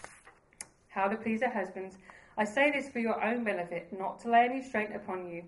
how 0.88 1.08
to 1.08 1.16
please 1.16 1.42
her 1.42 1.48
husbands 1.48 1.96
I 2.36 2.44
say 2.44 2.70
this 2.70 2.88
for 2.88 2.98
your 2.98 3.22
own 3.22 3.44
benefit, 3.44 3.88
not 3.96 4.20
to 4.20 4.30
lay 4.30 4.44
any 4.44 4.62
strain 4.62 4.92
upon 4.92 5.28
you, 5.30 5.44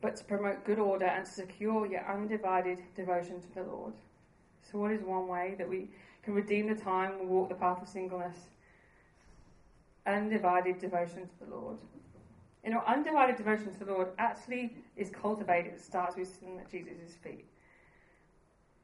but 0.00 0.16
to 0.16 0.24
promote 0.24 0.64
good 0.64 0.78
order 0.78 1.06
and 1.06 1.26
to 1.26 1.30
secure 1.30 1.86
your 1.86 2.06
undivided 2.10 2.78
devotion 2.94 3.40
to 3.40 3.54
the 3.54 3.62
Lord. 3.62 3.92
So, 4.70 4.78
what 4.78 4.92
is 4.92 5.02
one 5.02 5.28
way 5.28 5.54
that 5.58 5.68
we 5.68 5.88
can 6.22 6.34
redeem 6.34 6.68
the 6.68 6.74
time 6.74 7.12
and 7.20 7.28
walk 7.28 7.48
the 7.48 7.54
path 7.54 7.82
of 7.82 7.88
singleness? 7.88 8.36
Undivided 10.06 10.78
devotion 10.78 11.28
to 11.28 11.44
the 11.44 11.54
Lord. 11.54 11.76
You 12.64 12.72
know, 12.72 12.82
undivided 12.86 13.36
devotion 13.36 13.72
to 13.74 13.84
the 13.84 13.92
Lord 13.92 14.08
actually 14.18 14.74
is 14.96 15.10
cultivated. 15.10 15.74
It 15.74 15.80
starts 15.80 16.16
with 16.16 16.28
sitting 16.28 16.58
at 16.58 16.70
Jesus' 16.70 17.14
feet. 17.22 17.44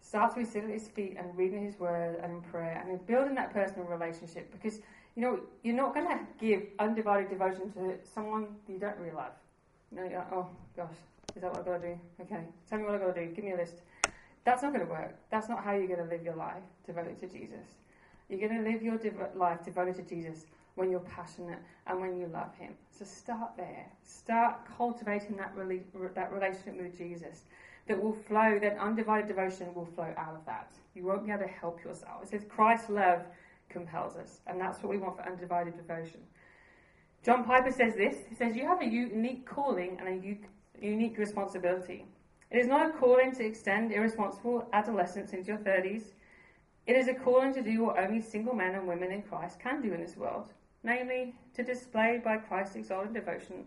It 0.00 0.06
Starts 0.06 0.36
with 0.36 0.50
sitting 0.52 0.68
at 0.68 0.74
his 0.74 0.88
feet 0.88 1.16
and 1.18 1.36
reading 1.36 1.64
his 1.64 1.78
word 1.80 2.20
and 2.22 2.32
in 2.32 2.40
prayer 2.42 2.84
and 2.86 3.04
building 3.06 3.34
that 3.34 3.52
personal 3.52 3.86
relationship 3.86 4.52
because 4.52 4.80
you 5.14 5.22
know, 5.22 5.40
you're 5.62 5.76
not 5.76 5.94
going 5.94 6.06
to 6.06 6.18
give 6.40 6.62
undivided 6.78 7.28
devotion 7.28 7.70
to 7.72 7.94
someone 8.14 8.46
you 8.68 8.78
don't 8.78 8.96
really 8.98 9.14
love. 9.14 9.32
You 9.90 9.98
know, 9.98 10.04
like, 10.04 10.32
oh 10.32 10.48
gosh, 10.76 10.94
is 11.36 11.42
that 11.42 11.50
what 11.50 11.60
I've 11.60 11.66
got 11.66 11.82
to 11.82 11.88
do? 11.88 12.00
Okay, 12.22 12.44
tell 12.68 12.78
me 12.78 12.84
what 12.84 12.94
I've 12.94 13.00
got 13.00 13.14
to 13.14 13.26
do. 13.26 13.34
Give 13.34 13.44
me 13.44 13.52
a 13.52 13.56
list. 13.56 13.82
That's 14.44 14.62
not 14.62 14.72
going 14.72 14.84
to 14.84 14.90
work. 14.90 15.14
That's 15.30 15.48
not 15.48 15.62
how 15.62 15.72
you're 15.74 15.86
going 15.86 16.02
to 16.02 16.12
live 16.12 16.22
your 16.24 16.34
life 16.34 16.62
devoted 16.86 17.20
to 17.20 17.26
Jesus. 17.28 17.66
You're 18.28 18.48
going 18.48 18.64
to 18.64 18.70
live 18.70 18.82
your 18.82 18.96
dev- 18.96 19.36
life 19.36 19.64
devoted 19.64 19.96
to 19.96 20.02
Jesus 20.02 20.46
when 20.74 20.90
you're 20.90 21.00
passionate 21.00 21.58
and 21.86 22.00
when 22.00 22.18
you 22.18 22.26
love 22.26 22.54
Him. 22.56 22.72
So 22.90 23.04
start 23.04 23.52
there. 23.56 23.86
Start 24.02 24.60
cultivating 24.76 25.36
that, 25.36 25.54
that 26.14 26.32
relationship 26.32 26.80
with 26.80 26.96
Jesus 26.96 27.42
that 27.86 28.02
will 28.02 28.14
flow, 28.14 28.58
that 28.60 28.78
undivided 28.78 29.28
devotion 29.28 29.74
will 29.74 29.84
flow 29.84 30.12
out 30.16 30.34
of 30.34 30.44
that. 30.46 30.72
You 30.94 31.04
won't 31.04 31.24
be 31.26 31.32
able 31.32 31.42
to 31.42 31.48
help 31.48 31.84
yourself. 31.84 32.22
It 32.22 32.28
says 32.28 32.44
Christ's 32.48 32.90
love 32.90 33.22
compels 33.72 34.16
us. 34.16 34.40
And 34.46 34.60
that's 34.60 34.82
what 34.82 34.90
we 34.90 34.98
want 34.98 35.16
for 35.16 35.22
undivided 35.22 35.76
devotion. 35.76 36.20
John 37.24 37.44
Piper 37.44 37.70
says 37.70 37.94
this 37.94 38.16
He 38.28 38.34
says, 38.34 38.56
You 38.56 38.66
have 38.66 38.82
a 38.82 38.86
unique 38.86 39.46
calling 39.46 39.98
and 39.98 40.08
a 40.08 40.84
unique 40.84 41.18
responsibility. 41.18 42.04
It 42.50 42.58
is 42.58 42.66
not 42.66 42.90
a 42.90 42.92
calling 42.92 43.32
to 43.36 43.44
extend 43.44 43.92
irresponsible 43.92 44.68
adolescence 44.72 45.32
into 45.32 45.48
your 45.48 45.58
30s. 45.58 46.12
It 46.86 46.96
is 46.96 47.08
a 47.08 47.14
calling 47.14 47.54
to 47.54 47.62
do 47.62 47.84
what 47.84 47.98
only 47.98 48.20
single 48.20 48.54
men 48.54 48.74
and 48.74 48.86
women 48.86 49.10
in 49.12 49.22
Christ 49.22 49.60
can 49.60 49.80
do 49.80 49.92
in 49.94 50.00
this 50.00 50.16
world 50.16 50.52
namely, 50.82 51.34
to 51.54 51.62
display 51.62 52.20
by 52.22 52.36
Christ's 52.36 52.76
exalted 52.76 53.14
devotion 53.14 53.64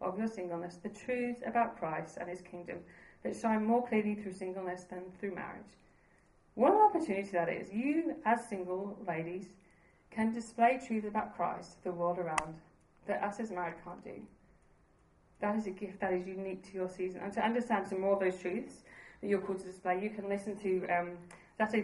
of 0.00 0.18
your 0.18 0.28
singleness 0.28 0.76
the 0.76 0.88
truths 0.90 1.42
about 1.46 1.78
Christ 1.78 2.18
and 2.20 2.28
his 2.28 2.40
kingdom 2.40 2.78
that 3.22 3.36
shine 3.36 3.64
more 3.64 3.86
clearly 3.86 4.14
through 4.14 4.32
singleness 4.32 4.84
than 4.84 5.02
through 5.18 5.34
marriage. 5.34 5.62
What 6.58 6.72
an 6.72 6.80
opportunity 6.80 7.30
that 7.34 7.48
is. 7.48 7.72
You, 7.72 8.16
as 8.24 8.44
single 8.48 8.98
ladies, 9.06 9.46
can 10.10 10.34
display 10.34 10.80
truths 10.84 11.06
about 11.06 11.36
Christ 11.36 11.76
to 11.76 11.84
the 11.84 11.92
world 11.92 12.18
around 12.18 12.56
that 13.06 13.22
us 13.22 13.38
as 13.38 13.52
married 13.52 13.76
can't 13.84 14.02
do. 14.02 14.20
That 15.38 15.54
is 15.54 15.68
a 15.68 15.70
gift 15.70 16.00
that 16.00 16.12
is 16.12 16.26
unique 16.26 16.68
to 16.68 16.74
your 16.74 16.88
season. 16.88 17.20
And 17.22 17.32
to 17.34 17.44
understand 17.44 17.86
some 17.86 18.00
more 18.00 18.14
of 18.14 18.18
those 18.18 18.40
truths 18.40 18.82
that 19.20 19.28
you're 19.28 19.40
called 19.40 19.60
to 19.60 19.66
display, 19.66 20.02
you 20.02 20.10
can 20.10 20.28
listen 20.28 20.56
to 20.56 20.84
um, 20.88 21.10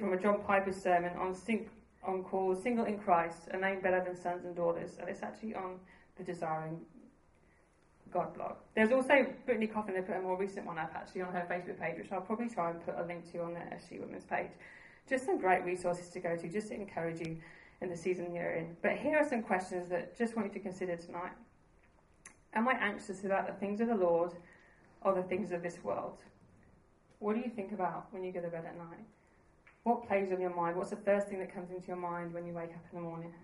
from 0.01 0.13
a 0.13 0.17
John 0.17 0.41
Piper 0.45 0.73
sermon 0.73 1.17
on 1.19 1.37
sing, 1.37 1.71
on 2.03 2.25
called 2.25 2.61
"Single 2.61 2.87
in 2.87 2.99
Christ: 2.99 3.47
A 3.53 3.57
Name 3.57 3.81
Better 3.81 4.03
Than 4.05 4.21
Sons 4.21 4.45
and 4.45 4.57
Daughters," 4.57 4.97
and 4.99 5.09
it's 5.09 5.23
actually 5.23 5.55
on 5.55 5.79
the 6.17 6.25
Desiring 6.25 6.81
God 8.15 8.33
blog. 8.33 8.53
There's 8.77 8.93
also 8.93 9.27
Brittany 9.45 9.67
Kauflin. 9.67 9.95
They 9.95 10.01
put 10.01 10.17
a 10.17 10.21
more 10.21 10.39
recent 10.39 10.65
one 10.65 10.79
up 10.79 10.93
actually 10.95 11.23
on 11.23 11.33
her 11.33 11.45
Facebook 11.51 11.81
page, 11.81 11.99
which 11.99 12.13
I'll 12.13 12.21
probably 12.21 12.49
try 12.49 12.71
and 12.71 12.81
put 12.87 12.95
a 12.97 13.03
link 13.03 13.31
to 13.33 13.43
on 13.43 13.55
the 13.55 13.61
SG 13.61 14.01
Women's 14.01 14.25
page. 14.25 14.51
Just 15.09 15.27
some 15.27 15.37
great 15.37 15.65
resources 15.65 16.09
to 16.11 16.21
go 16.21 16.37
to, 16.37 16.49
just 16.49 16.69
to 16.69 16.75
encourage 16.75 17.21
you 17.21 17.37
in 17.81 17.91
the 17.91 17.97
season 17.97 18.33
you're 18.33 18.53
in. 18.53 18.77
But 18.83 18.93
here 18.93 19.19
are 19.19 19.29
some 19.29 19.43
questions 19.43 19.89
that 19.89 20.17
just 20.17 20.37
want 20.37 20.47
you 20.47 20.55
to 20.55 20.61
consider 20.61 20.97
tonight. 20.97 21.33
Am 22.55 22.69
I 22.69 22.75
anxious 22.75 23.25
about 23.25 23.49
the 23.49 23.53
things 23.55 23.81
of 23.81 23.89
the 23.89 23.97
Lord 23.97 24.33
or 25.03 25.13
the 25.13 25.25
things 25.25 25.51
of 25.51 25.65
this 25.65 25.83
world? 25.83 26.19
What 27.19 27.35
do 27.35 27.41
you 27.41 27.51
think 27.51 27.73
about 27.73 28.07
when 28.13 28.23
you 28.23 28.31
go 28.31 28.41
to 28.41 28.49
bed 28.49 28.65
at 28.65 28.79
night? 28.79 29.05
What 29.83 30.07
plays 30.07 30.31
on 30.31 30.41
your 30.41 30.55
mind? 30.55 30.77
What's 30.77 30.91
the 30.91 30.97
first 30.97 31.27
thing 31.27 31.41
that 31.41 31.53
comes 31.53 31.73
into 31.73 31.89
your 31.89 31.97
mind 31.97 32.33
when 32.33 32.47
you 32.47 32.55
wake 32.55 32.71
up 32.71 32.85
in 32.93 32.99
the 32.99 33.05
morning? 33.05 33.35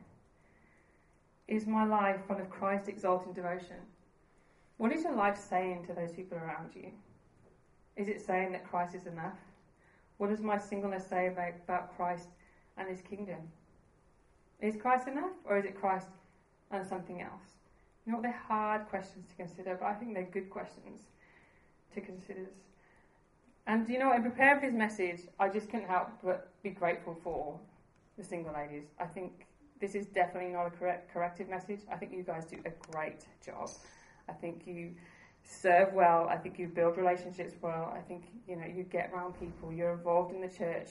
Is 1.48 1.66
my 1.66 1.85
life 1.85 2.20
full 2.28 2.38
of 2.38 2.48
Christ 2.48 2.88
exalting 2.88 3.33
devotion? 3.33 3.76
What 4.81 4.93
is 4.93 5.03
your 5.03 5.14
life 5.14 5.37
saying 5.37 5.85
to 5.88 5.93
those 5.93 6.11
people 6.11 6.38
around 6.38 6.71
you? 6.75 6.87
Is 7.97 8.09
it 8.09 8.25
saying 8.25 8.53
that 8.53 8.66
Christ 8.66 8.95
is 8.95 9.07
enough? 9.07 9.37
What 10.16 10.31
does 10.31 10.40
my 10.40 10.57
singleness 10.57 11.07
say 11.07 11.27
about, 11.27 11.53
about 11.64 11.95
Christ 11.95 12.29
and 12.79 12.88
his 12.88 13.03
kingdom? 13.03 13.40
Is 14.59 14.77
Christ 14.81 15.07
enough 15.07 15.33
or 15.45 15.59
is 15.59 15.66
it 15.66 15.79
Christ 15.79 16.07
and 16.71 16.87
something 16.87 17.21
else? 17.21 17.59
You 18.07 18.12
know, 18.14 18.23
they're 18.23 18.43
hard 18.49 18.88
questions 18.88 19.27
to 19.29 19.35
consider, 19.35 19.77
but 19.79 19.85
I 19.85 19.93
think 19.93 20.14
they're 20.14 20.23
good 20.23 20.49
questions 20.49 21.03
to 21.95 22.01
consider. 22.01 22.47
And 23.66 23.87
you 23.87 23.99
know, 23.99 24.14
in 24.14 24.23
preparing 24.23 24.61
for 24.61 24.66
this 24.66 24.75
message, 24.75 25.29
I 25.38 25.51
just 25.51 25.69
couldn't 25.69 25.88
help 25.88 26.09
but 26.25 26.55
be 26.62 26.71
grateful 26.71 27.19
for 27.23 27.61
the 28.16 28.25
single 28.25 28.55
ladies. 28.55 28.85
I 28.99 29.05
think 29.05 29.47
this 29.79 29.95
is 29.95 30.07
definitely 30.07 30.53
not 30.53 30.69
a 30.69 30.71
correct 30.71 31.12
corrective 31.12 31.51
message. 31.51 31.81
I 31.93 31.97
think 31.97 32.12
you 32.14 32.23
guys 32.23 32.47
do 32.47 32.57
a 32.64 32.71
great 32.90 33.27
job. 33.45 33.69
I 34.31 34.35
think 34.35 34.62
you 34.66 34.93
serve 35.43 35.93
well. 35.93 36.29
I 36.29 36.37
think 36.37 36.59
you 36.59 36.69
build 36.69 36.97
relationships 36.97 37.55
well. 37.61 37.93
I 37.95 38.01
think 38.01 38.23
you 38.47 38.57
know 38.57 38.66
you 38.66 38.85
get 38.85 39.11
around 39.12 39.33
people. 39.40 39.73
You're 39.73 39.93
involved 39.93 40.35
in 40.35 40.40
the 40.40 40.49
church. 40.49 40.90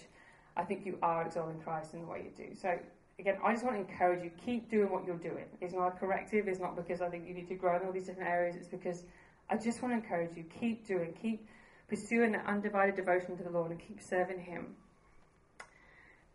I 0.57 0.63
think 0.63 0.85
you 0.85 0.97
are 1.01 1.25
exalting 1.25 1.59
Christ 1.61 1.93
in 1.93 2.01
the 2.01 2.07
way 2.07 2.23
you 2.25 2.45
do. 2.45 2.53
So 2.55 2.77
again, 3.19 3.37
I 3.43 3.53
just 3.53 3.63
want 3.63 3.75
to 3.77 3.81
encourage 3.81 4.23
you: 4.23 4.31
keep 4.45 4.69
doing 4.69 4.91
what 4.91 5.05
you're 5.05 5.15
doing. 5.17 5.45
It's 5.61 5.73
not 5.73 5.87
a 5.87 5.91
corrective. 5.91 6.47
It's 6.47 6.59
not 6.59 6.75
because 6.75 7.01
I 7.01 7.09
think 7.09 7.27
you 7.27 7.33
need 7.33 7.47
to 7.47 7.55
grow 7.55 7.77
in 7.77 7.85
all 7.85 7.93
these 7.93 8.07
different 8.07 8.29
areas. 8.29 8.55
It's 8.55 8.67
because 8.67 9.03
I 9.49 9.55
just 9.57 9.81
want 9.81 9.93
to 9.93 9.97
encourage 10.03 10.35
you: 10.35 10.43
keep 10.59 10.85
doing, 10.85 11.13
keep 11.21 11.47
pursuing 11.87 12.33
that 12.33 12.45
undivided 12.45 12.95
devotion 12.95 13.37
to 13.37 13.43
the 13.43 13.49
Lord 13.49 13.71
and 13.71 13.79
keep 13.79 14.01
serving 14.01 14.39
Him. 14.39 14.75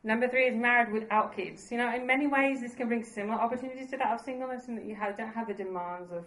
Number 0.06 0.28
three 0.28 0.44
is 0.44 0.54
married 0.54 0.92
without 0.92 1.34
kids. 1.34 1.72
You 1.72 1.78
know, 1.78 1.94
in 1.94 2.06
many 2.06 2.26
ways, 2.26 2.60
this 2.60 2.74
can 2.74 2.88
bring 2.88 3.02
similar 3.02 3.40
opportunities 3.40 3.88
to 3.90 3.96
that 3.96 4.12
of 4.12 4.20
singleness, 4.20 4.68
in 4.68 4.76
that 4.76 4.84
you 4.84 4.96
don't 5.16 5.32
have 5.32 5.48
the 5.48 5.54
demands 5.54 6.12
of 6.12 6.24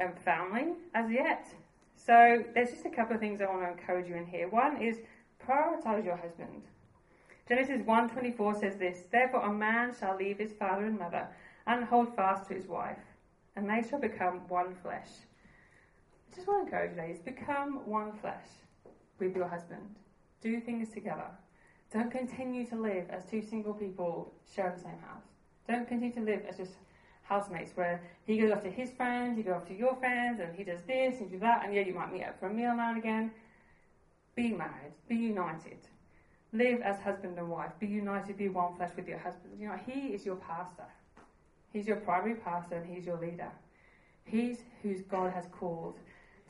um, 0.00 0.12
family 0.24 0.74
as 0.94 1.10
yet. 1.10 1.46
So, 1.96 2.44
there's 2.54 2.70
just 2.70 2.86
a 2.86 2.90
couple 2.90 3.14
of 3.14 3.20
things 3.20 3.40
I 3.40 3.46
want 3.46 3.62
to 3.62 3.70
encourage 3.70 4.08
you 4.08 4.14
in 4.14 4.26
here. 4.26 4.48
One 4.48 4.80
is 4.80 4.98
prioritize 5.46 6.04
your 6.04 6.16
husband. 6.16 6.62
Genesis 7.48 7.82
1:24 7.82 8.60
says 8.60 8.76
this: 8.76 9.06
Therefore, 9.10 9.40
a 9.40 9.52
man 9.52 9.94
shall 9.98 10.16
leave 10.16 10.38
his 10.38 10.52
father 10.52 10.84
and 10.84 10.98
mother 10.98 11.28
and 11.66 11.84
hold 11.84 12.14
fast 12.14 12.48
to 12.48 12.54
his 12.54 12.66
wife, 12.66 12.98
and 13.56 13.68
they 13.68 13.82
shall 13.88 14.00
become 14.00 14.46
one 14.48 14.74
flesh. 14.74 15.08
I 16.30 16.36
just 16.36 16.46
want 16.46 16.68
to 16.68 16.74
encourage 16.74 16.96
you, 16.96 17.02
ladies: 17.02 17.20
become 17.20 17.86
one 17.86 18.12
flesh 18.12 18.46
with 19.18 19.34
your 19.34 19.48
husband. 19.48 19.96
Do 20.40 20.60
things 20.60 20.90
together. 20.90 21.30
Don't 21.92 22.10
continue 22.10 22.66
to 22.66 22.76
live 22.76 23.08
as 23.08 23.24
two 23.24 23.40
single 23.40 23.72
people 23.72 24.32
sharing 24.54 24.76
the 24.76 24.82
same 24.82 24.98
house. 25.00 25.24
Don't 25.66 25.88
continue 25.88 26.14
to 26.14 26.20
live 26.20 26.42
as 26.48 26.58
just 26.58 26.72
housemates 27.28 27.72
where 27.74 28.00
he 28.24 28.38
goes 28.38 28.62
to 28.62 28.70
his 28.70 28.90
friends, 28.90 29.36
you 29.36 29.44
go 29.44 29.60
to 29.66 29.74
your 29.74 29.94
friends, 29.96 30.40
and 30.40 30.56
he 30.56 30.64
does 30.64 30.80
this 30.86 31.20
and 31.20 31.30
do 31.30 31.38
that, 31.38 31.64
and 31.64 31.74
yeah, 31.74 31.82
you 31.82 31.94
might 31.94 32.12
meet 32.12 32.24
up 32.24 32.38
for 32.40 32.48
a 32.48 32.52
meal 32.52 32.74
now 32.74 32.90
and 32.90 32.98
again. 32.98 33.30
Be 34.34 34.52
married, 34.52 34.92
be 35.08 35.16
united. 35.16 35.78
Live 36.52 36.80
as 36.80 36.98
husband 37.00 37.36
and 37.38 37.50
wife. 37.50 37.72
Be 37.78 37.86
united, 37.86 38.38
be 38.38 38.48
one 38.48 38.74
flesh 38.76 38.90
with 38.96 39.06
your 39.06 39.18
husband. 39.18 39.52
You 39.58 39.68
know, 39.68 39.78
he 39.86 40.14
is 40.14 40.24
your 40.24 40.36
pastor. 40.36 40.86
He's 41.72 41.86
your 41.86 41.96
primary 41.96 42.36
pastor 42.36 42.76
and 42.76 42.86
he's 42.86 43.04
your 43.04 43.18
leader. 43.18 43.50
He's 44.24 44.62
whose 44.82 45.02
God 45.02 45.32
has 45.32 45.44
called 45.52 45.98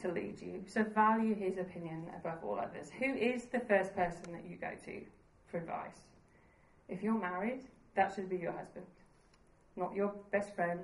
to 0.03 0.13
lead 0.13 0.41
you. 0.41 0.63
So 0.67 0.85
value 0.85 1.35
his 1.35 1.59
opinion 1.59 2.05
above 2.17 2.45
all 2.45 2.59
others. 2.61 2.91
Who 2.99 3.13
is 3.15 3.47
the 3.47 3.61
first 3.61 3.97
person 3.97 4.33
that 4.33 4.45
you 4.49 4.57
go 4.57 4.71
to 4.85 5.01
for 5.51 5.59
advice? 5.59 5.99
If 6.89 7.03
you're 7.03 7.19
married, 7.19 7.63
that 7.97 8.15
should 8.15 8.29
be 8.29 8.37
your 8.37 8.53
husband, 8.53 8.87
not 9.79 9.95
your 9.95 10.13
best 10.31 10.55
friend, 10.55 10.81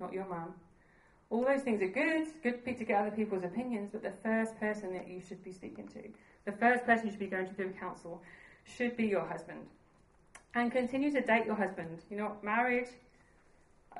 not 0.00 0.12
your 0.12 0.26
mum. 0.26 0.54
All 1.30 1.44
those 1.44 1.62
things 1.62 1.82
are 1.82 1.88
good, 1.88 2.26
good 2.42 2.64
to 2.64 2.84
get 2.84 3.00
other 3.00 3.14
people's 3.14 3.44
opinions, 3.44 3.90
but 3.92 4.02
the 4.02 4.12
first 4.22 4.58
person 4.58 4.92
that 4.94 5.08
you 5.08 5.20
should 5.20 5.44
be 5.44 5.52
speaking 5.52 5.86
to, 5.88 6.02
the 6.46 6.52
first 6.52 6.84
person 6.84 7.06
you 7.06 7.12
should 7.12 7.20
be 7.20 7.26
going 7.26 7.46
to 7.46 7.54
through 7.54 7.72
counsel, 7.72 8.22
should 8.64 8.96
be 8.96 9.06
your 9.06 9.26
husband. 9.26 9.66
And 10.54 10.72
continue 10.72 11.12
to 11.12 11.20
date 11.20 11.44
your 11.44 11.54
husband. 11.54 12.00
You 12.10 12.16
know, 12.16 12.36
marriage, 12.42 12.88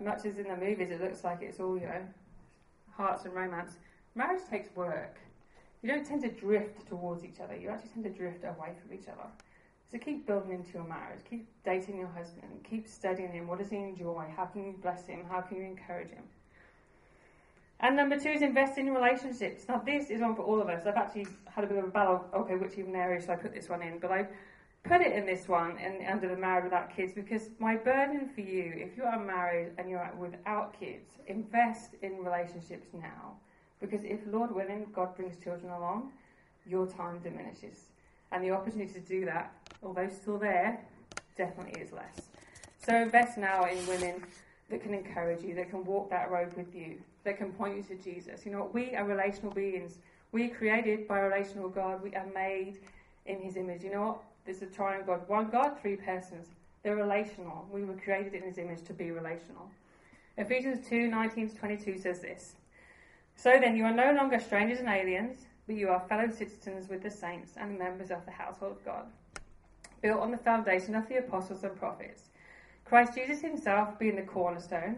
much 0.01 0.25
as 0.25 0.39
in 0.39 0.49
the 0.49 0.57
movies, 0.57 0.91
it 0.91 1.01
looks 1.03 1.23
like 1.23 1.43
it's 1.43 1.61
all, 1.61 1.77
you 1.79 1.87
know, 1.87 2.03
hearts 2.97 3.27
and 3.27 3.35
romance 3.35 3.77
marriage 4.19 4.43
takes 4.51 4.75
work. 4.75 5.17
You 5.81 5.91
don't 5.91 6.05
tend 6.05 6.23
to 6.23 6.29
drift 6.29 6.89
towards 6.89 7.25
each 7.25 7.41
other, 7.41 7.57
you 7.57 7.69
actually 7.69 7.91
tend 7.91 8.05
to 8.05 8.11
drift 8.11 8.43
away 8.43 8.73
from 8.83 8.93
each 8.93 9.07
other. 9.09 9.29
So 9.91 9.99
keep 9.99 10.27
building 10.27 10.53
into 10.53 10.73
your 10.75 10.85
marriage, 10.85 11.21
keep 11.29 11.49
dating 11.65 11.99
your 11.99 12.09
husband, 12.09 12.65
keep 12.69 12.87
studying 12.87 13.33
him. 13.33 13.49
What 13.49 13.59
does 13.59 13.71
he 13.71 13.77
enjoy? 13.77 14.27
How 14.37 14.45
can 14.45 14.65
you 14.67 14.75
bless 14.83 15.07
him? 15.07 15.25
How 15.31 15.41
can 15.41 15.57
you 15.57 15.65
encourage 15.65 16.11
him? 16.11 16.25
And 17.81 17.97
number 17.97 18.19
two 18.19 18.29
is 18.31 18.43
invest 18.43 18.77
in 18.77 18.93
relationships. 18.93 19.65
Now, 19.69 19.79
this 19.79 20.11
is 20.11 20.21
one 20.21 20.35
for 20.35 20.43
all 20.43 20.61
of 20.61 20.69
us. 20.69 20.85
I've 20.87 20.97
actually 20.97 21.29
had 21.47 21.65
a 21.65 21.67
bit 21.69 21.79
of 21.79 21.85
a 21.85 21.89
battle. 21.89 22.25
Okay, 22.35 22.57
which 22.57 22.77
even 22.77 22.95
area 22.95 23.21
should 23.21 23.31
I 23.31 23.37
put 23.37 23.55
this 23.55 23.69
one 23.69 23.83
in? 23.83 23.99
But 23.99 24.11
I 24.11 24.27
put 24.83 25.01
it 25.01 25.13
in 25.13 25.25
this 25.25 25.49
one, 25.49 25.79
in, 25.79 26.05
under 26.07 26.29
the 26.29 26.37
married 26.37 26.65
without 26.65 26.95
kids, 26.95 27.13
because 27.15 27.51
my 27.59 27.77
burden 27.77 28.29
for 28.35 28.41
you, 28.41 28.75
if 28.77 28.97
you 28.97 29.05
are 29.05 29.19
married 29.19 29.73
and 29.79 29.89
you're 29.89 30.11
without 30.19 30.79
kids, 30.79 31.09
invest 31.29 31.95
in 32.03 32.19
relationships 32.25 32.89
now. 32.93 33.37
Because 33.81 34.03
if, 34.03 34.21
Lord 34.27 34.55
willing, 34.55 34.89
God 34.93 35.17
brings 35.17 35.43
children 35.43 35.71
along, 35.71 36.11
your 36.67 36.87
time 36.87 37.21
diminishes. 37.21 37.93
And 38.33 38.45
the 38.45 38.51
opportunity 38.51 38.93
to 38.93 39.01
do 39.01 39.25
that, 39.25 39.53
although 39.83 40.09
still 40.09 40.39
there, 40.39 40.81
definitely 41.37 41.81
is 41.81 41.93
less. 41.93 42.29
So 42.85 42.95
invest 42.95 43.39
now 43.39 43.65
in 43.65 43.87
women 43.87 44.23
that 44.71 44.83
can 44.83 44.95
encourage 44.95 45.43
you, 45.43 45.55
that 45.55 45.71
can 45.71 45.85
walk 45.85 46.11
that 46.11 46.31
road 46.31 46.53
with 46.57 46.75
you, 46.75 46.99
that 47.25 47.39
can 47.39 47.53
point 47.53 47.77
you 47.77 47.83
to 47.85 48.03
Jesus. 48.03 48.45
You 48.45 48.53
know, 48.53 48.61
what? 48.61 48.75
we 48.75 48.95
are 48.95 49.05
relational 49.05 49.53
beings. 49.53 49.99
We 50.33 50.51
are 50.51 50.55
created 50.55 51.09
by 51.09 51.21
a 51.21 51.25
relational 51.25 51.69
God. 51.69 52.03
We 52.03 52.15
are 52.15 52.27
made 52.35 52.79
in 53.27 53.41
his 53.41 53.57
image. 53.57 53.83
You 53.83 53.93
know 53.93 54.03
what? 54.03 54.23
There's 54.45 54.63
a 54.63 54.67
triune 54.67 55.05
God. 55.07 55.27
One 55.29 55.49
God, 55.49 55.81
three 55.81 55.97
persons. 55.97 56.49
They're 56.83 56.97
relational. 56.97 57.67
We 57.73 57.85
were 57.85 57.95
created 57.95 58.35
in 58.35 58.43
his 58.43 58.59
image 58.59 58.85
to 58.85 58.93
be 58.93 59.11
relational. 59.11 59.71
Ephesians 60.37 60.87
2 60.89 61.09
19 61.09 61.51
to 61.51 61.57
22 61.57 61.99
says 61.99 62.21
this 62.21 62.55
so 63.39 63.57
then, 63.61 63.77
you 63.77 63.85
are 63.85 63.95
no 63.95 64.13
longer 64.13 64.41
strangers 64.41 64.81
and 64.81 64.89
aliens, 64.89 65.47
but 65.69 65.77
you 65.77 65.91
are 65.91 66.01
fellow 66.09 66.31
citizens 66.31 66.89
with 66.89 67.03
the 67.03 67.11
saints 67.11 67.53
and 67.59 67.79
members 67.79 68.11
of 68.11 68.25
the 68.25 68.33
household 68.33 68.73
of 68.73 68.85
God, 68.85 69.05
built 70.03 70.19
on 70.19 70.31
the 70.31 70.39
foundation 70.39 70.95
of 70.95 71.07
the 71.09 71.19
apostles 71.19 71.63
and 71.63 71.77
prophets. 71.77 72.31
Christ 72.87 73.15
Jesus 73.15 73.43
himself 73.43 73.99
being 73.99 74.17
the 74.17 74.23
cornerstone, 74.23 74.97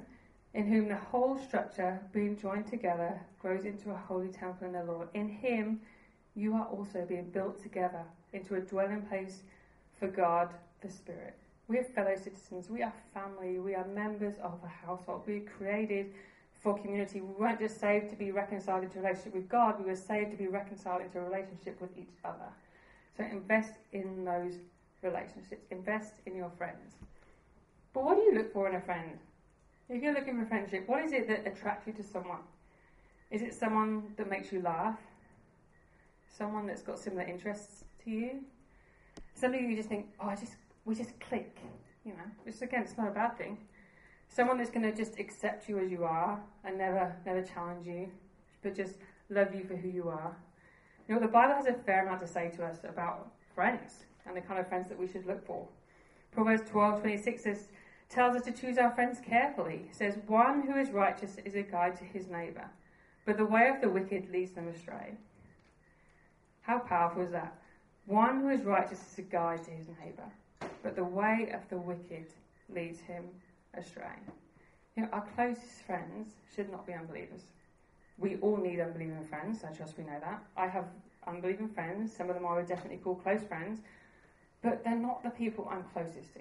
in 0.55 0.67
whom 0.67 0.89
the 0.89 0.95
whole 0.95 1.37
structure, 1.39 2.01
being 2.13 2.39
joined 2.39 2.69
together, 2.69 3.21
grows 3.41 3.65
into 3.65 3.91
a 3.91 3.97
holy 3.97 4.29
temple 4.29 4.69
in 4.69 4.73
the 4.73 4.85
Lord. 4.85 5.09
In 5.13 5.29
him, 5.29 5.81
you 6.37 6.55
are 6.55 6.67
also 6.67 7.05
being 7.05 7.31
built 7.31 7.61
together 7.61 8.05
into 8.33 8.55
a 8.55 8.61
dwelling 8.61 9.03
place 9.03 9.43
for 9.99 10.07
God 10.07 10.51
the 10.83 10.91
Spirit. 10.91 11.37
We 11.67 11.79
are 11.79 11.85
fellow 11.85 12.15
citizens, 12.17 12.71
we 12.71 12.83
are 12.83 12.93
family, 13.13 13.59
we 13.59 13.75
are 13.75 13.87
members 13.89 14.35
of 14.43 14.59
a 14.65 14.87
household. 14.87 15.23
We 15.27 15.39
are 15.39 15.51
created 15.59 16.15
for 16.63 16.79
community. 16.79 17.21
We 17.21 17.33
weren't 17.35 17.59
just 17.59 17.81
saved 17.81 18.11
to 18.11 18.17
be 18.17 18.31
reconciled 18.31 18.85
into 18.85 18.99
a 18.99 19.03
relationship 19.03 19.35
with 19.35 19.49
God, 19.49 19.79
we 19.79 19.87
were 19.87 19.97
saved 19.97 20.31
to 20.33 20.37
be 20.37 20.47
reconciled 20.47 21.03
into 21.03 21.19
a 21.19 21.23
relationship 21.23 21.81
with 21.81 21.97
each 21.97 22.15
other. 22.25 22.51
So 23.17 23.25
invest 23.25 23.75
in 23.93 24.25
those 24.25 24.55
relationships, 25.03 25.65
invest 25.71 26.15
in 26.27 26.37
your 26.37 26.51
friends. 26.57 26.95
But 27.93 28.05
what 28.05 28.17
do 28.17 28.23
you 28.23 28.35
look 28.35 28.53
for 28.53 28.69
in 28.69 28.77
a 28.77 28.81
friend? 28.81 29.19
If 29.89 30.03
you're 30.03 30.15
looking 30.15 30.39
for 30.39 30.47
friendship, 30.47 30.85
what 30.87 31.05
is 31.05 31.13
it 31.13 31.27
that 31.29 31.47
attracts 31.47 31.87
you 31.87 31.93
to 31.95 32.03
someone? 32.03 32.39
Is 33.31 33.43
it 33.43 33.55
someone 33.55 34.15
that 34.17 34.29
makes 34.29 34.53
you 34.53 34.61
laugh? 34.61 34.99
Someone 36.29 36.67
that's 36.67 36.83
got 36.83 36.99
similar 36.99 37.23
interests 37.23 37.85
to 38.05 38.11
you? 38.11 38.41
Somebody 39.35 39.65
you 39.65 39.77
just 39.77 39.89
think, 39.89 40.07
oh, 40.21 40.29
I 40.29 40.37
just 40.37 40.55
we 40.85 40.95
just 40.95 41.19
click, 41.21 41.57
you 42.05 42.13
know. 42.13 42.25
Which 42.45 42.61
again, 42.63 42.83
it's 42.83 42.97
not 42.97 43.09
a 43.09 43.13
bad 43.13 43.37
thing. 43.37 43.59
Someone 44.33 44.59
that's 44.59 44.71
going 44.71 44.89
to 44.89 44.97
just 44.97 45.19
accept 45.19 45.69
you 45.69 45.81
as 45.81 45.91
you 45.91 46.05
are 46.05 46.41
and 46.65 46.79
never 46.79 47.15
never 47.27 47.43
challenge 47.43 47.85
you, 47.85 48.09
but 48.63 48.77
just 48.77 48.95
love 49.29 49.53
you 49.53 49.65
for 49.65 49.75
who 49.75 49.89
you 49.89 50.09
are. 50.09 50.37
You 51.09 51.17
know, 51.17 51.21
the 51.21 51.27
Bible 51.27 51.55
has 51.55 51.67
a 51.67 51.73
fair 51.73 52.07
amount 52.07 52.21
to 52.21 52.29
say 52.29 52.49
to 52.57 52.65
us 52.65 52.79
about 52.85 53.33
friends 53.57 54.05
and 54.25 54.37
the 54.37 54.41
kind 54.41 54.61
of 54.61 54.69
friends 54.69 54.89
that 54.89 54.99
we 54.99 55.09
should 55.09 55.27
look 55.27 55.45
for. 55.45 55.67
Proverbs 56.31 56.63
12:26 56.71 57.41
says, 57.41 57.69
tells 58.09 58.37
us 58.37 58.45
to 58.45 58.53
choose 58.53 58.79
our 58.79 58.93
friends 58.93 59.19
carefully. 59.21 59.87
It 59.91 59.97
says, 59.97 60.17
"One 60.29 60.63
who 60.63 60.77
is 60.77 60.93
righteous 60.93 61.37
is 61.45 61.57
a 61.57 61.63
guide 61.63 61.97
to 61.97 62.05
his 62.05 62.29
neighbor, 62.29 62.71
but 63.25 63.37
the 63.37 63.45
way 63.45 63.69
of 63.69 63.81
the 63.81 63.91
wicked 63.91 64.31
leads 64.31 64.53
them 64.53 64.69
astray." 64.69 65.17
How 66.63 66.79
powerful 66.79 67.23
is 67.23 67.33
that? 67.33 67.57
One 68.07 68.43
who 68.43 68.49
is 68.51 68.63
righteous 68.63 69.13
is 69.13 69.19
a 69.19 69.23
guide 69.23 69.65
to 69.65 69.71
his 69.73 69.89
neighbor, 69.89 70.31
but 70.85 70.95
the 70.95 71.05
way 71.05 71.51
of 71.53 71.69
the 71.69 71.79
wicked 71.79 72.33
leads 72.69 73.01
him 73.01 73.29
astray. 73.75 74.17
You 74.97 75.05
know, 75.05 75.09
our 75.13 75.27
closest 75.35 75.83
friends 75.87 76.29
should 76.55 76.71
not 76.71 76.87
be 76.87 76.93
unbelievers. 76.93 77.43
We 78.19 78.37
all 78.37 78.57
need 78.57 78.81
unbelieving 78.81 79.25
friends, 79.25 79.65
I 79.65 79.73
trust 79.73 79.97
we 79.97 80.05
know 80.05 80.21
that. 80.21 80.43
I 80.57 80.67
have 80.67 80.87
unbelieving 81.27 81.69
friends, 81.69 82.15
some 82.15 82.29
of 82.29 82.35
them 82.35 82.47
I 82.47 82.57
would 82.57 82.67
definitely 82.67 82.99
call 82.99 83.15
close 83.15 83.43
friends, 83.43 83.81
but 84.63 84.85
they're 84.85 84.97
not 84.97 85.23
the 85.23 85.31
people 85.31 85.69
I'm 85.71 85.85
closest 85.93 86.35
to. 86.35 86.41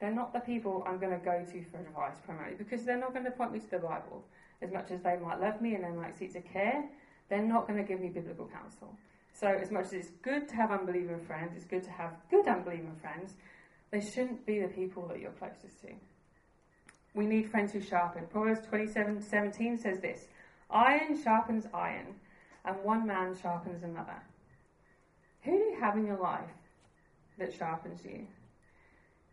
They're 0.00 0.14
not 0.14 0.32
the 0.32 0.40
people 0.40 0.84
I'm 0.86 0.98
going 0.98 1.18
to 1.18 1.24
go 1.24 1.44
to 1.44 1.64
for 1.70 1.78
advice 1.78 2.14
primarily 2.24 2.56
because 2.56 2.84
they're 2.84 3.00
not 3.00 3.12
going 3.12 3.24
to 3.24 3.32
point 3.32 3.52
me 3.52 3.58
to 3.58 3.70
the 3.70 3.78
Bible. 3.78 4.24
As 4.62 4.70
much 4.70 4.90
as 4.90 5.02
they 5.02 5.16
might 5.16 5.40
love 5.40 5.60
me 5.60 5.74
and 5.74 5.84
they 5.84 5.90
might 5.90 6.16
seek 6.16 6.32
to 6.34 6.40
care, 6.40 6.84
they're 7.28 7.42
not 7.42 7.66
going 7.66 7.78
to 7.78 7.84
give 7.84 8.00
me 8.00 8.08
biblical 8.08 8.46
counsel. 8.46 8.94
So, 9.32 9.46
as 9.46 9.70
much 9.70 9.86
as 9.86 9.92
it's 9.92 10.10
good 10.22 10.48
to 10.48 10.54
have 10.56 10.70
unbelieving 10.70 11.20
friends, 11.20 11.52
it's 11.56 11.64
good 11.64 11.84
to 11.84 11.90
have 11.90 12.12
good 12.30 12.46
unbelieving 12.48 12.96
friends, 13.00 13.34
they 13.90 14.00
shouldn't 14.00 14.44
be 14.46 14.60
the 14.60 14.68
people 14.68 15.06
that 15.08 15.20
you're 15.20 15.30
closest 15.32 15.80
to. 15.82 15.88
We 17.14 17.26
need 17.26 17.50
friends 17.50 17.72
who 17.72 17.80
sharpen. 17.80 18.26
Proverbs 18.26 18.66
27 18.66 19.22
17 19.22 19.78
says 19.78 20.00
this 20.00 20.26
Iron 20.70 21.20
sharpens 21.22 21.66
iron, 21.72 22.14
and 22.64 22.76
one 22.82 23.06
man 23.06 23.36
sharpens 23.40 23.82
another. 23.82 24.22
Who 25.42 25.52
do 25.52 25.64
you 25.64 25.76
have 25.80 25.96
in 25.96 26.06
your 26.06 26.18
life 26.18 26.50
that 27.38 27.54
sharpens 27.54 28.04
you? 28.04 28.26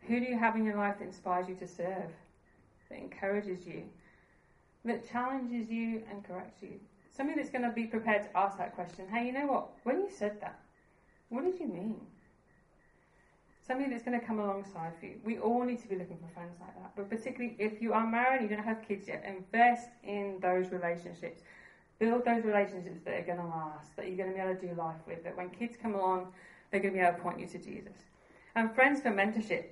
Who 0.02 0.20
do 0.20 0.26
you 0.26 0.38
have 0.38 0.56
in 0.56 0.64
your 0.64 0.76
life 0.76 0.98
that 0.98 1.06
inspires 1.06 1.48
you 1.48 1.56
to 1.56 1.66
serve, 1.66 2.10
that 2.88 2.98
encourages 2.98 3.66
you, 3.66 3.82
that 4.84 5.08
challenges 5.10 5.68
you 5.68 6.02
and 6.10 6.24
corrects 6.24 6.62
you? 6.62 6.80
Somebody 7.10 7.40
that's 7.40 7.50
going 7.50 7.64
to 7.64 7.70
be 7.70 7.86
prepared 7.86 8.22
to 8.22 8.36
ask 8.36 8.56
that 8.58 8.74
question 8.74 9.06
hey, 9.08 9.26
you 9.26 9.32
know 9.32 9.46
what? 9.46 9.68
When 9.82 9.96
you 9.96 10.10
said 10.10 10.40
that, 10.40 10.60
what 11.28 11.44
did 11.44 11.58
you 11.58 11.66
mean? 11.66 12.00
Somebody 13.66 13.90
that's 13.90 14.04
going 14.04 14.18
to 14.18 14.24
come 14.24 14.38
alongside 14.38 14.92
for 15.00 15.06
you. 15.06 15.16
We 15.24 15.38
all 15.38 15.64
need 15.64 15.82
to 15.82 15.88
be 15.88 15.96
looking 15.96 16.18
for 16.18 16.32
friends 16.32 16.54
like 16.60 16.74
that. 16.76 16.92
But 16.94 17.10
particularly 17.10 17.56
if 17.58 17.82
you 17.82 17.92
are 17.92 18.06
married 18.06 18.42
and 18.42 18.50
you 18.50 18.56
don't 18.56 18.64
have 18.64 18.86
kids 18.86 19.08
yet, 19.08 19.24
invest 19.26 19.88
in 20.04 20.38
those 20.40 20.70
relationships. 20.70 21.42
Build 21.98 22.24
those 22.24 22.44
relationships 22.44 23.00
that 23.04 23.14
are 23.14 23.22
going 23.22 23.38
to 23.38 23.46
last, 23.46 23.96
that 23.96 24.06
you're 24.06 24.16
going 24.16 24.30
to 24.30 24.36
be 24.36 24.40
able 24.40 24.54
to 24.54 24.68
do 24.68 24.74
life 24.74 25.00
with, 25.06 25.24
that 25.24 25.36
when 25.36 25.50
kids 25.50 25.76
come 25.80 25.94
along, 25.94 26.28
they're 26.70 26.80
going 26.80 26.94
to 26.94 27.00
be 27.00 27.04
able 27.04 27.16
to 27.16 27.22
point 27.22 27.40
you 27.40 27.46
to 27.46 27.58
Jesus. 27.58 27.96
And 28.54 28.72
friends 28.74 29.00
for 29.00 29.10
mentorship. 29.10 29.64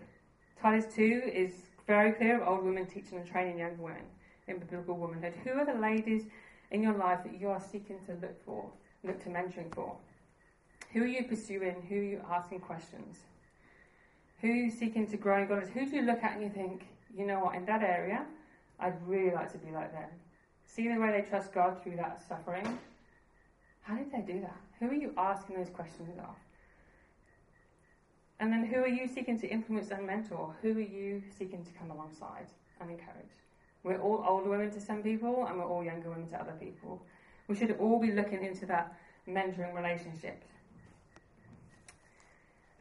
Titus 0.60 0.92
2 0.94 1.30
is 1.32 1.52
very 1.86 2.12
clear 2.12 2.40
of 2.40 2.48
old 2.48 2.64
women 2.64 2.86
teaching 2.86 3.18
and 3.18 3.26
training 3.26 3.58
young 3.58 3.78
women 3.78 4.02
in 4.48 4.58
biblical 4.58 4.96
womanhood. 4.96 5.34
Who 5.44 5.50
are 5.52 5.66
the 5.66 5.78
ladies 5.78 6.24
in 6.70 6.82
your 6.82 6.94
life 6.94 7.20
that 7.24 7.38
you 7.38 7.48
are 7.48 7.60
seeking 7.60 7.98
to 8.06 8.14
look 8.14 8.44
for, 8.44 8.68
look 9.04 9.22
to 9.22 9.28
mentoring 9.28 9.72
for? 9.74 9.94
Who 10.92 11.02
are 11.02 11.06
you 11.06 11.24
pursuing? 11.24 11.82
Who 11.88 11.96
are 11.96 12.02
you 12.02 12.20
asking 12.30 12.60
questions? 12.60 13.18
Who 14.44 14.50
are 14.50 14.56
you 14.56 14.70
seeking 14.70 15.06
to 15.06 15.16
grow 15.16 15.40
in 15.40 15.48
God? 15.48 15.66
Who 15.72 15.86
do 15.86 15.96
you 15.96 16.02
look 16.02 16.22
at 16.22 16.34
and 16.34 16.42
you 16.42 16.50
think, 16.50 16.84
you 17.16 17.24
know 17.24 17.40
what, 17.40 17.54
in 17.54 17.64
that 17.64 17.82
area, 17.82 18.26
I'd 18.78 18.92
really 19.08 19.34
like 19.34 19.50
to 19.52 19.56
be 19.56 19.72
like 19.72 19.90
them? 19.90 20.10
See 20.66 20.86
the 20.86 21.00
way 21.00 21.12
they 21.12 21.26
trust 21.26 21.54
God 21.54 21.82
through 21.82 21.96
that 21.96 22.22
suffering? 22.28 22.78
How 23.80 23.96
did 23.96 24.12
they 24.12 24.20
do 24.20 24.42
that? 24.42 24.60
Who 24.78 24.90
are 24.90 24.94
you 24.94 25.14
asking 25.16 25.56
those 25.56 25.70
questions 25.70 26.18
of? 26.18 26.36
And 28.38 28.52
then 28.52 28.66
who 28.66 28.80
are 28.80 28.86
you 28.86 29.08
seeking 29.08 29.40
to 29.40 29.48
influence 29.48 29.90
and 29.90 30.06
mentor? 30.06 30.54
Who 30.60 30.76
are 30.76 30.80
you 30.80 31.22
seeking 31.38 31.64
to 31.64 31.70
come 31.78 31.90
alongside 31.90 32.48
and 32.82 32.90
encourage? 32.90 33.32
We're 33.82 34.02
all 34.02 34.26
older 34.28 34.50
women 34.50 34.70
to 34.72 34.80
some 34.80 35.02
people 35.02 35.46
and 35.48 35.56
we're 35.56 35.64
all 35.64 35.82
younger 35.82 36.10
women 36.10 36.28
to 36.28 36.38
other 36.38 36.56
people. 36.60 37.00
We 37.48 37.56
should 37.56 37.78
all 37.80 37.98
be 37.98 38.12
looking 38.12 38.44
into 38.44 38.66
that 38.66 38.94
mentoring 39.26 39.74
relationship. 39.74 40.44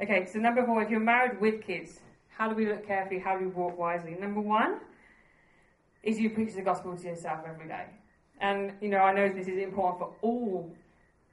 Okay, 0.03 0.25
so 0.25 0.37
number 0.37 0.65
four, 0.65 0.83
if 0.83 0.89
you're 0.89 0.99
married 0.99 1.39
with 1.39 1.65
kids, 1.65 2.01
how 2.27 2.49
do 2.49 2.55
we 2.55 2.67
look 2.67 2.85
carefully? 2.85 3.19
How 3.19 3.37
do 3.37 3.45
we 3.45 3.51
walk 3.51 3.77
wisely? 3.77 4.17
Number 4.19 4.41
one 4.41 4.81
is 6.01 6.19
you 6.19 6.29
preach 6.29 6.55
the 6.55 6.61
gospel 6.61 6.97
to 6.97 7.03
yourself 7.07 7.45
every 7.47 7.69
day. 7.69 7.85
And, 8.41 8.73
you 8.81 8.89
know, 8.89 8.97
I 8.97 9.13
know 9.13 9.29
this 9.29 9.47
is 9.47 9.63
important 9.63 9.99
for 9.99 10.13
all 10.21 10.75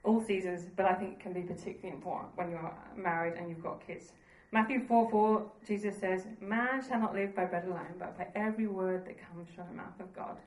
all 0.03 0.23
seasons, 0.23 0.69
but 0.77 0.85
I 0.85 0.93
think 0.93 1.11
it 1.11 1.19
can 1.19 1.33
be 1.33 1.41
particularly 1.41 1.93
important 1.93 2.29
when 2.35 2.49
you're 2.49 2.73
married 2.95 3.33
and 3.37 3.49
you've 3.49 3.61
got 3.61 3.85
kids. 3.85 4.13
Matthew 4.53 4.87
4 4.87 5.11
4, 5.11 5.51
Jesus 5.67 5.97
says, 5.97 6.25
Man 6.39 6.81
shall 6.87 7.01
not 7.01 7.13
live 7.13 7.35
by 7.35 7.43
bread 7.45 7.65
alone, 7.65 7.95
but 7.99 8.17
by 8.17 8.27
every 8.35 8.67
word 8.67 9.05
that 9.05 9.17
comes 9.27 9.49
from 9.53 9.67
the 9.67 9.73
mouth 9.73 9.99
of 9.99 10.15
God. 10.15 10.37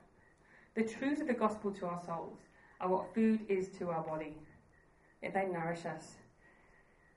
The 0.73 0.83
truths 0.83 1.21
of 1.21 1.27
the 1.27 1.33
gospel 1.33 1.71
to 1.73 1.85
our 1.85 2.01
souls 2.03 2.39
are 2.81 2.89
what 2.89 3.13
food 3.13 3.41
is 3.47 3.69
to 3.77 3.91
our 3.91 4.01
body. 4.01 4.35
They 5.21 5.45
nourish 5.45 5.85
us, 5.85 6.15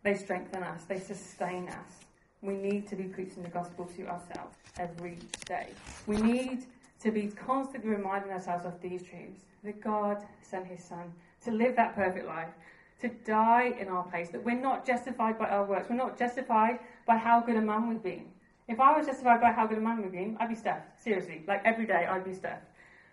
they 0.03 0.14
strengthen 0.14 0.62
us, 0.62 0.84
they 0.84 0.99
sustain 0.99 1.68
us. 1.68 2.05
We 2.42 2.55
need 2.55 2.88
to 2.88 2.96
be 2.96 3.05
preaching 3.05 3.42
the 3.42 3.49
gospel 3.49 3.86
to 3.96 4.07
ourselves 4.07 4.57
every 4.78 5.18
day. 5.46 5.68
We 6.07 6.16
need 6.18 6.66
to 7.01 7.11
be 7.11 7.28
constantly 7.28 7.90
reminding 7.90 8.30
ourselves 8.30 8.64
of 8.64 8.80
these 8.80 9.03
truths 9.03 9.42
that 9.64 9.80
God 9.80 10.18
sent 10.40 10.66
His 10.66 10.82
Son 10.82 11.12
to 11.44 11.51
live 11.51 11.76
that 11.76 11.94
perfect 11.94 12.26
life, 12.26 12.51
to 13.01 13.09
die 13.09 13.74
in 13.78 13.88
our 13.88 14.05
place, 14.05 14.30
that 14.30 14.44
we're 14.44 14.61
not 14.61 14.86
justified 14.86 15.38
by 15.38 15.49
our 15.49 15.64
works. 15.64 15.88
We're 15.88 15.96
not 15.96 16.18
justified 16.18 16.80
by 17.07 17.16
how 17.16 17.40
good 17.40 17.57
a 17.57 17.61
mum 17.61 17.88
we've 17.88 18.03
been. 18.03 18.26
If 18.66 18.80
I 18.80 18.96
was 18.96 19.07
justified 19.07 19.40
by 19.40 19.53
how 19.53 19.66
good 19.66 19.78
a 19.78 19.80
mum 19.80 20.03
we've 20.03 20.12
been, 20.12 20.36
I'd 20.40 20.49
be 20.49 20.55
stuffed. 20.55 21.03
Seriously. 21.03 21.42
Like 21.46 21.62
every 21.64 21.86
day, 21.86 22.07
I'd 22.07 22.24
be 22.24 22.34
stuffed. 22.34 22.66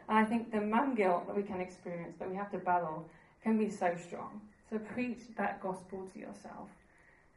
And 0.10 0.18
I 0.18 0.26
think 0.26 0.52
the 0.52 0.62
mum 0.62 0.96
guilt 0.96 1.28
that 1.28 1.36
we 1.36 1.44
can 1.44 1.62
experience, 1.62 2.16
that 2.20 2.30
we 2.30 2.36
have 2.36 2.52
to 2.52 2.58
battle, 2.58 3.08
can 3.42 3.58
be 3.58 3.70
so 3.70 3.96
strong. 3.96 4.42
So 4.70 4.80
preach 4.80 5.20
that 5.38 5.62
gospel 5.62 6.08
to 6.14 6.20
yourself. 6.20 6.70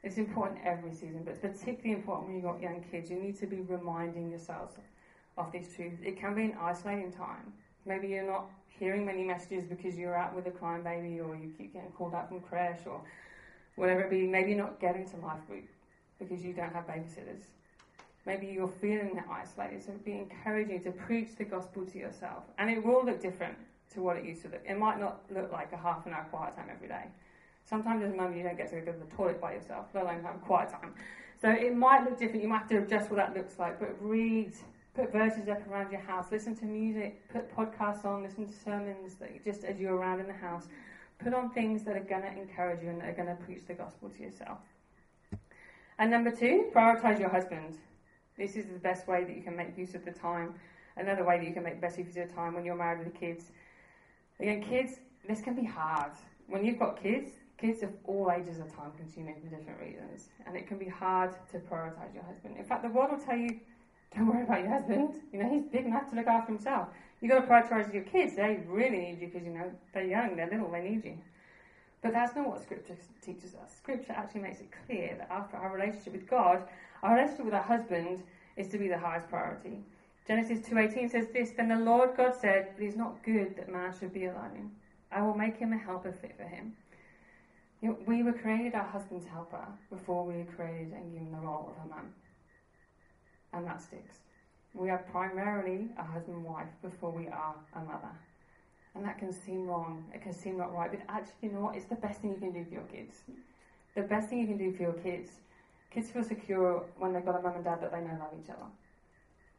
It's 0.03 0.16
important 0.16 0.61
every 0.64 0.93
season, 0.93 1.22
but 1.24 1.33
it's 1.33 1.41
particularly 1.41 1.93
important 1.93 2.29
when 2.29 2.37
you've 2.37 2.45
got 2.45 2.61
young 2.61 2.85
kids. 2.91 3.11
You 3.11 3.20
need 3.20 3.39
to 3.41 3.47
be 3.47 3.61
reminding 3.61 4.31
yourselves 4.31 4.76
of 5.37 5.53
these 5.53 5.74
truths. 5.74 6.01
It 6.05 6.18
can 6.18 6.35
be 6.35 6.45
an 6.45 6.57
isolating 6.61 7.12
time. 7.12 7.53
Maybe 7.85 8.09
you're 8.09 8.26
not 8.26 8.47
hearing 8.68 9.05
many 9.05 9.24
messages 9.24 9.64
because 9.64 9.97
you're 9.97 10.16
out 10.16 10.35
with 10.35 10.47
a 10.47 10.51
crying 10.51 10.83
baby 10.83 11.20
or 11.20 11.35
you 11.37 11.53
keep 11.59 11.72
getting 11.72 11.91
called 11.91 12.14
out 12.14 12.29
from 12.29 12.41
crash 12.41 12.79
or 12.87 13.01
whatever 13.76 14.03
it 14.03 14.11
be. 14.11 14.26
Maybe 14.26 14.53
you're 14.53 14.64
not 14.64 14.81
getting 14.81 15.09
to 15.11 15.16
life 15.16 15.47
group 15.47 15.68
because 16.18 16.45
you 16.45 16.53
don't 16.53 16.72
have 16.72 16.87
babysitters. 16.87 17.45
Maybe 18.24 18.47
you're 18.47 18.68
feeling 18.68 19.14
that 19.14 19.26
isolated. 19.31 19.85
So 19.85 19.93
be 20.05 20.12
encouraging 20.12 20.83
to 20.85 20.93
preach 20.93 21.37
the 21.37 21.45
gospel 21.45 21.85
to 21.87 21.99
yourself. 21.99 22.45
And 22.59 22.70
it 22.70 22.85
will 22.85 23.05
look 23.05 23.20
different 23.20 23.57
to 23.95 24.03
what 24.03 24.16
it 24.16 24.24
used 24.24 24.43
to 24.43 24.49
look. 24.49 24.62
It 24.68 24.78
might 24.78 25.01
not 25.01 25.22
look 25.30 25.53
like 25.53 25.72
a 25.72 25.76
half 25.76 26.07
an 26.07 26.12
hour 26.12 26.26
quiet 26.30 26.55
time 26.57 26.68
every 26.70 26.89
day. 26.89 27.05
Sometimes 27.64 28.03
as 28.03 28.12
a 28.12 28.16
mum 28.16 28.36
you 28.36 28.43
don't 28.43 28.57
get 28.57 28.70
to 28.70 28.80
go 28.80 28.93
to 28.93 28.99
the 28.99 29.16
toilet 29.16 29.41
by 29.41 29.55
yourself, 29.55 29.86
let 29.95 30.05
alone 30.05 30.22
have 30.22 30.41
quiet 30.43 30.70
time. 30.70 30.95
So 31.41 31.51
it 31.51 31.76
might 31.76 32.05
look 32.05 32.18
different. 32.18 32.43
You 32.43 32.49
might 32.49 32.61
have 32.61 32.68
to 32.68 32.78
adjust 32.78 33.11
what 33.11 33.16
that 33.16 33.36
looks 33.36 33.59
like. 33.59 33.78
But 33.78 33.95
read 34.01 34.53
put 34.99 35.12
verses 35.12 35.49
up 35.49 35.64
around 35.70 35.93
your 35.93 36.01
house, 36.01 36.26
listen 36.32 36.57
to 36.57 36.64
music, 36.64 37.28
put 37.28 37.55
podcasts 37.55 38.05
on, 38.05 38.22
listen 38.22 38.47
to 38.47 38.53
sermons 38.53 39.14
that 39.14 39.45
just 39.45 39.62
as 39.62 39.78
you're 39.78 39.95
around 39.95 40.18
in 40.18 40.26
the 40.26 40.32
house. 40.32 40.66
Put 41.22 41.34
on 41.34 41.51
things 41.51 41.84
that 41.84 41.97
are 41.97 42.01
going 42.01 42.22
to 42.22 42.32
encourage 42.36 42.82
you 42.82 42.91
and 42.91 43.01
that 43.01 43.09
are 43.09 43.12
going 43.12 43.28
to 43.28 43.34
preach 43.45 43.66
the 43.66 43.74
gospel 43.74 44.09
to 44.09 44.22
yourself. 44.22 44.59
And 45.99 46.11
number 46.11 46.30
two, 46.30 46.70
prioritize 46.74 47.18
your 47.18 47.28
husband. 47.28 47.76
This 48.36 48.55
is 48.57 48.66
the 48.66 48.78
best 48.78 49.09
way 49.09 49.24
that 49.24 49.36
you 49.36 49.43
can 49.43 49.57
make 49.57 49.76
use 49.76 49.95
of 49.95 50.05
the 50.05 50.12
time. 50.12 50.55
Another 50.97 51.24
way 51.24 51.39
that 51.39 51.47
you 51.47 51.55
can 51.55 51.64
make 51.64 51.80
best 51.80 51.99
use 51.99 52.09
of 52.09 52.16
your 52.16 52.26
time 52.26 52.55
when 52.55 52.64
you're 52.64 52.76
married 52.76 53.05
with 53.05 53.12
the 53.12 53.18
kids. 53.18 53.51
Again, 54.41 54.62
kids, 54.62 55.01
this 55.26 55.41
can 55.41 55.55
be 55.55 55.64
hard. 55.64 56.12
When 56.47 56.64
you've 56.64 56.78
got 56.78 57.03
kids, 57.03 57.30
kids 57.59 57.82
of 57.82 57.91
all 58.05 58.30
ages 58.30 58.59
are 58.59 58.68
time 58.68 58.93
consuming 58.97 59.34
for 59.41 59.49
different 59.49 59.80
reasons. 59.80 60.28
And 60.47 60.57
it 60.57 60.66
can 60.66 60.78
be 60.78 60.86
hard 60.86 61.34
to 61.53 61.59
prioritize 61.59 62.14
your 62.14 62.22
husband. 62.22 62.57
In 62.57 62.64
fact, 62.64 62.82
the 62.82 62.89
world 62.89 63.11
will 63.11 63.18
tell 63.18 63.36
you 63.36 63.61
don't 64.16 64.26
worry 64.26 64.43
about 64.43 64.61
your 64.61 64.70
husband. 64.70 65.14
You 65.32 65.43
know, 65.43 65.51
he's 65.51 65.64
big 65.64 65.84
enough 65.84 66.09
to 66.11 66.16
look 66.16 66.26
after 66.26 66.53
himself. 66.53 66.89
You've 67.20 67.30
got 67.30 67.41
to 67.41 67.47
prioritise 67.47 67.93
your 67.93 68.05
kids. 68.05 68.36
They 68.36 68.62
really 68.66 68.99
need 68.99 69.20
you 69.20 69.26
because, 69.26 69.47
you 69.47 69.53
know, 69.53 69.70
they're 69.93 70.07
young, 70.07 70.36
they're 70.36 70.49
little, 70.51 70.70
they 70.70 70.82
need 70.82 71.05
you. 71.05 71.18
But 72.01 72.12
that's 72.12 72.34
not 72.36 72.49
what 72.49 72.62
Scripture 72.62 72.97
teaches 73.20 73.55
us. 73.57 73.74
Scripture 73.76 74.12
actually 74.12 74.43
makes 74.43 74.61
it 74.61 74.68
clear 74.86 75.16
that 75.18 75.28
after 75.30 75.57
our 75.57 75.74
relationship 75.74 76.12
with 76.12 76.30
God, 76.30 76.62
our 77.03 77.16
relationship 77.16 77.45
with 77.45 77.55
our 77.55 77.62
husband 77.62 78.22
is 78.57 78.68
to 78.68 78.78
be 78.78 78.89
the 78.89 78.99
highest 78.99 79.28
priority. 79.28 79.78
Genesis 80.29 80.61
2:18 80.68 81.11
says 81.11 81.29
this, 81.33 81.53
then 81.53 81.68
the 81.68 81.76
Lord 81.76 82.14
God 82.14 82.35
said, 82.35 82.74
it 82.79 82.85
is 82.85 82.97
not 82.97 83.22
good 83.24 83.57
that 83.57 83.70
man 83.70 83.95
should 83.99 84.12
be 84.12 84.26
alone. 84.26 84.70
I 85.11 85.22
will 85.22 85.35
make 85.35 85.57
him 85.57 85.72
a 85.72 85.79
helper 85.79 86.12
fit 86.12 86.37
for 86.37 86.45
him. 86.45 86.76
You 87.81 87.89
know, 87.89 87.99
we 88.07 88.22
were 88.22 88.35
created 88.35 88.74
our 88.74 88.85
husband's 88.85 89.26
helper 89.26 89.66
before 89.89 90.26
we 90.26 90.35
were 90.35 90.53
created 90.55 90.93
and 90.93 91.12
given 91.12 91.33
the 91.33 91.39
role 91.39 91.72
of 91.74 91.87
a 91.87 91.95
man. 91.95 92.12
And 93.55 93.66
that 93.66 93.81
sticks. 93.81 94.18
We 94.74 94.91
are 94.91 94.99
primarily 95.11 95.89
a 95.97 96.03
husband 96.05 96.37
and 96.37 96.45
wife 96.45 96.68
before 96.83 97.11
we 97.11 97.29
are 97.29 97.55
a 97.74 97.81
mother. 97.81 98.12
And 98.95 99.05
that 99.07 99.18
can 99.18 99.33
seem 99.33 99.66
wrong, 99.66 100.05
it 100.12 100.20
can 100.20 100.35
seem 100.35 100.59
not 100.59 100.74
right, 100.74 100.91
but 100.91 101.01
actually, 101.09 101.37
you 101.41 101.53
know 101.53 101.61
what? 101.61 101.76
It's 101.76 101.87
the 101.87 101.95
best 101.95 102.20
thing 102.20 102.33
you 102.33 102.37
can 102.37 102.53
do 102.53 102.64
for 102.66 102.74
your 102.74 102.83
kids. 102.83 103.22
The 103.95 104.03
best 104.03 104.29
thing 104.29 104.41
you 104.41 104.47
can 104.47 104.59
do 104.59 104.72
for 104.76 104.83
your 104.83 104.93
kids. 104.93 105.31
Kids 105.91 106.11
feel 106.11 106.24
secure 106.24 106.85
when 106.99 107.14
they've 107.14 107.24
got 107.24 107.39
a 107.39 107.43
mum 107.43 107.55
and 107.55 107.64
dad 107.64 107.81
that 107.81 107.93
they 107.93 108.01
know 108.01 108.18
love 108.20 108.35
each 108.39 108.51
other. 108.51 108.66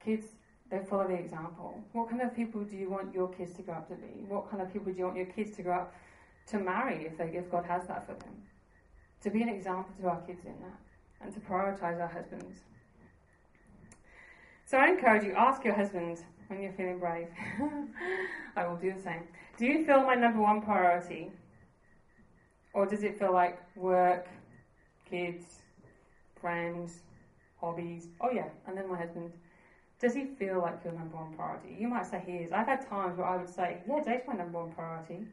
Kids, 0.04 0.26
they 0.70 0.80
follow 0.80 1.08
the 1.08 1.16
example. 1.16 1.82
What 1.94 2.10
kind 2.10 2.22
of 2.22 2.36
people 2.36 2.62
do 2.62 2.76
you 2.76 2.90
want 2.90 3.14
your 3.14 3.28
kids 3.30 3.54
to 3.56 3.62
grow 3.62 3.76
up 3.76 3.88
to 3.90 3.96
be? 3.96 4.26
What 4.28 4.50
kind 4.50 4.62
of 4.62 4.72
people 4.72 4.92
do 4.92 4.98
you 4.98 5.06
want 5.06 5.18
your 5.18 5.26
kids 5.26 5.56
to 5.58 5.64
grow 5.64 5.80
up 5.80 5.94
to 6.48 6.60
marry 6.60 7.06
if, 7.06 7.18
they, 7.18 7.32
if 7.36 7.50
God 7.50 7.66
has 7.66 7.88
that 7.88 8.06
for 8.06 8.14
them? 8.14 8.36
To 9.24 9.30
be 9.30 9.42
an 9.42 9.50
example 9.50 9.92
to 10.02 10.08
our 10.08 10.22
kids 10.22 10.46
in 10.46 10.54
that 10.62 10.80
and 11.22 11.34
to 11.34 11.40
prioritize 11.40 12.00
our 12.00 12.08
husbands. 12.08 12.60
So 14.66 14.78
I 14.78 14.90
encourage 14.90 15.24
you, 15.24 15.34
ask 15.34 15.64
your 15.64 15.74
husband 15.74 16.20
when 16.48 16.62
you're 16.62 16.74
feeling 16.74 17.00
brave. 17.00 17.28
I 18.56 18.68
will 18.68 18.78
do 18.78 18.94
the 18.94 19.02
same. 19.02 19.24
Do 19.58 19.66
you 19.66 19.84
feel 19.86 20.04
my 20.04 20.16
number 20.16 20.42
one 20.42 20.62
priority? 20.62 21.32
Or 22.74 22.86
does 22.86 23.04
it 23.04 23.18
feel 23.18 23.34
like 23.34 23.60
work, 23.76 24.28
kids, 25.10 25.46
friends, 26.40 27.00
hobbies? 27.60 28.08
Oh, 28.22 28.30
yeah, 28.32 28.50
and 28.68 28.78
then 28.78 28.88
my 28.88 28.98
husband. 28.98 29.32
Does 30.00 30.14
he 30.14 30.26
feel 30.26 30.62
like 30.62 30.84
your 30.84 30.94
number 30.94 31.18
one 31.18 31.34
priority? 31.36 31.76
You 31.78 31.88
might 31.88 32.06
say 32.06 32.24
he 32.26 32.34
is. 32.34 32.52
I've 32.52 32.68
had 32.68 32.88
times 32.88 33.18
where 33.18 33.28
I 33.28 33.38
would 33.38 33.50
say, 33.50 33.78
yeah, 33.88 34.02
Dave's 34.04 34.28
my 34.28 34.34
number 34.34 34.60
one 34.60 34.72
priority, 34.72 35.26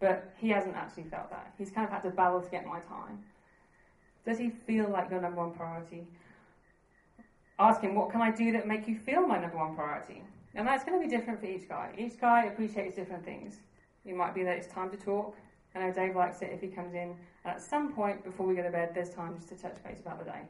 but 0.00 0.32
he 0.36 0.48
hasn't 0.48 0.74
actually 0.74 1.04
felt 1.04 1.30
that. 1.30 1.52
He's 1.58 1.70
kind 1.70 1.86
of 1.86 1.92
had 1.92 2.02
to 2.02 2.10
battle 2.10 2.40
to 2.40 2.50
get 2.50 2.66
my 2.66 2.80
time. 2.80 3.22
Does 4.26 4.38
he 4.38 4.50
feel 4.50 4.88
like 4.88 5.10
your 5.10 5.20
number 5.20 5.40
one 5.40 5.52
priority? 5.52 6.06
ask 7.60 7.82
him, 7.82 7.94
what 7.94 8.10
can 8.10 8.22
I 8.22 8.30
do 8.30 8.50
that 8.52 8.66
make 8.66 8.88
you 8.88 8.96
feel 8.96 9.26
my 9.26 9.38
number 9.38 9.58
one 9.58 9.76
priority? 9.76 10.22
And 10.54 10.66
that's 10.66 10.82
going 10.82 11.00
to 11.00 11.06
be 11.06 11.14
different 11.14 11.40
for 11.40 11.46
each 11.46 11.68
guy. 11.68 11.92
Each 11.96 12.18
guy 12.18 12.46
appreciates 12.46 12.96
different 12.96 13.24
things. 13.24 13.60
It 14.04 14.16
might 14.16 14.34
be 14.34 14.42
that 14.42 14.56
it's 14.56 14.66
time 14.66 14.90
to 14.90 14.96
talk. 14.96 15.36
I 15.74 15.80
know 15.80 15.92
Dave 15.92 16.16
likes 16.16 16.42
it 16.42 16.50
if 16.52 16.60
he 16.60 16.68
comes 16.68 16.94
in 16.94 17.14
at 17.44 17.60
some 17.60 17.92
point 17.92 18.24
before 18.24 18.46
we 18.46 18.54
go 18.54 18.62
to 18.62 18.70
bed, 18.70 18.90
there's 18.94 19.10
time 19.10 19.36
just 19.36 19.48
to 19.50 19.54
touch 19.54 19.76
base 19.84 20.00
about 20.00 20.18
the 20.18 20.24
day, 20.24 20.40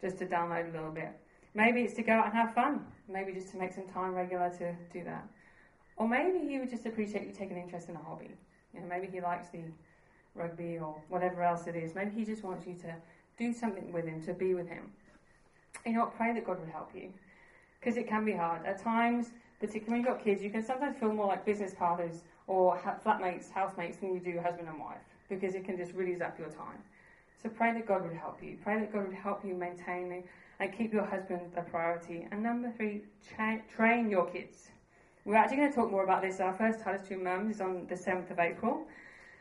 just 0.00 0.18
to 0.18 0.26
download 0.26 0.70
a 0.70 0.72
little 0.72 0.92
bit. 0.92 1.10
Maybe 1.54 1.82
it's 1.82 1.94
to 1.94 2.02
go 2.02 2.12
out 2.12 2.26
and 2.26 2.34
have 2.34 2.54
fun. 2.54 2.84
Maybe 3.08 3.32
just 3.32 3.50
to 3.52 3.56
make 3.56 3.72
some 3.72 3.86
time 3.86 4.14
regular 4.14 4.50
to 4.58 4.74
do 4.92 5.04
that. 5.04 5.26
Or 5.96 6.08
maybe 6.08 6.38
he 6.46 6.58
would 6.58 6.70
just 6.70 6.86
appreciate 6.86 7.26
you 7.26 7.32
taking 7.32 7.56
interest 7.56 7.88
in 7.88 7.96
a 7.96 8.02
hobby. 8.02 8.30
You 8.72 8.80
know, 8.80 8.86
maybe 8.86 9.06
he 9.06 9.20
likes 9.20 9.48
the 9.48 9.60
rugby 10.34 10.78
or 10.78 10.96
whatever 11.08 11.42
else 11.42 11.66
it 11.66 11.76
is. 11.76 11.94
Maybe 11.94 12.10
he 12.10 12.24
just 12.24 12.42
wants 12.42 12.66
you 12.66 12.74
to 12.74 12.94
do 13.38 13.52
something 13.52 13.92
with 13.92 14.06
him, 14.06 14.20
to 14.24 14.34
be 14.34 14.54
with 14.54 14.68
him 14.68 14.90
you 15.84 15.92
know 15.92 16.06
pray 16.16 16.32
that 16.32 16.46
God 16.46 16.60
would 16.60 16.68
help 16.68 16.90
you. 16.94 17.10
Because 17.80 17.96
it 17.96 18.08
can 18.08 18.24
be 18.24 18.32
hard. 18.32 18.64
At 18.64 18.82
times, 18.82 19.30
particularly 19.60 19.90
when 19.90 20.00
you've 20.00 20.08
got 20.08 20.24
kids, 20.24 20.42
you 20.42 20.50
can 20.50 20.64
sometimes 20.64 20.96
feel 20.96 21.12
more 21.12 21.26
like 21.26 21.44
business 21.44 21.74
partners 21.74 22.22
or 22.46 22.78
flatmates, 23.04 23.50
housemates 23.50 23.98
than 23.98 24.14
you 24.14 24.20
do 24.20 24.40
husband 24.40 24.68
and 24.68 24.78
wife. 24.78 24.96
Because 25.28 25.54
it 25.54 25.64
can 25.64 25.76
just 25.76 25.92
really 25.92 26.16
zap 26.16 26.38
your 26.38 26.48
time. 26.48 26.78
So 27.42 27.48
pray 27.50 27.72
that 27.74 27.86
God 27.86 28.02
would 28.02 28.16
help 28.16 28.42
you. 28.42 28.56
Pray 28.62 28.78
that 28.78 28.92
God 28.92 29.06
would 29.06 29.16
help 29.16 29.44
you 29.44 29.54
maintain 29.54 30.08
and 30.60 30.76
keep 30.76 30.92
your 30.92 31.04
husband 31.04 31.52
a 31.56 31.62
priority. 31.62 32.26
And 32.30 32.42
number 32.42 32.72
three, 32.76 33.02
train 33.74 34.10
your 34.10 34.26
kids. 34.30 34.68
We're 35.24 35.36
actually 35.36 35.56
going 35.58 35.70
to 35.70 35.74
talk 35.74 35.90
more 35.90 36.04
about 36.04 36.22
this. 36.22 36.40
Our 36.40 36.52
first 36.52 36.80
Titus 36.80 37.08
2 37.08 37.18
Mums 37.18 37.56
is 37.56 37.60
on 37.60 37.86
the 37.88 37.94
7th 37.94 38.30
of 38.30 38.38
April. 38.38 38.86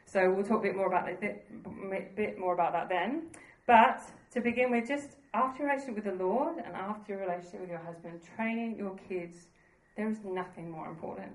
So 0.05 0.31
we'll 0.31 0.45
talk 0.45 0.59
a 0.59 0.63
bit 0.63 0.75
more 0.75 0.87
about 0.87 1.05
that, 1.05 1.19
bit, 1.19 2.15
bit 2.15 2.39
more 2.39 2.53
about 2.53 2.73
that 2.73 2.89
then. 2.89 3.23
But 3.67 4.01
to 4.31 4.41
begin 4.41 4.71
with, 4.71 4.87
just 4.87 5.17
after 5.33 5.63
your 5.63 5.71
relationship 5.71 6.03
with 6.03 6.17
the 6.17 6.23
Lord 6.23 6.57
and 6.57 6.75
after 6.75 7.13
your 7.13 7.21
relationship 7.21 7.61
with 7.61 7.69
your 7.69 7.79
husband, 7.79 8.21
training 8.35 8.77
your 8.77 8.95
kids, 9.09 9.47
there 9.95 10.09
is 10.09 10.17
nothing 10.23 10.69
more 10.69 10.87
important. 10.87 11.31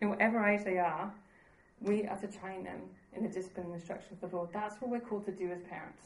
In 0.00 0.08
whatever 0.08 0.44
age 0.44 0.64
they 0.64 0.78
are, 0.78 1.12
we 1.80 2.06
are 2.06 2.16
to 2.18 2.26
train 2.26 2.64
them 2.64 2.80
in 3.14 3.22
the 3.22 3.28
discipline 3.28 3.66
and 3.66 3.74
instruction 3.74 4.14
of 4.14 4.30
the 4.30 4.36
Lord. 4.36 4.50
That's 4.52 4.80
what 4.80 4.90
we're 4.90 5.00
called 5.00 5.24
to 5.26 5.32
do 5.32 5.50
as 5.50 5.60
parents. 5.62 6.02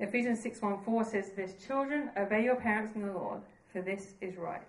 Ephesians 0.00 0.40
6 0.40 0.60
1 0.60 0.82
4 0.84 1.04
says 1.04 1.30
this 1.30 1.54
Children, 1.64 2.10
obey 2.16 2.44
your 2.44 2.56
parents 2.56 2.94
in 2.94 3.02
the 3.02 3.12
Lord, 3.12 3.40
for 3.72 3.80
this 3.80 4.14
is 4.20 4.36
right. 4.36 4.68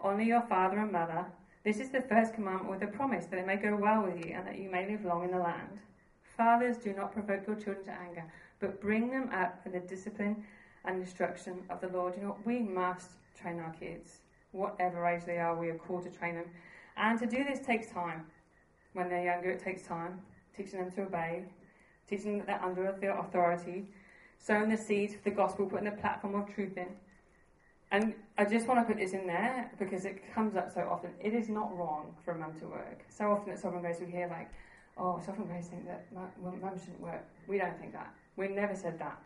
Honour 0.00 0.22
your 0.22 0.42
father 0.42 0.78
and 0.78 0.90
mother. 0.90 1.24
This 1.62 1.78
is 1.78 1.90
the 1.90 2.00
first 2.00 2.34
commandment 2.34 2.70
with 2.70 2.82
a 2.82 2.92
promise 2.92 3.26
that 3.26 3.38
it 3.38 3.46
may 3.46 3.56
go 3.56 3.76
well 3.76 4.02
with 4.02 4.24
you 4.24 4.32
and 4.34 4.46
that 4.46 4.58
you 4.58 4.70
may 4.70 4.88
live 4.90 5.04
long 5.04 5.24
in 5.24 5.30
the 5.30 5.38
land. 5.38 5.78
Fathers, 6.36 6.78
do 6.78 6.92
not 6.94 7.12
provoke 7.12 7.46
your 7.46 7.56
children 7.56 7.84
to 7.84 7.92
anger, 7.92 8.24
but 8.60 8.80
bring 8.80 9.10
them 9.10 9.30
up 9.32 9.60
in 9.66 9.72
the 9.72 9.80
discipline 9.80 10.42
and 10.84 11.00
instruction 11.00 11.58
of 11.68 11.80
the 11.80 11.88
Lord. 11.88 12.14
You 12.16 12.22
know, 12.22 12.36
we 12.44 12.58
must 12.60 13.10
train 13.40 13.60
our 13.60 13.72
kids. 13.74 14.20
Whatever 14.52 15.06
age 15.06 15.24
they 15.26 15.38
are, 15.38 15.54
we 15.54 15.68
are 15.68 15.78
called 15.78 16.04
to 16.04 16.10
train 16.10 16.34
them. 16.34 16.46
And 16.96 17.18
to 17.20 17.26
do 17.26 17.44
this 17.44 17.60
takes 17.60 17.88
time. 17.88 18.26
When 18.94 19.08
they're 19.08 19.24
younger, 19.24 19.50
it 19.50 19.62
takes 19.62 19.82
time. 19.82 20.20
Teaching 20.56 20.80
them 20.80 20.90
to 20.92 21.02
obey, 21.02 21.44
teaching 22.08 22.38
them 22.38 22.46
that 22.46 22.60
they're 22.60 22.68
under 22.68 22.96
their 23.00 23.18
authority, 23.18 23.86
sowing 24.40 24.70
the 24.70 24.76
seeds 24.76 25.14
for 25.14 25.22
the 25.22 25.30
gospel, 25.30 25.66
putting 25.66 25.84
the 25.84 25.96
platform 25.96 26.34
of 26.34 26.52
truth 26.52 26.76
in. 26.76 26.88
And 27.92 28.14
I 28.38 28.44
just 28.44 28.66
want 28.66 28.80
to 28.80 28.84
put 28.84 29.00
this 29.00 29.12
in 29.12 29.26
there 29.26 29.70
because 29.78 30.04
it 30.04 30.22
comes 30.34 30.56
up 30.56 30.72
so 30.72 30.80
often. 30.90 31.10
It 31.20 31.34
is 31.34 31.48
not 31.48 31.76
wrong 31.76 32.14
for 32.24 32.32
a 32.32 32.38
mum 32.38 32.54
to 32.60 32.66
work. 32.66 33.04
So 33.08 33.30
often 33.30 33.52
at 33.52 33.58
Sovereign 33.58 33.82
Grace 33.82 33.98
we 34.00 34.10
hear 34.10 34.28
like, 34.28 34.48
oh, 34.96 35.20
Sovereign 35.24 35.48
Grace 35.48 35.68
think 35.68 35.86
that 35.86 36.06
mum 36.12 36.78
shouldn't 36.78 37.00
work. 37.00 37.24
We 37.48 37.58
don't 37.58 37.78
think 37.78 37.92
that. 37.92 38.14
We 38.36 38.48
never 38.48 38.74
said 38.74 38.98
that. 39.00 39.20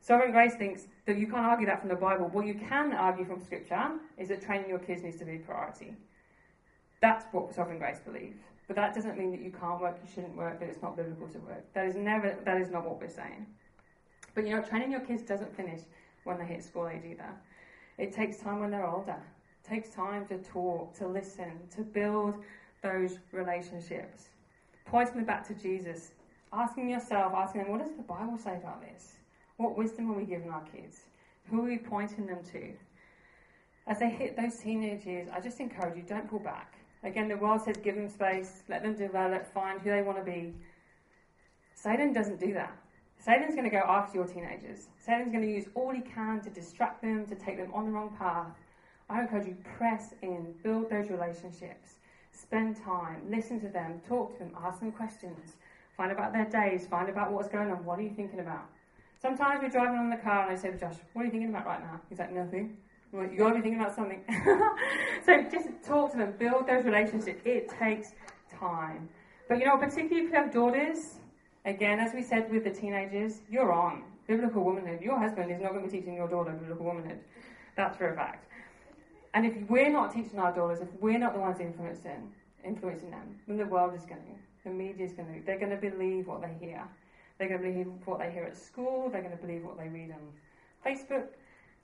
Sovereign 0.00 0.32
Grace 0.32 0.54
thinks 0.54 0.86
that 1.06 1.18
you 1.18 1.26
can't 1.26 1.44
argue 1.44 1.66
that 1.66 1.80
from 1.80 1.90
the 1.90 1.94
Bible. 1.94 2.28
What 2.32 2.46
you 2.46 2.54
can 2.54 2.92
argue 2.92 3.26
from 3.26 3.38
Scripture 3.38 3.98
is 4.16 4.28
that 4.28 4.42
training 4.42 4.68
your 4.68 4.78
kids 4.78 5.02
needs 5.02 5.18
to 5.18 5.26
be 5.26 5.36
a 5.36 5.38
priority. 5.38 5.94
That's 7.02 7.26
what 7.32 7.54
Sovereign 7.54 7.78
Grace 7.78 8.00
believes. 8.04 8.38
But 8.66 8.76
that 8.76 8.94
doesn't 8.94 9.18
mean 9.18 9.30
that 9.32 9.42
you 9.42 9.50
can't 9.50 9.80
work, 9.80 9.98
you 10.02 10.10
shouldn't 10.14 10.36
work, 10.36 10.60
that 10.60 10.68
it's 10.68 10.80
not 10.80 10.96
biblical 10.96 11.28
to 11.28 11.38
work. 11.40 11.64
That 11.74 11.86
is 11.86 11.96
never 11.96 12.36
that 12.44 12.60
is 12.60 12.70
not 12.70 12.86
what 12.86 13.00
we're 13.00 13.08
saying. 13.08 13.46
But 14.34 14.46
you 14.46 14.56
know, 14.56 14.62
training 14.62 14.92
your 14.92 15.00
kids 15.00 15.22
doesn't 15.22 15.54
finish 15.56 15.80
when 16.24 16.38
they 16.38 16.44
hit 16.44 16.64
school 16.64 16.88
age 16.88 17.02
either. 17.04 17.30
It 17.98 18.12
takes 18.12 18.38
time 18.38 18.60
when 18.60 18.70
they're 18.70 18.86
older. 18.86 19.16
It 19.64 19.68
takes 19.68 19.90
time 19.90 20.26
to 20.28 20.38
talk, 20.38 20.94
to 20.98 21.06
listen, 21.06 21.52
to 21.76 21.82
build 21.82 22.36
those 22.82 23.18
relationships. 23.32 24.28
Pointing 24.86 25.16
them 25.16 25.24
back 25.24 25.46
to 25.48 25.54
Jesus. 25.54 26.12
Asking 26.52 26.90
yourself, 26.90 27.32
asking 27.34 27.62
them, 27.62 27.70
what 27.70 27.80
does 27.80 27.94
the 27.96 28.02
Bible 28.02 28.38
say 28.38 28.56
about 28.56 28.80
this? 28.80 29.12
What 29.56 29.76
wisdom 29.76 30.10
are 30.10 30.14
we 30.14 30.24
giving 30.24 30.50
our 30.50 30.64
kids? 30.64 31.02
Who 31.50 31.60
are 31.60 31.68
we 31.68 31.78
pointing 31.78 32.26
them 32.26 32.40
to? 32.52 32.72
As 33.86 33.98
they 33.98 34.10
hit 34.10 34.36
those 34.36 34.56
teenage 34.56 35.04
years, 35.04 35.28
I 35.32 35.40
just 35.40 35.60
encourage 35.60 35.96
you, 35.96 36.02
don't 36.02 36.28
pull 36.28 36.38
back. 36.38 36.74
Again, 37.02 37.28
the 37.28 37.36
world 37.36 37.62
says 37.62 37.76
give 37.82 37.94
them 37.94 38.08
space, 38.08 38.62
let 38.68 38.82
them 38.82 38.94
develop, 38.94 39.52
find 39.52 39.80
who 39.80 39.90
they 39.90 40.02
want 40.02 40.18
to 40.18 40.24
be. 40.24 40.54
Satan 41.74 42.12
doesn't 42.12 42.38
do 42.38 42.52
that. 42.54 42.76
Satan's 43.20 43.54
going 43.54 43.68
to 43.68 43.70
go 43.70 43.84
after 43.86 44.16
your 44.16 44.26
teenagers. 44.26 44.88
Satan's 44.98 45.30
going 45.30 45.44
to 45.44 45.50
use 45.50 45.66
all 45.74 45.90
he 45.90 46.00
can 46.00 46.40
to 46.40 46.48
distract 46.48 47.02
them, 47.02 47.26
to 47.26 47.34
take 47.34 47.58
them 47.58 47.70
on 47.74 47.84
the 47.84 47.90
wrong 47.90 48.16
path. 48.18 48.46
I 49.10 49.20
encourage 49.20 49.46
you, 49.46 49.56
press 49.76 50.14
in, 50.22 50.54
build 50.62 50.88
those 50.88 51.10
relationships, 51.10 51.96
spend 52.32 52.82
time, 52.82 53.22
listen 53.28 53.60
to 53.60 53.68
them, 53.68 54.00
talk 54.08 54.32
to 54.34 54.38
them, 54.38 54.52
ask 54.64 54.80
them 54.80 54.92
questions, 54.92 55.56
find 55.96 56.12
about 56.12 56.32
their 56.32 56.46
days, 56.46 56.86
find 56.86 57.10
about 57.10 57.30
what's 57.30 57.48
going 57.48 57.70
on, 57.70 57.84
what 57.84 57.98
are 57.98 58.02
you 58.02 58.14
thinking 58.16 58.40
about? 58.40 58.66
Sometimes 59.20 59.60
we're 59.62 59.68
driving 59.68 60.00
in 60.00 60.10
the 60.10 60.16
car 60.16 60.44
and 60.44 60.52
I 60.52 60.54
say 60.56 60.70
to 60.70 60.78
Josh, 60.78 60.96
What 61.12 61.22
are 61.22 61.24
you 61.26 61.30
thinking 61.30 61.50
about 61.50 61.66
right 61.66 61.80
now? 61.80 62.00
He's 62.08 62.18
like, 62.18 62.32
Nothing. 62.32 62.78
Like, 63.12 63.32
You 63.32 63.38
gotta 63.38 63.56
be 63.56 63.60
thinking 63.60 63.80
about 63.80 63.94
something. 63.94 64.24
so 65.26 65.42
just 65.42 65.68
talk 65.84 66.12
to 66.12 66.16
them, 66.16 66.32
build 66.38 66.66
those 66.66 66.84
relationships. 66.84 67.42
It 67.44 67.68
takes 67.78 68.12
time. 68.58 69.10
But 69.46 69.58
you 69.58 69.66
know, 69.66 69.76
particularly 69.76 70.24
if 70.24 70.30
you 70.30 70.36
have 70.36 70.50
daughters, 70.50 71.19
again, 71.64 71.98
as 71.98 72.14
we 72.14 72.22
said 72.22 72.50
with 72.50 72.64
the 72.64 72.70
teenagers, 72.70 73.40
you're 73.50 73.72
on 73.72 74.02
biblical 74.26 74.62
womanhood. 74.64 75.00
Your 75.00 75.18
husband 75.18 75.50
is 75.50 75.60
not 75.60 75.72
going 75.72 75.84
to 75.84 75.90
be 75.90 75.98
teaching 75.98 76.14
your 76.14 76.28
daughter 76.28 76.52
biblical 76.52 76.86
womanhood. 76.86 77.20
That's 77.76 77.96
for 77.96 78.12
a 78.12 78.16
fact. 78.16 78.46
And 79.34 79.46
if 79.46 79.54
we're 79.68 79.90
not 79.90 80.12
teaching 80.12 80.38
our 80.38 80.52
daughters, 80.52 80.80
if 80.80 80.88
we're 81.00 81.18
not 81.18 81.34
the 81.34 81.40
ones 81.40 81.60
influencing, 81.60 82.32
influencing 82.64 83.10
them, 83.10 83.36
then 83.46 83.58
the 83.58 83.66
world 83.66 83.94
is 83.94 84.04
going 84.04 84.22
to. 84.22 84.68
The 84.68 84.70
media 84.70 85.06
is 85.06 85.12
going 85.12 85.32
to. 85.32 85.46
They're 85.46 85.58
going 85.58 85.70
to 85.70 85.76
believe 85.76 86.26
what 86.26 86.42
they 86.42 86.52
hear. 86.64 86.82
They're 87.38 87.48
going 87.48 87.62
to 87.62 87.68
believe 87.68 87.86
what 88.04 88.18
they 88.18 88.30
hear 88.30 88.44
at 88.44 88.56
school. 88.56 89.08
They're 89.10 89.22
going 89.22 89.36
to 89.36 89.42
believe 89.42 89.64
what 89.64 89.78
they 89.78 89.88
read 89.88 90.12
on 90.12 90.20
Facebook. 90.84 91.26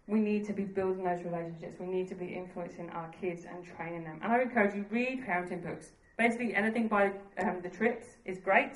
We 0.09 0.21
need 0.21 0.45
to 0.47 0.53
be 0.53 0.65
building 0.65 1.05
those 1.05 1.23
relationships. 1.25 1.77
We 1.81 1.87
need 1.87 2.09
to 2.09 2.15
be 2.15 2.27
influencing 2.27 2.91
our 2.91 3.09
kids 3.21 3.45
and 3.45 3.65
training 3.65 4.05
them. 4.05 4.21
And 4.23 4.33
I 4.33 4.43
encourage 4.43 4.75
you 4.75 4.85
read 4.91 5.25
parenting 5.27 5.65
books. 5.65 5.93
Basically, 6.19 6.55
anything 6.55 6.89
by 6.89 7.13
um, 7.39 7.61
the 7.63 7.69
Tripps 7.69 8.07
is 8.25 8.39
great. 8.39 8.73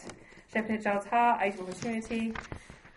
Child's 0.52 1.06
Heart, 1.06 1.42
Age 1.42 1.54
of 1.54 1.60
Opportunity. 1.60 2.34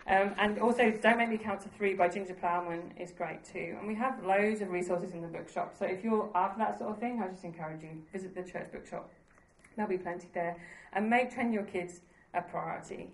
Um, 0.07 0.33
and 0.37 0.59
also, 0.59 0.91
Don't 0.91 1.17
Make 1.17 1.29
Me 1.29 1.37
Count 1.37 1.61
to 1.61 1.69
Three 1.69 1.93
by 1.93 2.09
Ginger 2.09 2.33
Plowman 2.33 2.91
is 2.99 3.11
great 3.11 3.43
too. 3.43 3.77
And 3.79 3.87
we 3.87 3.95
have 3.95 4.23
loads 4.25 4.61
of 4.61 4.69
resources 4.69 5.13
in 5.13 5.21
the 5.21 5.27
bookshop. 5.27 5.75
So 5.77 5.85
if 5.85 6.03
you're 6.03 6.29
after 6.35 6.57
that 6.59 6.79
sort 6.79 6.91
of 6.91 6.99
thing, 6.99 7.21
I 7.23 7.27
just 7.27 7.43
encourage 7.43 7.83
you 7.83 8.01
visit 8.11 8.35
the 8.35 8.43
church 8.43 8.71
bookshop. 8.71 9.09
There'll 9.75 9.89
be 9.89 9.97
plenty 9.97 10.27
there. 10.33 10.57
And 10.93 11.09
make 11.09 11.33
training 11.33 11.53
your 11.53 11.63
kids 11.63 12.01
a 12.33 12.41
priority. 12.41 13.11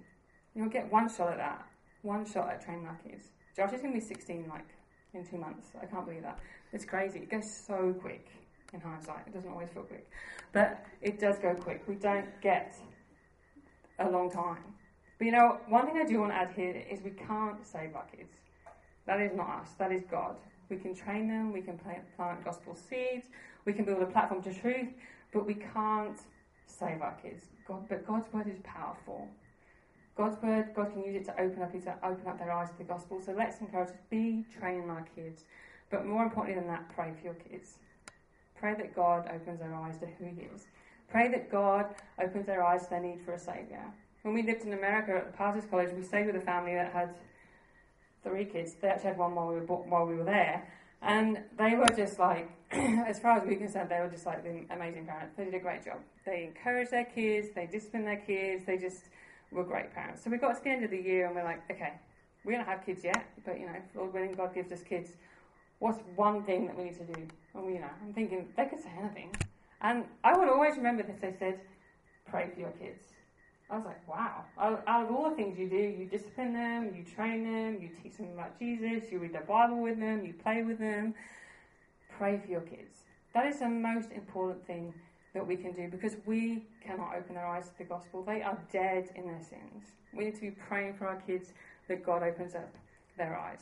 You'll 0.56 0.70
get 0.70 0.92
one 0.92 1.14
shot 1.14 1.32
at 1.32 1.38
that. 1.38 1.68
One 2.02 2.26
shot 2.26 2.50
at 2.50 2.64
training 2.64 2.88
our 2.88 2.98
kids. 3.06 3.26
Josh 3.56 3.74
is 3.74 3.82
going 3.82 3.94
to 3.94 4.00
be 4.00 4.06
16 4.06 4.46
like 4.50 4.68
in 5.14 5.26
two 5.26 5.38
months. 5.38 5.68
I 5.82 5.86
can't 5.86 6.06
believe 6.06 6.24
that. 6.24 6.40
It's 6.72 6.86
crazy. 6.86 7.20
It 7.20 7.30
goes 7.30 7.54
so 7.68 7.94
quick 8.00 8.28
in 8.74 8.80
hindsight. 8.80 9.28
It 9.28 9.34
doesn't 9.34 9.52
always 9.52 9.70
feel 9.70 9.84
quick. 9.84 10.10
But 10.54 10.86
it 11.02 11.20
does 11.20 11.38
go 11.40 11.54
quick. 11.56 11.84
We 11.88 11.96
don't 11.96 12.28
get 12.42 12.78
a 14.00 14.10
long 14.10 14.32
time. 14.32 14.64
But 15.18 15.26
you 15.26 15.32
know, 15.32 15.58
one 15.68 15.86
thing 15.86 15.98
I 15.98 16.06
do 16.06 16.20
want 16.20 16.32
to 16.32 16.36
add 16.36 16.52
here 16.56 16.84
is 16.90 17.02
we 17.04 17.12
can't 17.12 17.66
save 17.66 17.96
our 17.96 18.06
kids. 18.06 18.34
That 19.06 19.20
is 19.20 19.32
not 19.36 19.50
us, 19.62 19.72
that 19.80 19.92
is 19.92 20.04
God. 20.10 20.36
We 20.70 20.78
can 20.78 20.96
train 20.96 21.28
them, 21.28 21.52
we 21.52 21.62
can 21.62 21.78
plant 21.80 22.46
gospel 22.46 22.76
seeds, 22.76 23.28
we 23.66 23.74
can 23.74 23.86
build 23.86 24.02
a 24.02 24.06
platform 24.06 24.42
to 24.44 24.54
truth, 24.54 24.90
but 25.34 25.46
we 25.46 25.56
can't 25.56 26.20
save 26.68 27.02
our 27.02 27.16
kids. 27.22 27.46
God, 27.68 27.88
but 27.90 28.06
God's 28.06 28.32
word 28.32 28.48
is 28.48 28.60
powerful. 28.64 29.28
God's 30.16 30.42
word, 30.44 30.74
God 30.76 30.92
can 30.92 31.04
use 31.04 31.16
it 31.16 31.26
to 31.26 31.42
open 31.42 31.62
up, 31.64 31.72
to 31.72 31.96
open 32.06 32.28
up 32.28 32.38
their 32.38 32.52
eyes 32.52 32.70
to 32.72 32.78
the 32.78 32.84
gospel. 32.84 33.22
So 33.26 33.32
let's 33.32 33.60
encourage, 33.62 33.90
us, 33.90 33.96
be 34.10 34.46
training 34.60 34.90
our 34.90 35.06
kids. 35.16 35.44
But 35.90 36.06
more 36.06 36.24
importantly 36.24 36.60
than 36.60 36.70
that, 36.70 36.90
pray 36.94 37.14
for 37.18 37.26
your 37.26 37.36
kids. 37.36 37.78
Pray 38.60 38.76
that 38.76 38.96
God 38.96 39.30
opens 39.34 39.60
their 39.60 39.74
eyes 39.74 39.98
to 40.00 40.06
who 40.06 40.26
He 40.26 40.42
is. 40.54 40.68
Pray 41.12 41.28
that 41.30 41.52
God 41.52 41.88
opens 42.24 42.46
their 42.46 42.64
eyes 42.64 42.84
to 42.84 42.90
their 42.92 43.02
need 43.02 43.22
for 43.26 43.34
a 43.34 43.40
Saviour. 43.40 43.94
When 44.22 44.34
we 44.34 44.44
lived 44.44 44.64
in 44.64 44.74
America 44.74 45.14
at 45.14 45.32
the 45.32 45.38
Pastors 45.38 45.64
College, 45.70 45.92
we 45.96 46.04
stayed 46.04 46.28
with 46.28 46.36
a 46.36 46.42
family 46.42 46.76
that 46.76 46.92
had 46.92 47.16
three 48.24 48.46
kids. 48.46 48.76
They 48.82 48.90
actually 48.90 49.10
had 49.10 49.18
one 49.18 49.34
while 49.34 49.48
we 49.48 49.56
were, 49.56 49.66
while 49.66 50.06
we 50.06 50.16
were 50.16 50.24
there. 50.24 50.68
And 51.02 51.40
they 51.58 51.76
were 51.76 51.88
just 51.96 52.20
like, 52.20 52.50
as 52.72 53.20
far 53.20 53.38
as 53.38 53.48
we 53.48 53.54
were 53.54 53.60
concerned, 53.60 53.90
they 53.90 54.00
were 54.00 54.10
just 54.10 54.26
like 54.26 54.44
the 54.44 54.66
amazing 54.74 55.06
parents. 55.06 55.36
They 55.38 55.46
did 55.46 55.54
a 55.56 55.60
great 55.60 55.84
job. 55.86 55.98
They 56.26 56.44
encouraged 56.44 56.92
their 56.92 57.06
kids, 57.06 57.48
they 57.56 57.66
disciplined 57.66 58.06
their 58.06 58.18
kids, 58.18 58.66
they 58.66 58.78
just 58.78 59.06
were 59.52 59.64
great 59.64 59.94
parents. 59.94 60.24
So 60.24 60.30
we 60.30 60.38
got 60.38 60.58
to 60.58 60.64
the 60.64 60.70
end 60.70 60.84
of 60.84 60.92
the 60.92 61.02
year 61.02 61.26
and 61.26 61.36
we're 61.36 61.44
like, 61.44 61.64
okay, 61.72 61.94
we 62.44 62.54
don't 62.54 62.66
have 62.66 62.86
kids 62.86 63.04
yet, 63.04 63.26
but 63.46 63.60
you 63.60 63.66
know, 63.66 63.76
Lord 63.96 64.14
willing, 64.14 64.34
God 64.34 64.54
gives 64.54 64.72
us 64.72 64.84
kids. 64.84 65.12
What's 65.80 66.00
one 66.16 66.44
thing 66.44 66.68
that 66.68 66.78
we 66.78 66.86
need 66.86 66.98
to 66.98 67.06
do? 67.06 67.28
And 67.56 67.74
you 67.74 67.80
know, 67.80 67.90
I'm 68.04 68.14
thinking 68.14 68.50
they 68.56 68.66
could 68.66 68.82
say 68.82 68.92
anything. 69.00 69.32
And 69.82 70.06
I 70.24 70.38
would 70.38 70.50
always 70.50 70.76
remember 70.78 71.04
this. 71.04 71.18
They 71.22 71.34
said, 71.38 71.60
pray 72.30 72.50
for 72.54 72.60
your 72.60 72.72
kids. 72.72 73.04
I 73.70 73.78
was 73.78 73.86
like, 73.86 74.08
wow. 74.08 74.44
Out 74.58 75.06
of 75.06 75.16
all 75.16 75.30
the 75.30 75.36
things 75.36 75.58
you 75.58 75.70
do, 75.70 75.76
you 75.76 76.06
discipline 76.06 76.54
them, 76.54 76.92
you 76.96 77.04
train 77.04 77.44
them, 77.44 77.80
you 77.82 77.90
teach 78.02 78.18
them 78.18 78.30
about 78.34 78.58
Jesus, 78.58 79.12
you 79.12 79.20
read 79.20 79.34
the 79.34 79.46
Bible 79.48 79.82
with 79.82 80.00
them, 80.00 80.26
you 80.26 80.34
play 80.34 80.64
with 80.64 80.80
them. 80.80 81.14
Pray 82.18 82.40
for 82.44 82.52
your 82.52 82.62
kids. 82.62 83.04
That 83.34 83.46
is 83.46 83.60
the 83.60 83.70
most 83.70 84.12
important 84.12 84.66
thing 84.66 84.94
that 85.34 85.46
we 85.46 85.56
can 85.56 85.74
do 85.74 85.88
because 85.88 86.18
we 86.26 86.64
cannot 86.84 87.16
open 87.16 87.36
their 87.36 87.46
eyes 87.46 87.70
to 87.70 87.78
the 87.78 87.84
gospel. 87.84 88.24
They 88.24 88.42
are 88.42 88.58
dead 88.72 89.10
in 89.16 89.28
their 89.28 89.42
sins. 89.42 89.86
We 90.14 90.26
need 90.26 90.36
to 90.36 90.42
be 90.42 90.52
praying 90.52 90.96
for 90.96 91.08
our 91.08 91.22
kids 91.22 91.54
that 91.88 92.04
God 92.04 92.24
opens 92.24 92.56
up 92.56 92.74
their 93.18 93.38
eyes. 93.38 93.60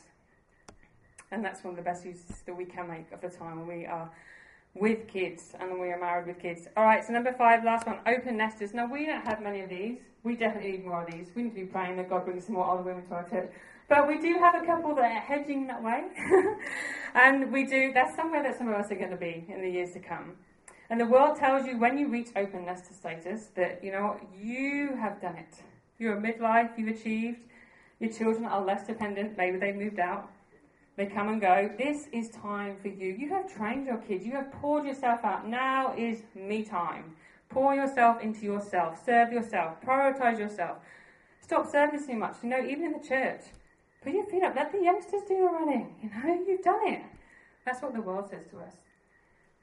And 1.30 1.44
that's 1.44 1.62
one 1.62 1.72
of 1.72 1.76
the 1.76 1.82
best 1.82 2.06
uses 2.06 2.42
that 2.46 2.56
we 2.56 2.64
can 2.64 2.88
make 2.88 3.12
of 3.12 3.20
the 3.20 3.28
time 3.28 3.58
when 3.58 3.78
we 3.78 3.84
are 3.84 4.10
with 4.80 5.08
kids 5.08 5.54
and 5.60 5.78
we 5.80 5.88
are 5.88 5.98
married 5.98 6.26
with 6.26 6.38
kids. 6.40 6.68
All 6.76 6.84
right, 6.84 7.04
so 7.04 7.12
number 7.12 7.32
five, 7.32 7.64
last 7.64 7.86
one, 7.86 7.98
open 8.06 8.36
nesters. 8.36 8.74
Now, 8.74 8.90
we 8.90 9.06
don't 9.06 9.24
have 9.26 9.42
many 9.42 9.60
of 9.60 9.70
these. 9.70 9.98
We 10.22 10.36
definitely 10.36 10.72
need 10.72 10.86
more 10.86 11.04
of 11.04 11.12
these. 11.12 11.28
We 11.34 11.42
need 11.42 11.50
to 11.50 11.54
be 11.54 11.66
praying 11.66 11.96
that 11.96 12.08
God 12.08 12.24
brings 12.24 12.46
some 12.46 12.54
more 12.54 12.68
older 12.68 12.82
women 12.82 13.06
to 13.06 13.14
our 13.14 13.28
church. 13.28 13.50
But 13.88 14.06
we 14.06 14.18
do 14.18 14.34
have 14.38 14.54
a 14.54 14.66
couple 14.66 14.94
that 14.96 15.04
are 15.04 15.20
hedging 15.20 15.66
that 15.68 15.82
way. 15.82 16.04
and 17.14 17.50
we 17.50 17.64
do, 17.64 17.92
that's 17.92 18.14
somewhere 18.14 18.42
that 18.42 18.58
some 18.58 18.68
of 18.68 18.74
us 18.74 18.90
are 18.90 18.96
going 18.96 19.10
to 19.10 19.16
be 19.16 19.46
in 19.48 19.62
the 19.62 19.70
years 19.70 19.92
to 19.92 20.00
come. 20.00 20.34
And 20.90 21.00
the 21.00 21.06
world 21.06 21.38
tells 21.38 21.66
you 21.66 21.78
when 21.78 21.98
you 21.98 22.08
reach 22.08 22.28
open 22.36 22.66
nester 22.66 22.94
status 22.94 23.46
that, 23.56 23.82
you 23.82 23.92
know, 23.92 24.18
you 24.38 24.96
have 25.00 25.20
done 25.20 25.36
it. 25.36 25.62
You're 25.98 26.16
a 26.16 26.20
midlife, 26.20 26.78
you've 26.78 26.96
achieved. 26.96 27.40
Your 28.00 28.12
children 28.12 28.44
are 28.44 28.64
less 28.64 28.86
dependent. 28.86 29.36
Maybe 29.36 29.58
they've 29.58 29.74
moved 29.74 29.98
out. 29.98 30.30
They 30.98 31.06
come 31.06 31.28
and 31.28 31.40
go. 31.40 31.70
This 31.78 32.08
is 32.10 32.28
time 32.28 32.76
for 32.82 32.88
you. 32.88 33.14
You 33.16 33.28
have 33.28 33.54
trained 33.54 33.86
your 33.86 33.98
kids. 33.98 34.26
You 34.26 34.32
have 34.32 34.50
poured 34.50 34.84
yourself 34.84 35.24
out. 35.24 35.46
Now 35.46 35.94
is 35.96 36.24
me 36.34 36.64
time. 36.64 37.14
Pour 37.50 37.72
yourself 37.72 38.20
into 38.20 38.40
yourself. 38.40 39.00
Serve 39.06 39.32
yourself. 39.32 39.80
Prioritize 39.80 40.40
yourself. 40.40 40.78
Stop 41.40 41.70
serving 41.70 42.04
too 42.04 42.16
much. 42.16 42.38
You 42.42 42.48
know, 42.48 42.66
even 42.66 42.86
in 42.86 42.92
the 42.94 43.08
church, 43.08 43.42
put 44.02 44.12
your 44.12 44.26
feet 44.26 44.42
up. 44.42 44.56
Let 44.56 44.72
the 44.72 44.82
youngsters 44.82 45.22
do 45.28 45.36
the 45.36 45.44
running. 45.44 45.94
You 46.02 46.10
know, 46.10 46.44
you've 46.44 46.62
done 46.62 46.84
it. 46.88 47.02
That's 47.64 47.80
what 47.80 47.94
the 47.94 48.02
world 48.02 48.28
says 48.28 48.46
to 48.50 48.58
us. 48.58 48.74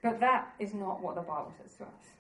But 0.01 0.21
that 0.21 0.53
is 0.57 0.73
not 0.73 1.01
what 1.01 1.15
the 1.15 1.21
Bible 1.21 1.51
says 1.61 1.75
to 1.79 1.83
us. 1.83 2.13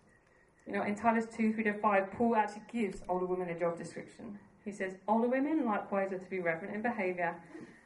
You 0.67 0.73
know, 0.73 0.83
in 0.83 0.93
Titus 0.93 1.25
2 1.37 1.53
3 1.53 1.63
to 1.63 1.73
5, 1.75 2.11
Paul 2.11 2.35
actually 2.35 2.63
gives 2.69 3.01
older 3.07 3.25
women 3.25 3.47
a 3.47 3.57
job 3.57 3.77
description. 3.77 4.37
He 4.65 4.73
says, 4.73 4.95
Older 5.07 5.29
women 5.29 5.63
likewise 5.65 6.11
are 6.11 6.17
to 6.17 6.29
be 6.29 6.39
reverent 6.39 6.75
in 6.75 6.81
behaviour 6.81 7.35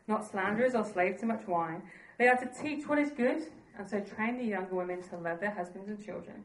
not 0.10 0.30
slanderers 0.30 0.76
or 0.76 0.84
slaves 0.84 1.22
to 1.22 1.26
much 1.26 1.48
wine. 1.48 1.84
They 2.18 2.28
are 2.28 2.36
to 2.36 2.50
teach 2.62 2.88
what 2.88 3.00
is 3.00 3.12
good, 3.12 3.44
and 3.78 3.90
so 3.90 4.02
train 4.02 4.38
the 4.38 4.44
younger 4.44 4.76
women 4.76 5.02
to 5.04 5.18
love 5.18 5.40
their 5.40 5.52
husbands 5.52 5.88
and 5.88 6.04
children, 6.04 6.44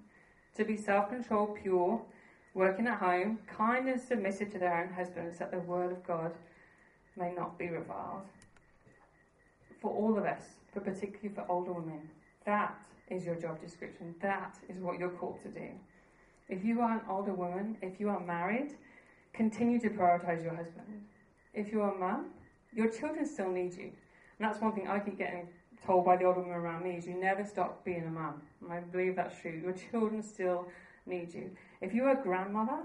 to 0.57 0.65
be 0.65 0.77
self 0.77 1.09
controlled, 1.09 1.59
pure, 1.61 2.01
working 2.53 2.87
at 2.87 2.99
home, 2.99 3.39
kind 3.49 3.89
and 3.89 4.01
submissive 4.01 4.53
to 4.53 4.59
their 4.59 4.85
own 4.85 4.93
husbands, 4.93 5.39
that 5.39 5.51
the 5.51 5.59
word 5.59 5.91
of 5.91 6.07
God 6.07 6.33
may 7.17 7.33
not 7.35 7.59
be 7.59 7.69
reviled. 7.69 8.23
For 9.81 9.91
all 9.91 10.17
of 10.17 10.25
us, 10.25 10.43
but 10.73 10.85
particularly 10.85 11.35
for 11.35 11.45
older 11.49 11.73
women, 11.73 12.09
that 12.47 12.75
is 13.09 13.25
your 13.25 13.35
job 13.35 13.61
description. 13.61 14.15
That 14.21 14.57
is 14.69 14.79
what 14.79 14.99
you're 14.99 15.11
called 15.11 15.41
to 15.43 15.49
do. 15.49 15.69
If 16.49 16.65
you 16.65 16.81
are 16.81 16.93
an 16.93 17.01
older 17.09 17.33
woman, 17.33 17.77
if 17.83 17.99
you 17.99 18.09
are 18.09 18.21
married, 18.21 18.77
continue 19.33 19.81
to 19.81 19.91
prioritize 19.91 20.43
your 20.43 20.55
husband. 20.55 21.05
If 21.53 21.73
you 21.73 21.83
are 21.83 21.95
a 21.95 21.99
mum, 21.99 22.27
your 22.75 22.89
children 22.89 23.27
still 23.27 23.51
need 23.51 23.75
you. 23.75 23.85
And 24.39 24.49
that's 24.49 24.61
one 24.61 24.73
thing 24.73 24.89
I 24.89 24.99
keep 24.99 25.19
getting 25.19 25.49
told 25.87 26.05
by 26.05 26.17
the 26.17 26.25
older 26.25 26.41
women 26.41 26.57
around 26.57 26.85
me 26.85 26.97
is 26.97 27.07
you 27.07 27.21
never 27.21 27.45
stop 27.45 27.85
being 27.85 28.05
a 28.05 28.11
mum. 28.11 28.43
And 28.63 28.73
I 28.73 28.81
believe 28.81 29.17
that's 29.17 29.39
true. 29.41 29.61
Your 29.63 29.73
children 29.73 30.23
still 30.23 30.67
need 31.07 31.33
you. 31.35 31.51
If 31.81 31.93
you're 31.93 32.11
a 32.11 32.23
grandmother, 32.23 32.81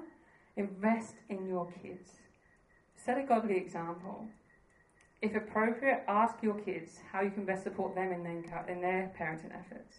invest 0.57 1.15
in 1.29 1.47
your 1.47 1.71
kids. 1.81 2.09
Set 2.95 3.17
a 3.17 3.23
godly 3.23 3.55
example. 3.57 4.27
If 5.21 5.35
appropriate, 5.35 6.03
ask 6.07 6.35
your 6.41 6.55
kids 6.59 6.99
how 7.11 7.21
you 7.21 7.31
can 7.31 7.45
best 7.45 7.63
support 7.63 7.95
them 7.95 8.11
in 8.11 8.23
their, 8.23 8.65
in 8.67 8.81
their 8.81 9.11
parenting 9.19 9.53
efforts. 9.57 9.97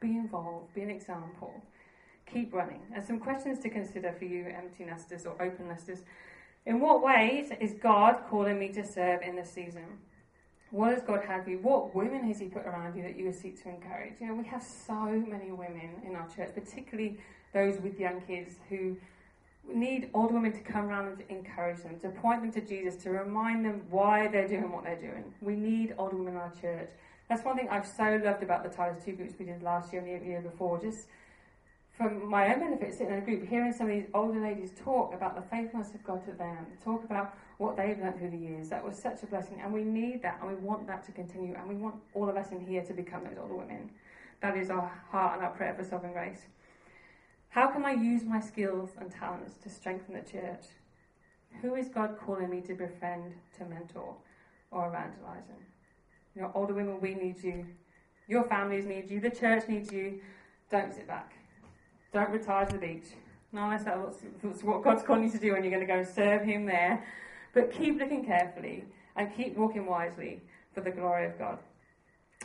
Be 0.00 0.16
involved, 0.16 0.74
be 0.74 0.82
an 0.82 0.90
example. 0.90 1.52
Keep 2.32 2.52
running. 2.52 2.80
And 2.94 3.04
some 3.04 3.20
questions 3.20 3.60
to 3.60 3.70
consider 3.70 4.12
for 4.12 4.24
you 4.24 4.46
empty 4.46 4.84
nesters 4.84 5.26
or 5.26 5.40
open 5.40 5.68
nesters. 5.68 6.00
In 6.66 6.80
what 6.80 7.00
ways 7.00 7.52
is 7.60 7.74
God 7.80 8.24
calling 8.28 8.58
me 8.58 8.68
to 8.70 8.84
serve 8.84 9.22
in 9.22 9.36
this 9.36 9.50
season? 9.50 9.86
What 10.72 10.92
has 10.92 11.02
God 11.04 11.22
had 11.24 11.44
for 11.44 11.50
you? 11.50 11.58
What 11.58 11.94
women 11.94 12.24
has 12.24 12.40
He 12.40 12.46
put 12.46 12.66
around 12.66 12.96
you 12.96 13.04
that 13.04 13.16
you 13.16 13.26
would 13.26 13.36
seek 13.36 13.62
to 13.62 13.68
encourage? 13.68 14.14
You 14.20 14.26
know, 14.26 14.34
we 14.34 14.44
have 14.46 14.64
so 14.64 15.04
many 15.04 15.52
women 15.52 16.02
in 16.04 16.16
our 16.16 16.28
church, 16.28 16.52
particularly 16.54 17.18
those 17.54 17.80
with 17.80 18.00
young 18.00 18.20
kids 18.22 18.56
who 18.68 18.96
need 19.72 20.10
older 20.12 20.34
women 20.34 20.52
to 20.52 20.60
come 20.60 20.86
around 20.86 21.06
and 21.06 21.18
to 21.18 21.32
encourage 21.32 21.82
them, 21.84 22.00
to 22.00 22.08
point 22.08 22.42
them 22.42 22.52
to 22.52 22.60
Jesus, 22.60 23.00
to 23.04 23.10
remind 23.10 23.64
them 23.64 23.82
why 23.88 24.26
they're 24.26 24.48
doing 24.48 24.72
what 24.72 24.82
they're 24.82 25.00
doing. 25.00 25.32
We 25.40 25.54
need 25.54 25.94
older 25.98 26.16
women 26.16 26.34
in 26.34 26.40
our 26.40 26.52
church. 26.60 26.90
That's 27.28 27.44
one 27.44 27.56
thing 27.56 27.68
I've 27.70 27.86
so 27.86 28.20
loved 28.24 28.42
about 28.42 28.64
the 28.64 28.70
Titus 28.70 29.04
2 29.04 29.12
groups 29.12 29.34
we 29.38 29.46
did 29.46 29.62
last 29.62 29.92
year 29.92 30.02
and 30.02 30.20
the 30.20 30.26
year 30.26 30.40
before. 30.40 30.80
Just 30.80 31.06
for 31.96 32.10
my 32.10 32.52
own 32.52 32.60
benefit, 32.60 32.92
sitting 32.92 33.12
in 33.12 33.18
a 33.18 33.24
group, 33.24 33.48
hearing 33.48 33.72
some 33.72 33.88
of 33.88 33.94
these 33.94 34.08
older 34.12 34.40
ladies 34.40 34.72
talk 34.78 35.14
about 35.14 35.34
the 35.34 35.42
faithfulness 35.42 35.94
of 35.94 36.04
God 36.04 36.24
to 36.26 36.32
them, 36.32 36.66
talk 36.84 37.04
about 37.04 37.34
what 37.56 37.76
they've 37.76 37.98
learned 37.98 38.18
through 38.18 38.30
the 38.30 38.36
years, 38.36 38.68
that 38.68 38.84
was 38.84 38.98
such 38.98 39.22
a 39.22 39.26
blessing. 39.26 39.60
And 39.62 39.72
we 39.72 39.82
need 39.82 40.22
that, 40.22 40.38
and 40.40 40.50
we 40.50 40.56
want 40.56 40.86
that 40.88 41.04
to 41.06 41.12
continue, 41.12 41.54
and 41.54 41.66
we 41.66 41.74
want 41.74 41.94
all 42.12 42.28
of 42.28 42.36
us 42.36 42.52
in 42.52 42.60
here 42.60 42.82
to 42.82 42.92
become 42.92 43.24
those 43.24 43.38
older 43.40 43.56
women. 43.56 43.90
That 44.42 44.56
is 44.58 44.68
our 44.68 44.92
heart 45.10 45.36
and 45.36 45.44
our 45.44 45.52
prayer 45.52 45.74
for 45.74 45.84
Sovereign 45.84 46.12
Grace. 46.12 46.42
How 47.48 47.68
can 47.68 47.86
I 47.86 47.92
use 47.92 48.24
my 48.24 48.40
skills 48.40 48.90
and 49.00 49.10
talents 49.10 49.54
to 49.62 49.70
strengthen 49.70 50.14
the 50.14 50.20
church? 50.20 50.66
Who 51.62 51.76
is 51.76 51.88
God 51.88 52.18
calling 52.18 52.50
me 52.50 52.60
to 52.62 52.74
befriend, 52.74 53.32
to 53.56 53.64
mentor, 53.64 54.14
or 54.70 54.88
evangelizing? 54.88 55.64
You 56.34 56.42
know, 56.42 56.52
older 56.54 56.74
women, 56.74 57.00
we 57.00 57.14
need 57.14 57.42
you. 57.42 57.64
Your 58.28 58.44
families 58.44 58.84
need 58.84 59.10
you. 59.10 59.20
The 59.20 59.30
church 59.30 59.66
needs 59.66 59.90
you. 59.90 60.20
Don't 60.70 60.94
sit 60.94 61.06
back. 61.06 61.32
Don't 62.12 62.30
retire 62.30 62.66
to 62.66 62.72
the 62.72 62.78
beach. 62.78 63.06
Not 63.52 63.64
unless 63.64 63.84
that's 63.84 64.62
what 64.62 64.82
God's 64.82 65.02
calling 65.02 65.24
you 65.24 65.30
to 65.30 65.38
do 65.38 65.54
and 65.54 65.64
you're 65.64 65.72
going 65.72 65.86
to 65.86 65.92
go 65.92 65.98
and 65.98 66.08
serve 66.08 66.42
Him 66.42 66.66
there. 66.66 67.04
But 67.54 67.72
keep 67.72 67.98
looking 67.98 68.24
carefully 68.24 68.84
and 69.16 69.34
keep 69.34 69.56
walking 69.56 69.86
wisely 69.86 70.40
for 70.74 70.80
the 70.82 70.90
glory 70.90 71.26
of 71.26 71.38
God. 71.38 71.58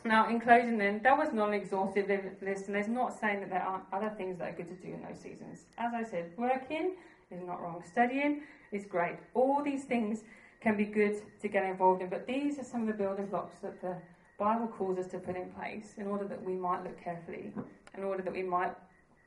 Now, 0.05 0.29
in 0.29 0.39
closing, 0.39 0.77
then, 0.77 1.01
that 1.03 1.17
was 1.17 1.33
not 1.33 1.49
an 1.49 1.53
exhaustive 1.53 2.07
list, 2.41 2.67
and 2.67 2.75
there's 2.75 2.87
not 2.87 3.19
saying 3.19 3.41
that 3.41 3.49
there 3.49 3.61
aren't 3.61 3.83
other 3.91 4.09
things 4.17 4.39
that 4.39 4.49
are 4.49 4.55
good 4.55 4.69
to 4.69 4.87
do 4.87 4.93
in 4.93 5.01
those 5.01 5.19
seasons. 5.19 5.65
As 5.77 5.93
I 5.93 6.03
said, 6.03 6.31
working 6.37 6.95
is 7.29 7.41
not 7.45 7.61
wrong, 7.61 7.83
studying 7.85 8.41
is 8.71 8.85
great. 8.85 9.17
All 9.33 9.61
these 9.61 9.83
things 9.83 10.23
can 10.61 10.77
be 10.77 10.85
good 10.85 11.21
to 11.41 11.47
get 11.47 11.65
involved 11.65 12.01
in. 12.01 12.09
But 12.09 12.25
these 12.25 12.57
are 12.57 12.63
some 12.63 12.81
of 12.81 12.87
the 12.87 12.93
building 12.93 13.27
blocks 13.27 13.59
that 13.59 13.81
the 13.81 13.97
Bible 14.39 14.67
calls 14.67 14.97
us 14.97 15.07
to 15.07 15.19
put 15.19 15.35
in 15.35 15.49
place 15.51 15.93
in 15.97 16.07
order 16.07 16.25
that 16.27 16.43
we 16.43 16.53
might 16.53 16.83
look 16.83 16.99
carefully, 17.03 17.51
in 17.95 18.03
order 18.03 18.23
that 18.23 18.33
we 18.33 18.43
might 18.43 18.73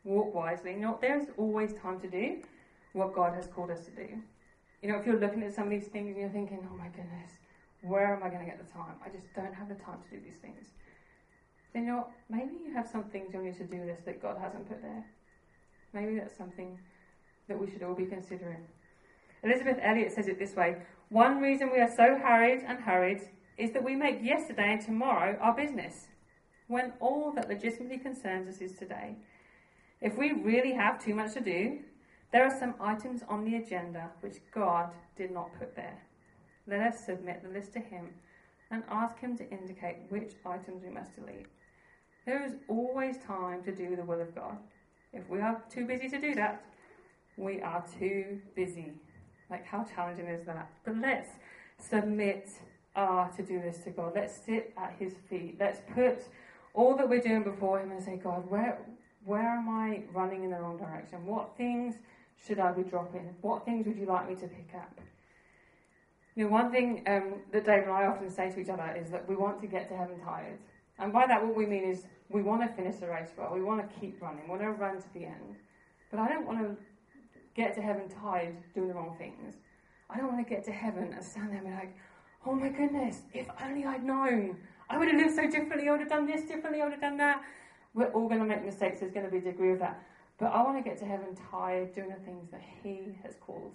walk 0.04 0.34
wisely. 0.34 0.72
You 0.72 0.80
know, 0.80 0.98
there's 1.00 1.26
always 1.36 1.72
time 1.74 2.00
to 2.00 2.08
do 2.08 2.42
what 2.92 3.14
God 3.14 3.34
has 3.34 3.46
called 3.46 3.70
us 3.70 3.84
to 3.86 3.90
do. 3.90 4.08
You 4.82 4.92
know, 4.92 4.98
if 4.98 5.06
you're 5.06 5.18
looking 5.18 5.42
at 5.42 5.54
some 5.54 5.64
of 5.64 5.70
these 5.70 5.88
things 5.88 6.08
and 6.08 6.16
you're 6.16 6.28
thinking, 6.28 6.66
oh 6.70 6.76
my 6.76 6.88
goodness, 6.88 7.32
where 7.82 8.14
am 8.14 8.22
I 8.22 8.28
going 8.28 8.40
to 8.40 8.46
get 8.46 8.64
the 8.64 8.70
time? 8.72 8.94
I 9.04 9.08
just 9.08 9.32
don't 9.34 9.54
have 9.54 9.68
the 9.68 9.74
time 9.74 9.98
to 10.02 10.16
do 10.16 10.22
these 10.22 10.36
things. 10.36 10.66
Then 11.72 11.84
you 11.84 11.92
know, 11.92 12.06
maybe 12.30 12.54
you 12.64 12.72
have 12.72 12.86
some 12.86 13.04
things 13.04 13.34
on 13.34 13.44
your 13.44 13.54
to-do 13.54 13.82
list 13.84 14.04
that 14.04 14.22
God 14.22 14.36
hasn't 14.40 14.68
put 14.68 14.80
there. 14.80 15.04
Maybe 15.92 16.18
that's 16.18 16.36
something 16.36 16.78
that 17.48 17.58
we 17.58 17.70
should 17.70 17.82
all 17.82 17.94
be 17.94 18.06
considering. 18.06 18.64
Elisabeth 19.42 19.78
Elliot 19.82 20.12
says 20.12 20.28
it 20.28 20.38
this 20.38 20.54
way 20.54 20.76
One 21.08 21.40
reason 21.40 21.70
we 21.72 21.80
are 21.80 21.90
so 21.90 22.16
hurried 22.16 22.64
and 22.66 22.78
hurried 22.78 23.22
is 23.58 23.72
that 23.72 23.84
we 23.84 23.94
make 23.94 24.22
yesterday 24.22 24.72
and 24.72 24.80
tomorrow 24.80 25.38
our 25.40 25.54
business, 25.54 26.08
when 26.68 26.92
all 27.00 27.32
that 27.32 27.48
legitimately 27.48 27.98
concerns 27.98 28.48
us 28.48 28.60
is 28.60 28.76
today. 28.76 29.16
If 30.04 30.18
we 30.18 30.32
really 30.32 30.74
have 30.74 31.02
too 31.02 31.14
much 31.14 31.32
to 31.32 31.40
do, 31.40 31.78
there 32.30 32.44
are 32.44 32.58
some 32.60 32.74
items 32.78 33.22
on 33.26 33.42
the 33.42 33.56
agenda 33.56 34.10
which 34.20 34.36
God 34.52 34.90
did 35.16 35.30
not 35.30 35.58
put 35.58 35.74
there. 35.74 35.98
Let 36.66 36.80
us 36.80 37.06
submit 37.06 37.42
the 37.42 37.48
list 37.48 37.72
to 37.72 37.78
Him 37.78 38.10
and 38.70 38.82
ask 38.90 39.18
Him 39.18 39.34
to 39.38 39.48
indicate 39.48 39.96
which 40.10 40.32
items 40.44 40.82
we 40.84 40.90
must 40.90 41.16
delete. 41.16 41.46
There 42.26 42.44
is 42.44 42.52
always 42.68 43.16
time 43.16 43.62
to 43.62 43.74
do 43.74 43.96
the 43.96 44.04
will 44.04 44.20
of 44.20 44.34
God. 44.34 44.58
If 45.14 45.26
we 45.30 45.40
are 45.40 45.62
too 45.70 45.86
busy 45.86 46.10
to 46.10 46.20
do 46.20 46.34
that, 46.34 46.62
we 47.38 47.62
are 47.62 47.82
too 47.98 48.42
busy. 48.54 48.92
Like, 49.48 49.64
how 49.64 49.84
challenging 49.84 50.26
is 50.26 50.44
that? 50.44 50.70
But 50.84 50.98
let's 50.98 51.30
submit 51.78 52.50
our 52.94 53.30
to 53.30 53.42
do 53.42 53.58
list 53.64 53.84
to 53.84 53.90
God. 53.90 54.12
Let's 54.14 54.36
sit 54.44 54.74
at 54.76 54.96
His 54.98 55.14
feet. 55.30 55.56
Let's 55.58 55.80
put 55.94 56.28
all 56.74 56.94
that 56.98 57.08
we're 57.08 57.22
doing 57.22 57.42
before 57.42 57.80
Him 57.80 57.90
and 57.90 58.02
say, 58.02 58.20
God, 58.22 58.50
where, 58.50 58.78
where 59.24 59.48
am 59.48 59.68
I 59.68 60.02
running 60.12 60.44
in 60.44 60.50
the 60.50 60.56
wrong 60.56 60.76
direction? 60.76 61.24
What 61.26 61.56
things 61.56 61.94
should 62.46 62.58
I 62.58 62.72
be 62.72 62.82
dropping? 62.82 63.34
What 63.40 63.64
things 63.64 63.86
would 63.86 63.96
you 63.96 64.06
like 64.06 64.28
me 64.28 64.34
to 64.36 64.46
pick 64.46 64.70
up? 64.74 65.00
You 66.36 66.44
know, 66.44 66.50
one 66.50 66.70
thing 66.70 67.02
um, 67.06 67.34
that 67.52 67.64
Dave 67.64 67.84
and 67.84 67.92
I 67.92 68.06
often 68.06 68.28
say 68.28 68.50
to 68.50 68.60
each 68.60 68.68
other 68.68 68.94
is 69.00 69.10
that 69.10 69.28
we 69.28 69.36
want 69.36 69.60
to 69.60 69.66
get 69.66 69.88
to 69.88 69.96
heaven 69.96 70.20
tired. 70.24 70.58
And 70.98 71.12
by 71.12 71.26
that, 71.26 71.44
what 71.44 71.56
we 71.56 71.64
mean 71.64 71.84
is 71.84 72.06
we 72.28 72.42
want 72.42 72.62
to 72.62 72.68
finish 72.68 72.96
the 72.96 73.06
race 73.06 73.30
well. 73.38 73.50
We 73.54 73.62
want 73.62 73.88
to 73.88 74.00
keep 74.00 74.20
running. 74.20 74.42
We 74.44 74.50
want 74.50 74.62
to 74.62 74.70
run 74.70 74.96
to 74.96 75.14
the 75.14 75.24
end. 75.24 75.56
But 76.10 76.20
I 76.20 76.28
don't 76.28 76.46
want 76.46 76.58
to 76.60 76.76
get 77.54 77.74
to 77.76 77.82
heaven 77.82 78.08
tired 78.08 78.56
doing 78.74 78.88
the 78.88 78.94
wrong 78.94 79.14
things. 79.16 79.54
I 80.10 80.18
don't 80.18 80.32
want 80.32 80.46
to 80.46 80.54
get 80.54 80.64
to 80.64 80.72
heaven 80.72 81.12
and 81.12 81.24
stand 81.24 81.50
there 81.50 81.58
and 81.58 81.66
be 81.66 81.72
like, 81.72 81.96
oh 82.46 82.54
my 82.54 82.68
goodness, 82.68 83.22
if 83.32 83.48
only 83.64 83.84
I'd 83.84 84.04
known. 84.04 84.56
I 84.90 84.98
would 84.98 85.08
have 85.08 85.16
lived 85.16 85.34
so 85.34 85.42
differently. 85.42 85.88
I 85.88 85.92
would 85.92 86.00
have 86.00 86.10
done 86.10 86.26
this 86.26 86.42
differently. 86.42 86.82
I 86.82 86.84
would 86.84 86.92
have 86.92 87.00
done 87.00 87.16
that. 87.16 87.42
We're 87.94 88.06
all 88.06 88.28
going 88.28 88.40
to 88.40 88.46
make 88.46 88.64
mistakes. 88.64 89.00
There's 89.00 89.12
going 89.12 89.24
to 89.24 89.30
be 89.30 89.38
a 89.38 89.52
degree 89.52 89.72
of 89.72 89.78
that. 89.78 90.02
But 90.38 90.46
I 90.46 90.62
want 90.62 90.76
to 90.76 90.88
get 90.88 90.98
to 90.98 91.04
heaven 91.04 91.36
tired 91.50 91.94
doing 91.94 92.08
the 92.08 92.24
things 92.24 92.50
that 92.50 92.62
He 92.82 93.16
has 93.22 93.34
called 93.40 93.72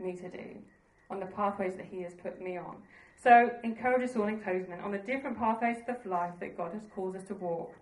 me 0.00 0.16
to 0.16 0.28
do, 0.28 0.56
on 1.08 1.20
the 1.20 1.26
pathways 1.26 1.76
that 1.76 1.86
He 1.86 2.02
has 2.02 2.14
put 2.14 2.42
me 2.42 2.56
on. 2.56 2.76
So, 3.22 3.50
encourage 3.62 4.08
us 4.08 4.16
all 4.16 4.24
in 4.24 4.40
closing 4.40 4.72
on 4.72 4.92
the 4.92 4.98
different 4.98 5.38
pathways 5.38 5.76
of 5.86 6.04
life 6.06 6.32
that 6.40 6.56
God 6.56 6.72
has 6.72 6.82
called 6.94 7.16
us 7.16 7.24
to 7.24 7.34
walk. 7.34 7.74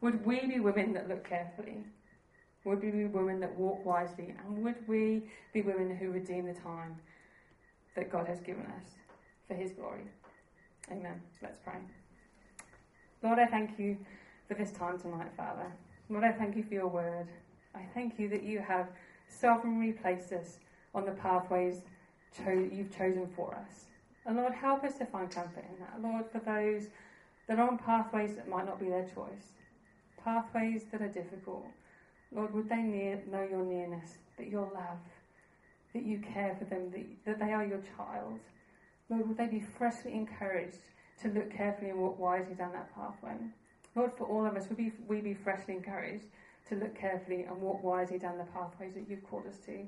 Would 0.00 0.24
we 0.24 0.40
be 0.46 0.58
women 0.58 0.94
that 0.94 1.08
look 1.08 1.28
carefully? 1.28 1.84
Would 2.64 2.82
we 2.82 2.90
be 2.90 3.04
women 3.04 3.40
that 3.40 3.54
walk 3.56 3.84
wisely? 3.84 4.34
And 4.46 4.64
would 4.64 4.76
we 4.88 5.22
be 5.52 5.62
women 5.62 5.94
who 5.94 6.10
redeem 6.10 6.46
the 6.46 6.54
time 6.54 6.96
that 7.94 8.10
God 8.10 8.26
has 8.26 8.40
given 8.40 8.64
us 8.66 8.84
for 9.46 9.54
His 9.54 9.72
glory? 9.72 10.04
Amen. 10.90 11.20
Let's 11.42 11.58
pray. 11.62 11.78
Lord, 13.22 13.38
I 13.38 13.46
thank 13.46 13.78
you 13.78 13.98
for 14.50 14.56
this 14.56 14.72
time 14.72 14.98
tonight, 14.98 15.30
Father. 15.36 15.70
Lord, 16.08 16.24
I 16.24 16.32
thank 16.32 16.56
you 16.56 16.64
for 16.64 16.74
your 16.74 16.88
word. 16.88 17.28
I 17.72 17.82
thank 17.94 18.18
you 18.18 18.28
that 18.30 18.42
you 18.42 18.58
have 18.58 18.88
sovereignly 19.28 19.92
placed 19.92 20.32
us 20.32 20.58
on 20.92 21.04
the 21.04 21.12
pathways 21.12 21.82
cho- 22.36 22.68
you've 22.72 22.90
chosen 22.90 23.28
for 23.36 23.54
us. 23.54 23.84
And 24.26 24.36
Lord, 24.36 24.52
help 24.52 24.82
us 24.82 24.98
to 24.98 25.06
find 25.06 25.30
comfort 25.30 25.64
in 25.70 25.78
that. 25.78 26.02
Lord, 26.02 26.24
for 26.32 26.40
those 26.40 26.88
that 27.46 27.60
are 27.60 27.68
on 27.68 27.78
pathways 27.78 28.34
that 28.34 28.48
might 28.48 28.66
not 28.66 28.80
be 28.80 28.88
their 28.88 29.04
choice, 29.04 29.52
pathways 30.24 30.82
that 30.90 31.00
are 31.00 31.08
difficult, 31.08 31.66
Lord, 32.32 32.52
would 32.52 32.68
they 32.68 32.82
near, 32.82 33.22
know 33.30 33.46
your 33.48 33.64
nearness, 33.64 34.16
that 34.36 34.48
your 34.48 34.68
love, 34.74 34.98
that 35.94 36.04
you 36.04 36.18
care 36.18 36.56
for 36.58 36.64
them, 36.64 36.90
that, 36.90 37.06
that 37.24 37.38
they 37.38 37.52
are 37.52 37.64
your 37.64 37.82
child. 37.96 38.40
Lord, 39.08 39.28
would 39.28 39.38
they 39.38 39.46
be 39.46 39.60
freshly 39.60 40.12
encouraged 40.12 40.80
to 41.22 41.28
look 41.28 41.54
carefully 41.54 41.90
and 41.90 42.00
walk 42.00 42.18
wisely 42.18 42.54
down 42.54 42.72
that 42.72 42.92
pathway? 42.96 43.36
Lord, 43.94 44.12
for 44.16 44.24
all 44.24 44.46
of 44.46 44.56
us, 44.56 44.66
we, 44.76 44.92
we 45.08 45.20
be 45.20 45.34
freshly 45.34 45.74
encouraged 45.74 46.26
to 46.68 46.76
look 46.76 46.94
carefully 46.94 47.42
and 47.42 47.60
walk 47.60 47.82
wisely 47.82 48.18
down 48.18 48.38
the 48.38 48.44
pathways 48.44 48.94
that 48.94 49.08
you've 49.08 49.28
called 49.28 49.46
us 49.46 49.58
to? 49.66 49.80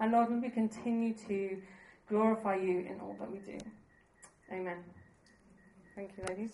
And 0.00 0.12
Lord, 0.12 0.30
we 0.30 0.48
continue 0.48 1.14
to 1.26 1.60
glorify 2.08 2.56
you 2.56 2.80
in 2.80 3.00
all 3.00 3.16
that 3.18 3.30
we 3.30 3.38
do? 3.38 3.58
Amen. 4.52 4.78
Thank 5.96 6.12
you, 6.16 6.24
ladies. 6.28 6.52